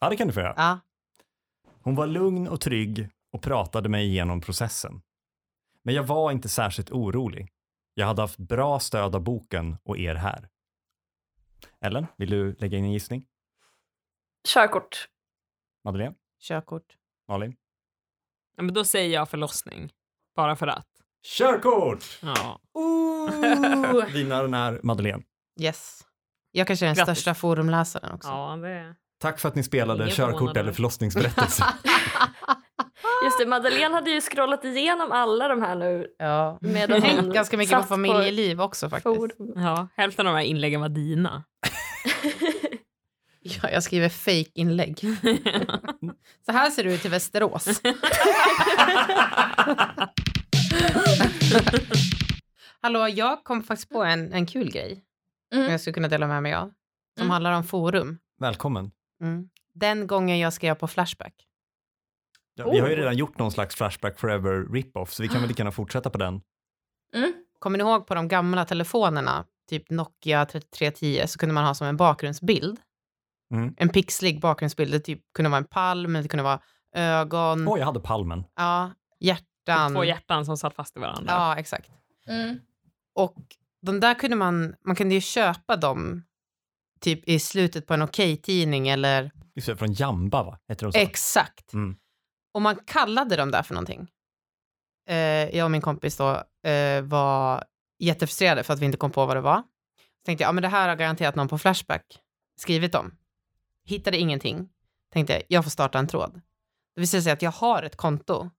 Ja, 0.02 0.10
det 0.10 0.16
kan 0.16 0.28
du 0.28 0.34
få 0.34 0.40
göra. 0.40 0.54
Ja. 0.58 0.80
Hon 1.82 1.96
var 1.96 2.08
lugn 2.08 2.48
och 2.48 2.62
trygg 2.62 3.10
och 3.32 3.42
pratade 3.42 3.90
mig 3.90 4.06
igenom 4.06 4.42
processen. 4.42 5.02
Men 5.84 5.96
jag 5.96 6.04
var 6.04 6.32
inte 6.32 6.50
särskilt 6.50 6.92
orolig. 6.92 7.50
Jag 7.94 8.08
hade 8.08 8.22
haft 8.22 8.38
bra 8.38 8.80
stöd 8.80 9.16
av 9.16 9.22
boken 9.22 9.78
och 9.84 9.98
er 9.98 10.16
här. 10.16 10.50
Ellen, 11.86 12.08
vill 12.18 12.30
du 12.30 12.56
lägga 12.60 12.78
in 12.78 12.84
en 12.86 12.92
gissning? 12.92 13.26
körkort. 14.48 15.08
Madeleine? 15.84 16.16
Körkort. 16.42 16.84
Malin? 17.28 17.56
Ja, 18.58 18.64
men 18.64 18.74
då 18.74 18.84
säger 18.86 19.14
jag 19.14 19.30
förlossning. 19.30 19.92
Bara 20.36 20.56
för 20.56 20.68
att. 20.68 20.88
Körkort! 21.38 22.04
Ja. 22.22 22.60
Ooh. 22.74 24.06
Vinnaren 24.14 24.54
är 24.54 24.80
Madeleine. 24.84 25.24
Yes. 25.62 26.02
Jag 26.52 26.68
kanske 26.68 26.86
är 26.86 26.88
den 26.88 26.96
Grattis. 26.96 27.18
största 27.18 27.34
forumläsaren 27.34 28.12
också. 28.12 28.30
ja, 28.30 28.56
det... 28.56 28.96
Tack 29.20 29.40
för 29.40 29.50
att 29.50 29.56
ni 29.56 29.64
spelade 29.64 30.04
Ingen 30.04 30.16
körkort 30.16 30.38
förvånad 30.38 30.58
eller 30.58 30.72
förlossningsberättelse. 30.72 31.66
Just 33.26 33.40
det, 33.40 33.46
Madeleine 33.46 33.96
hade 33.96 34.10
ju 34.12 34.22
scrollat 34.22 34.66
igenom 34.66 35.12
alla 35.12 35.48
de 35.48 35.62
här 35.62 35.76
nu. 35.76 36.08
Ja. 36.20 36.58
Medan 36.62 37.02
hon 37.04 37.34
ganska 37.34 37.58
mycket 37.58 37.78
på 37.78 37.84
familjeliv 37.84 38.62
också 38.62 38.90
faktiskt. 38.90 39.16
forum. 39.16 39.54
ja, 39.56 39.88
hälften 39.96 40.28
av 40.28 40.34
de 40.34 40.38
här 40.40 40.46
inläggen 40.46 40.82
var 40.82 40.90
dina. 40.90 41.44
Ja, 43.48 43.70
jag 43.70 43.84
skriver 43.84 44.10
fake-inlägg. 44.10 45.00
Så 46.46 46.52
här 46.52 46.70
ser 46.70 46.84
det 46.84 46.94
ut 46.94 47.06
i 47.06 47.10
Västerås. 47.10 47.68
Hallå, 52.82 53.08
jag 53.08 53.44
kom 53.44 53.64
faktiskt 53.64 53.90
på 53.90 54.04
en, 54.04 54.34
en 54.34 54.46
kul 54.46 54.72
grej 54.72 55.02
som 55.52 55.60
Mm. 55.60 55.72
jag 55.72 55.82
skulle 55.82 55.94
kunna 55.94 56.08
dela 56.08 56.28
med 56.28 56.44
mig 56.44 56.54
av. 56.54 56.68
Som 57.18 57.22
Mm. 57.22 57.30
handlar 57.32 57.52
om 57.52 57.64
forum. 57.64 58.18
Välkommen. 58.40 58.92
Mm. 59.22 59.50
Den 59.74 60.08
gången 60.08 60.40
jag 60.40 60.54
skrev 60.54 60.76
på 60.76 60.88
Flashback. 60.88 61.34
Ja, 62.56 62.72
vi 62.72 62.80
har 62.80 62.88
ju 62.88 62.94
Oh. 62.94 62.98
redan 63.00 63.18
gjort 63.18 63.38
någon 63.40 63.52
slags 63.52 63.76
Flashback 63.76 64.20
Forever 64.20 64.66
rip-off, 64.74 65.14
så 65.14 65.24
vi 65.24 65.30
kan 65.30 65.40
väl 65.40 65.48
lika 65.48 65.62
gärna 65.62 65.72
fortsätta 65.72 66.10
på 66.10 66.18
den. 66.18 66.42
Mm. 67.14 67.34
Kommer 67.60 67.78
ni 67.78 67.84
ihåg 67.84 68.08
på 68.08 68.16
de 68.16 68.28
gamla 68.28 68.66
telefonerna, 68.66 69.46
typ 69.70 69.90
Nokia 69.90 70.46
3310, 70.46 71.28
så 71.28 71.40
kunde 71.40 71.54
man 71.56 71.66
ha 71.66 71.74
som 71.74 71.88
en 71.88 71.98
bakgrundsbild. 71.98 72.80
Mm. 73.54 73.74
En 73.78 73.90
pixlig 73.90 74.42
bakgrundsbild. 74.42 74.92
Det 74.92 75.00
typ 75.00 75.22
kunde 75.34 75.50
vara 75.50 75.58
en 75.58 75.66
palm, 75.66 76.14
det 76.14 76.28
kunde 76.28 76.44
vara 76.44 76.60
ögon, 76.96 77.68
Åh, 77.68 77.80
jag 77.80 77.86
hade 77.86 78.00
palmen. 78.00 78.44
ja, 78.56 78.92
hjärtan. 79.20 79.94
Två 79.94 80.04
hjärtan 80.04 80.46
som 80.46 80.58
satt 80.58 80.74
fast 80.76 80.98
i 80.98 81.00
varandra. 81.00 81.34
Ja, 81.34 81.56
exakt. 81.58 81.92
Mm. 82.28 82.60
Och 83.16 83.36
de 83.82 84.00
där 84.00 84.14
kunde 84.14 84.36
man, 84.36 84.76
man 84.86 84.96
kunde 84.96 85.16
ju 85.16 85.22
köpa 85.22 85.76
dem 85.76 86.24
typ 87.02 87.30
i 87.30 87.40
slutet 87.40 87.88
på 87.88 87.94
en 87.94 88.02
Okej-tidning 88.02 88.88
eller 88.88 89.32
Just 89.56 89.68
det, 89.68 89.78
från 89.78 89.94
Jamba, 89.94 90.44
va? 90.44 90.60
Heter 90.68 90.86
de 90.86 90.92
så? 90.92 91.00
exakt. 91.00 91.74
Mm. 91.74 91.96
Och 92.56 92.62
man 92.62 92.76
kallade 92.86 93.36
dem 93.36 93.52
där 93.52 93.64
för 93.64 93.74
någonting. 93.74 94.08
Eh, 95.10 95.56
jag 95.58 95.66
och 95.66 95.72
min 95.72 95.82
kompis 95.82 96.18
då 96.18 96.44
eh, 96.70 97.02
var 97.02 97.64
jättefrustrerade 98.00 98.64
för 98.64 98.74
att 98.74 98.80
vi 98.80 98.86
inte 98.86 98.98
kom 98.98 99.12
på 99.12 99.26
vad 99.26 99.38
det 99.38 99.42
var. 99.42 99.58
Så 99.58 100.26
tänkte 100.26 100.44
jag, 100.44 100.50
ja 100.50 100.52
men 100.54 100.62
det 100.62 100.68
här 100.68 100.90
har 100.90 100.96
garanterat 100.96 101.36
någon 101.36 101.48
på 101.48 101.58
Flashback 101.58 102.20
skrivit 102.60 102.96
om. 102.96 103.18
Hittade 103.86 104.18
ingenting. 104.18 104.70
Tänkte 105.14 105.34
jag, 105.34 105.44
jag 105.48 105.64
får 105.64 105.72
starta 105.72 106.00
en 106.00 106.08
tråd. 106.08 106.42
Det 106.96 107.02
visade 107.02 107.24
sig 107.24 107.32
att 107.32 107.42
jag 107.42 107.52
har 107.52 107.84
ett 107.84 107.96
konto. 107.96 108.50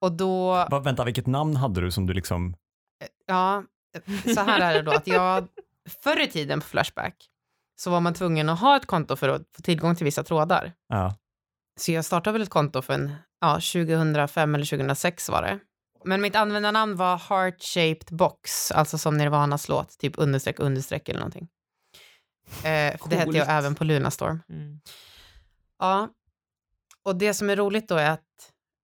Och 0.00 0.12
då, 0.12 0.50
Va, 0.70 0.80
vänta, 0.80 1.04
vilket 1.04 1.26
namn 1.26 1.56
hade 1.56 1.80
du 1.80 1.90
som 1.90 2.06
du 2.06 2.14
liksom... 2.14 2.56
ja, 3.26 3.64
så 4.34 4.40
här 4.40 4.60
är 4.60 4.74
det 4.74 4.82
då 4.82 4.92
att 4.92 5.06
jag, 5.06 5.48
förr 6.02 6.20
i 6.20 6.26
tiden 6.26 6.60
på 6.60 6.66
Flashback 6.66 7.30
så 7.76 7.90
var 7.90 8.00
man 8.00 8.14
tvungen 8.14 8.48
att 8.48 8.60
ha 8.60 8.76
ett 8.76 8.86
konto 8.86 9.16
för 9.16 9.28
att 9.28 9.42
få 9.56 9.62
tillgång 9.62 9.96
till 9.96 10.04
vissa 10.04 10.22
trådar. 10.22 10.72
Ja. 10.88 11.14
Så 11.76 11.92
jag 11.92 12.04
startade 12.04 12.32
väl 12.32 12.42
ett 12.42 12.50
konto 12.50 12.82
för 12.82 12.94
en, 12.94 13.14
ja, 13.40 13.54
2005 13.54 14.54
eller 14.54 14.64
2006 14.64 15.28
var 15.28 15.42
det. 15.42 15.58
Men 16.04 16.20
mitt 16.20 16.36
användarnamn 16.36 16.96
var 16.96 17.16
Heart 17.16 17.62
Shaped 17.62 18.16
Box, 18.16 18.72
alltså 18.72 18.98
som 18.98 19.16
Nirvanas 19.16 19.68
låt, 19.68 19.98
typ 19.98 20.12
understreck, 20.16 20.58
understreck 20.58 21.08
eller 21.08 21.20
någonting. 21.20 21.48
Eh, 22.56 22.98
för 22.98 23.10
det 23.10 23.16
hette 23.16 23.38
jag 23.38 23.50
även 23.50 23.74
på 23.74 23.84
Lunarstorm. 23.84 24.42
Mm. 24.48 24.80
Ja, 25.78 26.08
och 27.02 27.16
det 27.16 27.34
som 27.34 27.50
är 27.50 27.56
roligt 27.56 27.88
då 27.88 27.96
är 27.96 28.10
att 28.10 28.20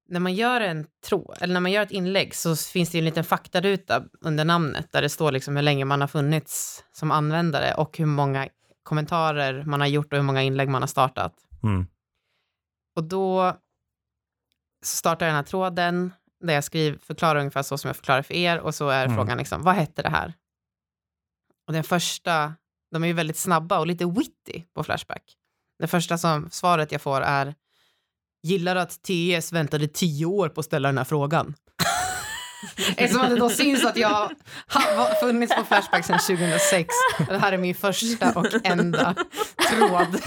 när 0.09 0.21
man 0.21 0.35
gör 0.35 0.61
en 0.61 0.87
tråd, 1.05 1.37
eller 1.41 1.55
när 1.55 1.61
man 1.61 1.73
gör 1.73 1.83
ett 1.83 1.91
inlägg 1.91 2.35
så 2.35 2.57
finns 2.57 2.91
det 2.91 2.99
ju 2.99 3.01
en 3.01 3.05
liten 3.05 3.25
faktaruta 3.25 4.05
under 4.21 4.45
namnet 4.45 4.93
där 4.93 5.03
det 5.03 5.09
står 5.09 5.33
liksom 5.33 5.57
hur 5.57 5.63
länge 5.63 5.85
man 5.85 6.01
har 6.01 6.09
funnits 6.09 6.85
som 6.93 7.11
användare 7.11 7.75
och 7.75 7.99
hur 7.99 8.07
många 8.07 8.49
kommentarer 8.83 9.65
man 9.65 9.81
har 9.81 9.89
gjort 9.89 10.13
och 10.13 10.17
hur 10.17 10.25
många 10.25 10.43
inlägg 10.43 10.69
man 10.69 10.83
har 10.83 10.87
startat. 10.87 11.35
Mm. 11.63 11.87
Och 12.97 13.05
då 13.05 13.57
startar 14.85 15.27
jag 15.27 15.31
den 15.31 15.37
här 15.37 15.43
tråden 15.43 16.13
där 16.45 16.55
jag 16.55 16.65
skriver, 16.65 16.99
förklarar 16.99 17.41
ungefär 17.41 17.63
så 17.63 17.79
som 17.79 17.89
jag 17.89 17.97
förklarar 17.97 18.23
för 18.23 18.35
er 18.35 18.59
och 18.59 18.75
så 18.75 18.89
är 18.89 19.05
Mm. 19.05 19.17
frågan 19.17 19.39
liksom, 19.39 19.63
vad 19.63 19.75
hette 19.75 20.03
det 20.03 20.09
här? 20.09 20.35
Och 21.67 21.73
den 21.73 21.85
första, 21.85 22.55
de 22.93 23.03
är 23.03 23.07
ju 23.09 23.13
väldigt 23.13 23.37
snabba 23.37 23.79
och 23.79 23.87
lite 23.87 24.07
witty 24.07 24.63
på 24.75 24.85
Flashback. 24.85 25.23
Det 25.79 25.87
första 25.87 26.19
som 26.19 26.51
svaret 26.51 26.93
jag 26.93 27.03
får 27.03 27.21
är, 27.21 27.55
gillar 28.43 28.77
att 28.77 29.03
TS 29.03 29.53
väntade 29.53 29.89
tio 29.89 30.27
år 30.27 30.49
på 30.49 30.61
att 30.61 30.67
ställa 30.67 30.89
den 30.89 30.99
här 30.99 31.05
frågan. 31.05 31.55
Eftersom 32.97 33.29
det 33.29 33.37
då 33.37 33.51
syns 33.51 33.85
att 33.85 33.97
jag 33.97 34.31
har 34.67 35.21
funnits 35.21 35.57
på 35.57 35.65
Flashback 35.65 36.05
sedan 36.07 36.19
2006. 36.19 36.89
Och 37.19 37.27
det 37.27 37.39
här 37.39 37.53
är 37.53 37.59
min 37.59 37.75
första 37.75 38.33
och 38.39 38.47
enda 38.67 39.15
tråd. 39.71 40.21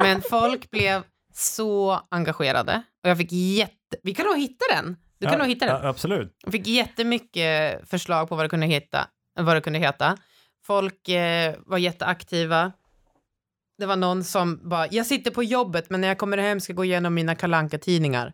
Men 0.00 0.22
folk 0.22 0.70
blev 0.70 1.02
så 1.32 2.00
engagerade. 2.10 2.82
Och 3.02 3.10
jag 3.10 3.18
fick 3.18 3.32
jätte... 3.32 3.96
Vi 4.02 4.14
kan 4.14 4.26
nog 4.26 4.38
hitta 4.38 4.64
den. 4.74 4.96
Du 5.18 5.26
kan 5.26 5.32
ja, 5.32 5.38
nog 5.38 5.48
hitta 5.48 5.66
den. 5.66 5.82
Ja, 5.82 5.88
absolut. 5.88 6.36
Jag 6.44 6.52
fick 6.52 6.66
jättemycket 6.66 7.88
förslag 7.88 8.28
på 8.28 8.36
vad 8.36 8.44
det 8.44 8.48
kunde 8.48 8.66
heta. 8.66 9.08
Vad 9.40 9.56
det 9.56 9.60
kunde 9.60 9.78
heta. 9.78 10.16
Folk 10.64 11.08
eh, 11.08 11.54
var 11.66 11.78
jätteaktiva. 11.78 12.72
Det 13.78 13.86
var 13.86 13.96
någon 13.96 14.24
som 14.24 14.68
bara, 14.68 14.86
jag 14.90 15.06
sitter 15.06 15.30
på 15.30 15.42
jobbet 15.42 15.90
men 15.90 16.00
när 16.00 16.08
jag 16.08 16.18
kommer 16.18 16.38
hem 16.38 16.60
ska 16.60 16.70
jag 16.70 16.76
gå 16.76 16.84
igenom 16.84 17.14
mina 17.14 17.34
kalanka 17.34 17.78
tidningar 17.78 18.32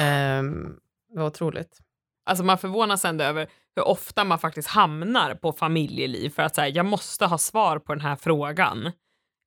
um, 0.00 0.76
Det 1.12 1.18
var 1.18 1.26
otroligt. 1.26 1.80
Alltså 2.26 2.44
man 2.44 2.58
förvånas 2.58 3.04
ändå 3.04 3.24
över 3.24 3.48
hur 3.76 3.88
ofta 3.88 4.24
man 4.24 4.38
faktiskt 4.38 4.68
hamnar 4.68 5.34
på 5.34 5.52
familjeliv 5.52 6.30
för 6.30 6.42
att 6.42 6.54
säga 6.54 6.68
jag 6.68 6.86
måste 6.86 7.26
ha 7.26 7.38
svar 7.38 7.78
på 7.78 7.94
den 7.94 8.00
här 8.00 8.16
frågan. 8.16 8.92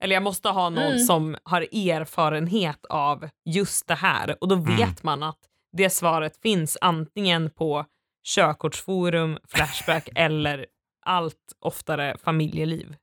Eller 0.03 0.13
jag 0.15 0.23
måste 0.23 0.49
ha 0.49 0.69
någon 0.69 0.83
Mm. 0.83 0.99
som 0.99 1.37
har 1.43 1.61
erfarenhet 1.61 2.85
av 2.89 3.29
just 3.45 3.87
det 3.87 3.95
här 3.95 4.35
och 4.41 4.47
då 4.47 4.55
Mm. 4.55 4.77
vet 4.77 5.03
man 5.03 5.23
att 5.23 5.39
det 5.77 5.89
svaret 5.89 6.37
finns 6.41 6.77
antingen 6.81 7.49
på 7.49 7.85
körkortsforum, 8.27 9.37
Flashback 9.47 10.09
eller 10.15 10.65
allt 11.05 11.35
oftare 11.59 12.17
familjeliv. 12.23 12.95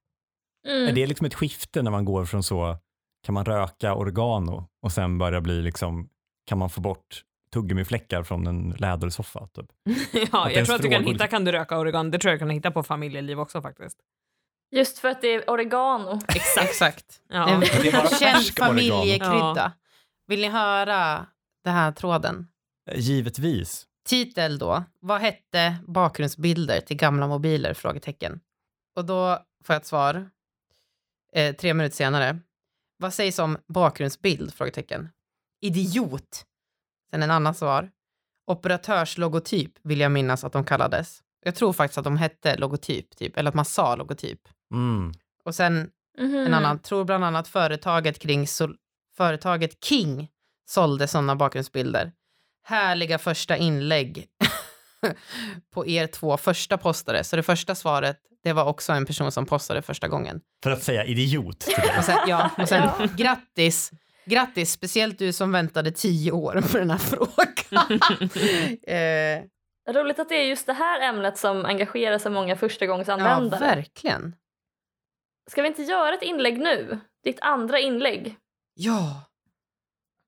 Mm. 0.68 0.88
Är 0.88 0.92
det 0.92 1.06
liksom 1.06 1.26
ett 1.26 1.34
skifte 1.34 1.82
när 1.82 1.90
man 1.90 2.04
går 2.04 2.24
från 2.24 2.42
så, 2.42 2.76
kan 3.26 3.34
man 3.34 3.44
röka 3.44 3.94
oregano 3.94 4.68
och 4.82 4.92
sen 4.92 5.18
börja 5.18 5.40
bli 5.40 5.62
liksom, 5.62 6.08
kan 6.46 6.58
man 6.58 6.70
få 6.70 6.80
bort 6.80 7.22
tuggummifläckar 7.52 8.22
från 8.22 8.46
en 8.46 8.70
lädersoffa? 8.78 9.46
Typ. 9.46 9.66
ja, 10.32 10.46
Att 10.46 10.54
jag 10.54 10.66
tror 10.66 10.76
att 10.76 10.82
du 10.82 10.88
kan 10.90 11.04
hitta 11.04 11.26
kan 11.26 11.44
du 11.44 11.52
röka 11.52 11.78
oregon. 11.78 12.10
Det 12.10 12.18
tror 12.18 12.30
jag 12.30 12.36
du 12.36 12.40
kan 12.40 12.50
hitta 12.50 12.70
på 12.70 12.82
familjeliv 12.82 13.40
också 13.40 13.62
faktiskt. 13.62 13.96
Just 14.70 14.98
för 14.98 15.08
att 15.08 15.20
det 15.20 15.28
är 15.28 15.50
oregano. 15.50 16.20
Exakt. 16.28 16.70
Exakt. 16.70 17.22
Ja. 17.28 17.48
En 17.48 17.60
det 17.60 17.88
är 17.88 17.92
bara 17.92 18.08
känd 18.08 18.20
färsk 18.20 18.60
oregano. 18.60 18.96
familjekrydda. 18.98 19.72
Vill 20.26 20.40
ni 20.40 20.48
höra 20.48 21.26
den 21.64 21.74
här 21.74 21.92
tråden? 21.92 22.48
Givetvis. 22.94 23.86
Titel 24.06 24.58
då. 24.58 24.84
Vad 25.00 25.20
hette 25.20 25.76
bakgrundsbilder 25.86 26.80
till 26.80 26.96
gamla 26.96 27.26
mobiler? 27.26 27.74
Frågetecken. 27.74 28.40
Och 28.96 29.04
då 29.04 29.38
får 29.64 29.74
jag 29.74 29.80
ett 29.80 29.86
svar. 29.86 30.30
Eh, 31.32 31.56
tre 31.56 31.74
minuter 31.74 31.96
senare. 31.96 32.38
Vad 32.98 33.14
sägs 33.14 33.38
om 33.38 33.58
bakgrundsbild? 33.68 34.54
Frågetecken. 34.54 35.08
Idiot. 35.60 36.46
Sen 37.10 37.22
en 37.22 37.30
annan 37.30 37.54
svar. 37.54 37.90
Operatörslogotyp 38.46 39.72
vill 39.82 40.00
jag 40.00 40.12
minnas 40.12 40.44
att 40.44 40.52
de 40.52 40.64
kallades. 40.64 41.22
Jag 41.44 41.54
tror 41.54 41.72
faktiskt 41.72 41.98
att 41.98 42.04
de 42.04 42.16
hette 42.16 42.56
logotyp, 42.56 43.16
typ. 43.16 43.36
eller 43.36 43.48
att 43.48 43.54
man 43.54 43.64
sa 43.64 43.96
logotyp. 43.96 44.40
Mm. 44.72 45.12
Och 45.44 45.54
sen 45.54 45.90
Mhm. 46.18 46.34
en 46.46 46.54
annan, 46.54 46.78
tror 46.78 47.04
bland 47.04 47.24
annat 47.24 47.48
företaget 47.48 48.18
kring 48.18 48.46
sol, 48.48 48.76
företaget 49.16 49.84
King 49.84 50.28
sålde 50.68 51.08
sådana 51.08 51.36
bakgrundsbilder. 51.36 52.12
Härliga 52.64 53.18
första 53.18 53.56
inlägg 53.56 54.26
på 55.74 55.86
er 55.86 56.06
två 56.06 56.36
första 56.36 56.78
postare. 56.78 57.24
Så 57.24 57.36
det 57.36 57.42
första 57.42 57.74
svaret, 57.74 58.16
det 58.44 58.52
var 58.52 58.64
också 58.64 58.92
en 58.92 59.06
person 59.06 59.32
som 59.32 59.46
postade 59.46 59.82
första 59.82 60.08
gången. 60.08 60.40
För 60.62 60.70
att 60.70 60.82
säga 60.82 61.04
idiot. 61.04 61.64
Och 61.98 62.04
sen, 62.04 62.18
ja, 62.26 62.50
och 62.58 62.68
sen 62.68 62.82
Ja. 62.98 63.06
grattis, 63.16 63.90
grattis, 64.24 64.72
speciellt 64.72 65.18
du 65.18 65.32
som 65.32 65.52
väntade 65.52 65.90
tio 65.90 66.32
år 66.32 66.60
på 66.72 66.78
den 66.78 66.90
här 66.90 66.98
frågan. 66.98 68.00
eh, 68.86 69.42
Roligt 69.92 70.18
att 70.18 70.28
det 70.28 70.34
är 70.34 70.44
just 70.48 70.66
det 70.66 70.72
här 70.72 71.00
ämnet 71.08 71.38
som 71.38 71.64
engagerar 71.64 72.18
så 72.18 72.30
många 72.30 72.48
ja, 72.48 72.56
förstagångsanvändare. 72.56 73.60
verkligen. 73.60 74.34
Ska 75.50 75.62
vi 75.62 75.68
inte 75.68 75.82
göra 75.82 76.14
ett 76.14 76.22
inlägg 76.22 76.58
nu? 76.58 76.98
Ditt 77.24 77.40
andra 77.40 77.78
inlägg. 77.78 78.36
Ja. 78.74 79.22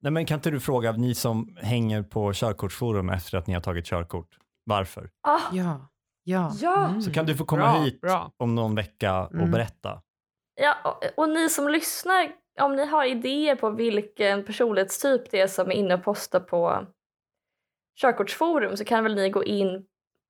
Nej, 0.00 0.12
men 0.12 0.26
kan 0.26 0.34
inte 0.34 0.50
du 0.50 0.60
fråga, 0.60 0.92
ni 0.92 1.14
som 1.14 1.56
hänger 1.60 2.02
på 2.02 2.32
körkortsforum 2.32 3.10
efter 3.10 3.38
att 3.38 3.46
ni 3.46 3.54
har 3.54 3.60
tagit 3.60 3.86
körkort, 3.86 4.38
varför? 4.64 5.10
Ah, 5.22 5.40
Ja. 5.52 5.88
Ja. 6.24 6.52
ja. 6.60 6.88
Mm. 6.88 7.02
Så 7.02 7.12
kan 7.12 7.26
du 7.26 7.36
få 7.36 7.44
komma 7.44 7.72
Bra, 7.72 7.80
hit 7.80 8.00
bra. 8.00 8.32
om 8.36 8.54
någon 8.54 8.74
vecka 8.74 9.26
och 9.26 9.34
Mm. 9.34 9.50
berätta. 9.50 10.02
ja 10.60 10.76
och, 10.84 11.22
och 11.22 11.28
ni 11.28 11.48
som 11.48 11.68
lyssnar, 11.68 12.32
om 12.60 12.76
ni 12.76 12.86
har 12.86 13.04
idéer 13.04 13.56
på 13.56 13.70
vilken 13.70 14.44
personlighetstyp 14.44 15.30
det 15.30 15.40
är 15.40 15.46
som 15.46 15.66
är 15.70 15.72
inne 15.74 15.94
och 15.94 16.04
postar 16.04 16.40
på 16.40 16.86
körkortsforum 18.00 18.76
så 18.76 18.84
kan 18.84 19.04
väl 19.04 19.14
ni 19.14 19.30
gå 19.30 19.44
in 19.44 19.86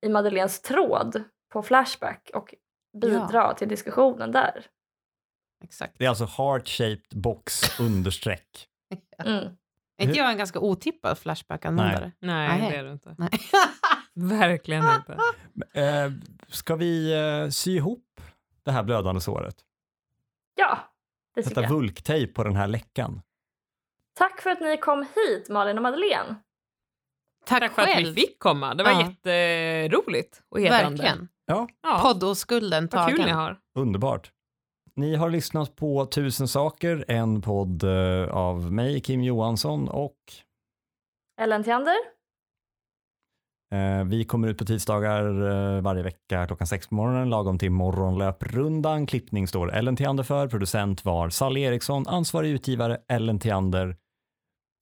i 0.07 0.09
Madeleines 0.09 0.63
tråd 0.63 1.23
på 1.53 1.63
Flashback 1.63 2.31
och 2.35 2.55
bidra 3.01 3.55
till 3.55 3.69
diskussionen 3.69 4.33
där. 4.33 4.67
Exakt. 5.65 5.95
Det 5.99 6.05
är 6.05 6.09
alltså 6.09 6.25
heart-shaped 6.25 7.17
box 7.21 7.81
understreck. 7.81 8.69
Mm. 9.25 9.45
Är 9.97 10.05
inte 10.07 10.19
jag 10.19 10.31
en 10.31 10.39
ganska 10.39 10.61
otippad 10.61 11.19
Flashback-användare? 11.19 12.13
Nej, 12.21 12.59
Nej. 12.61 12.71
det 12.71 12.77
är 12.77 12.85
du 12.85 12.93
inte. 12.93 13.15
Nej. 13.19 13.31
Verkligen 14.15 14.85
inte. 14.95 15.19
Eh, 15.81 16.13
ska 16.49 16.77
vi 16.77 17.13
eh, 17.13 17.51
sy 17.51 17.77
ihop 17.77 18.21
det 18.63 18.73
här 18.73 18.83
blödande 18.83 19.21
såret? 19.21 19.57
Ja, 20.55 20.79
det 21.35 21.43
tycker 21.43 21.55
Sätta 21.63 21.69
vulktejp 21.75 22.33
på 22.33 22.45
den 22.45 22.57
här 22.57 22.67
läckan? 22.67 23.23
Tack 24.15 24.41
för 24.41 24.51
att 24.51 24.61
ni 24.61 24.77
kom 24.77 25.07
hit 25.15 25.49
Malin 25.49 25.77
och 25.77 25.83
Madeleine. 25.83 26.35
Tack, 27.45 27.61
Tack 27.61 27.73
för 27.75 27.83
att 27.83 27.99
vi 27.99 28.15
fick 28.15 28.39
komma. 28.39 28.75
Det 28.75 28.85
var 28.85 28.91
Ja. 28.91 29.01
jätteroligt 29.25 30.43
och 30.49 30.61
hedrande. 30.61 30.89
Verkligen. 31.03 31.29
Ja, 31.47 31.69
Ja, 31.83 32.01
Poddoskulden 32.03 32.89
vad 32.93 33.09
kul 33.09 33.17
ni 33.19 33.23
tagen. 33.23 33.37
har. 33.37 33.59
underbart. 33.75 34.33
Ni 34.99 35.17
har 35.17 35.31
lyssnat 35.31 35.77
på 35.77 36.07
Tusen 36.07 36.49
saker, 36.49 37.05
en 37.09 37.43
podd 37.43 37.85
eh, 37.85 38.29
av 38.29 38.73
mig, 38.73 39.01
Kim 39.01 39.23
Johansson 39.23 39.89
och 39.89 40.17
Ellen 41.41 41.65
Theander. 41.65 41.95
Eh, 43.75 44.05
vi 44.05 44.25
kommer 44.25 44.49
ut 44.49 44.59
på 44.59 44.65
tisdagar 44.65 45.25
eh, 45.51 45.83
varje 45.83 46.03
vecka 46.03 46.47
klockan 46.47 46.67
sex 46.67 46.89
på 46.89 46.95
morgonen, 46.95 47.31
lagom 47.31 47.59
till 47.59 47.71
morgonlöprundan. 47.71 49.07
Klippning 49.07 49.49
står 49.49 49.73
Ellen 49.73 49.97
Theander 49.97 50.25
för, 50.25 50.49
producent 50.49 51.05
var 51.05 51.31
Sally 51.31 51.61
Eriksson, 51.61 52.07
ansvarig 52.07 52.51
utgivare 52.51 52.99
Ellen 53.09 53.39
Theander. 53.39 53.97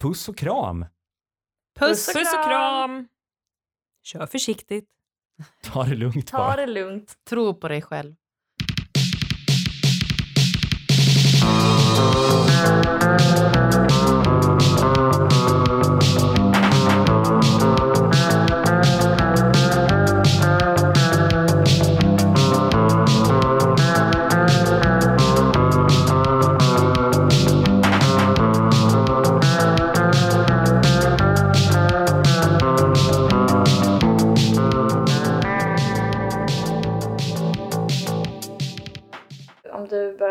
Puss 0.03 0.29
och 0.29 0.37
kram! 0.37 0.87
Puss. 1.79 2.07
Puss 2.07 2.15
Puss 2.15 2.35
och 2.35 2.45
kram! 2.45 3.09
Kör 4.03 4.27
försiktigt. 4.27 4.89
Ta 5.63 5.85
det 5.85 5.95
lugnt 5.95 6.27
Ta 6.27 6.39
bara. 6.39 6.57
det 6.57 6.67
lugnt. 6.67 7.15
Tro 7.29 7.55
på 7.55 7.69
dig 7.69 7.83
själv. 7.83 8.15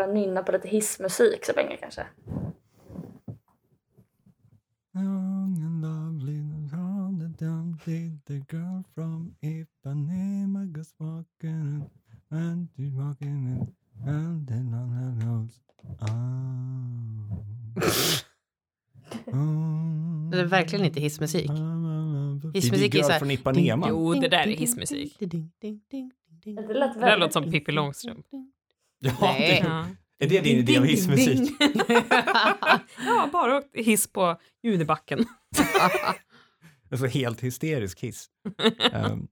Nynna 0.06 0.42
på 0.42 0.52
lite 0.52 0.68
hissmusik 0.68 1.44
så 1.44 1.52
länge 1.52 1.76
kanske. 1.76 2.06
Girl 8.48 8.82
from 8.94 9.34
Ipanema 9.42 10.66
goes 10.72 10.94
walking 10.98 11.90
and 12.30 12.68
she's 12.76 12.92
walking 12.94 13.46
and 13.48 13.72
and 14.08 14.48
then 14.48 14.74
on 14.74 14.90
her 14.92 15.26
nose. 15.26 15.54
Ah. 16.00 16.06
Det 20.30 20.40
är 20.40 20.44
verkligen 20.44 20.84
inte 20.84 21.00
hissmusik. 21.00 21.50
Hissmusik 21.50 22.54
Hissmusik 22.54 22.94
är 22.94 22.98
är 22.98 23.02
så 23.02 23.10
här- 23.12 23.18
från 23.18 23.30
Ipanema. 23.30 23.86
Jo, 23.88 24.14
det 24.14 24.28
där 24.28 24.38
är 24.46 24.56
hissmusik. 24.56 25.16
Det 25.18 25.26
lät 25.26 25.34
Det 26.44 26.52
där 26.52 27.00
väldigt... 27.00 27.18
låter 27.20 27.32
som 27.32 27.50
Pippi 27.50 27.72
Långstrump. 27.72 28.26
Ja, 28.98 29.12
Nej. 29.20 29.60
det, 29.62 29.68
Ja. 29.68 29.86
är 30.18 30.28
det 30.28 30.40
din 30.40 30.58
idé 30.58 30.78
om 30.78 30.84
hissmusik? 30.84 31.50
ja, 33.06 33.28
bara 33.32 33.62
hiss 33.72 34.06
på 34.12 34.36
Junibacken. 34.62 35.18
Alltså 36.90 37.06
helt 37.06 37.40
hysterisk 37.40 38.00
hiss. 38.00 38.26
Ehm, 38.92 39.28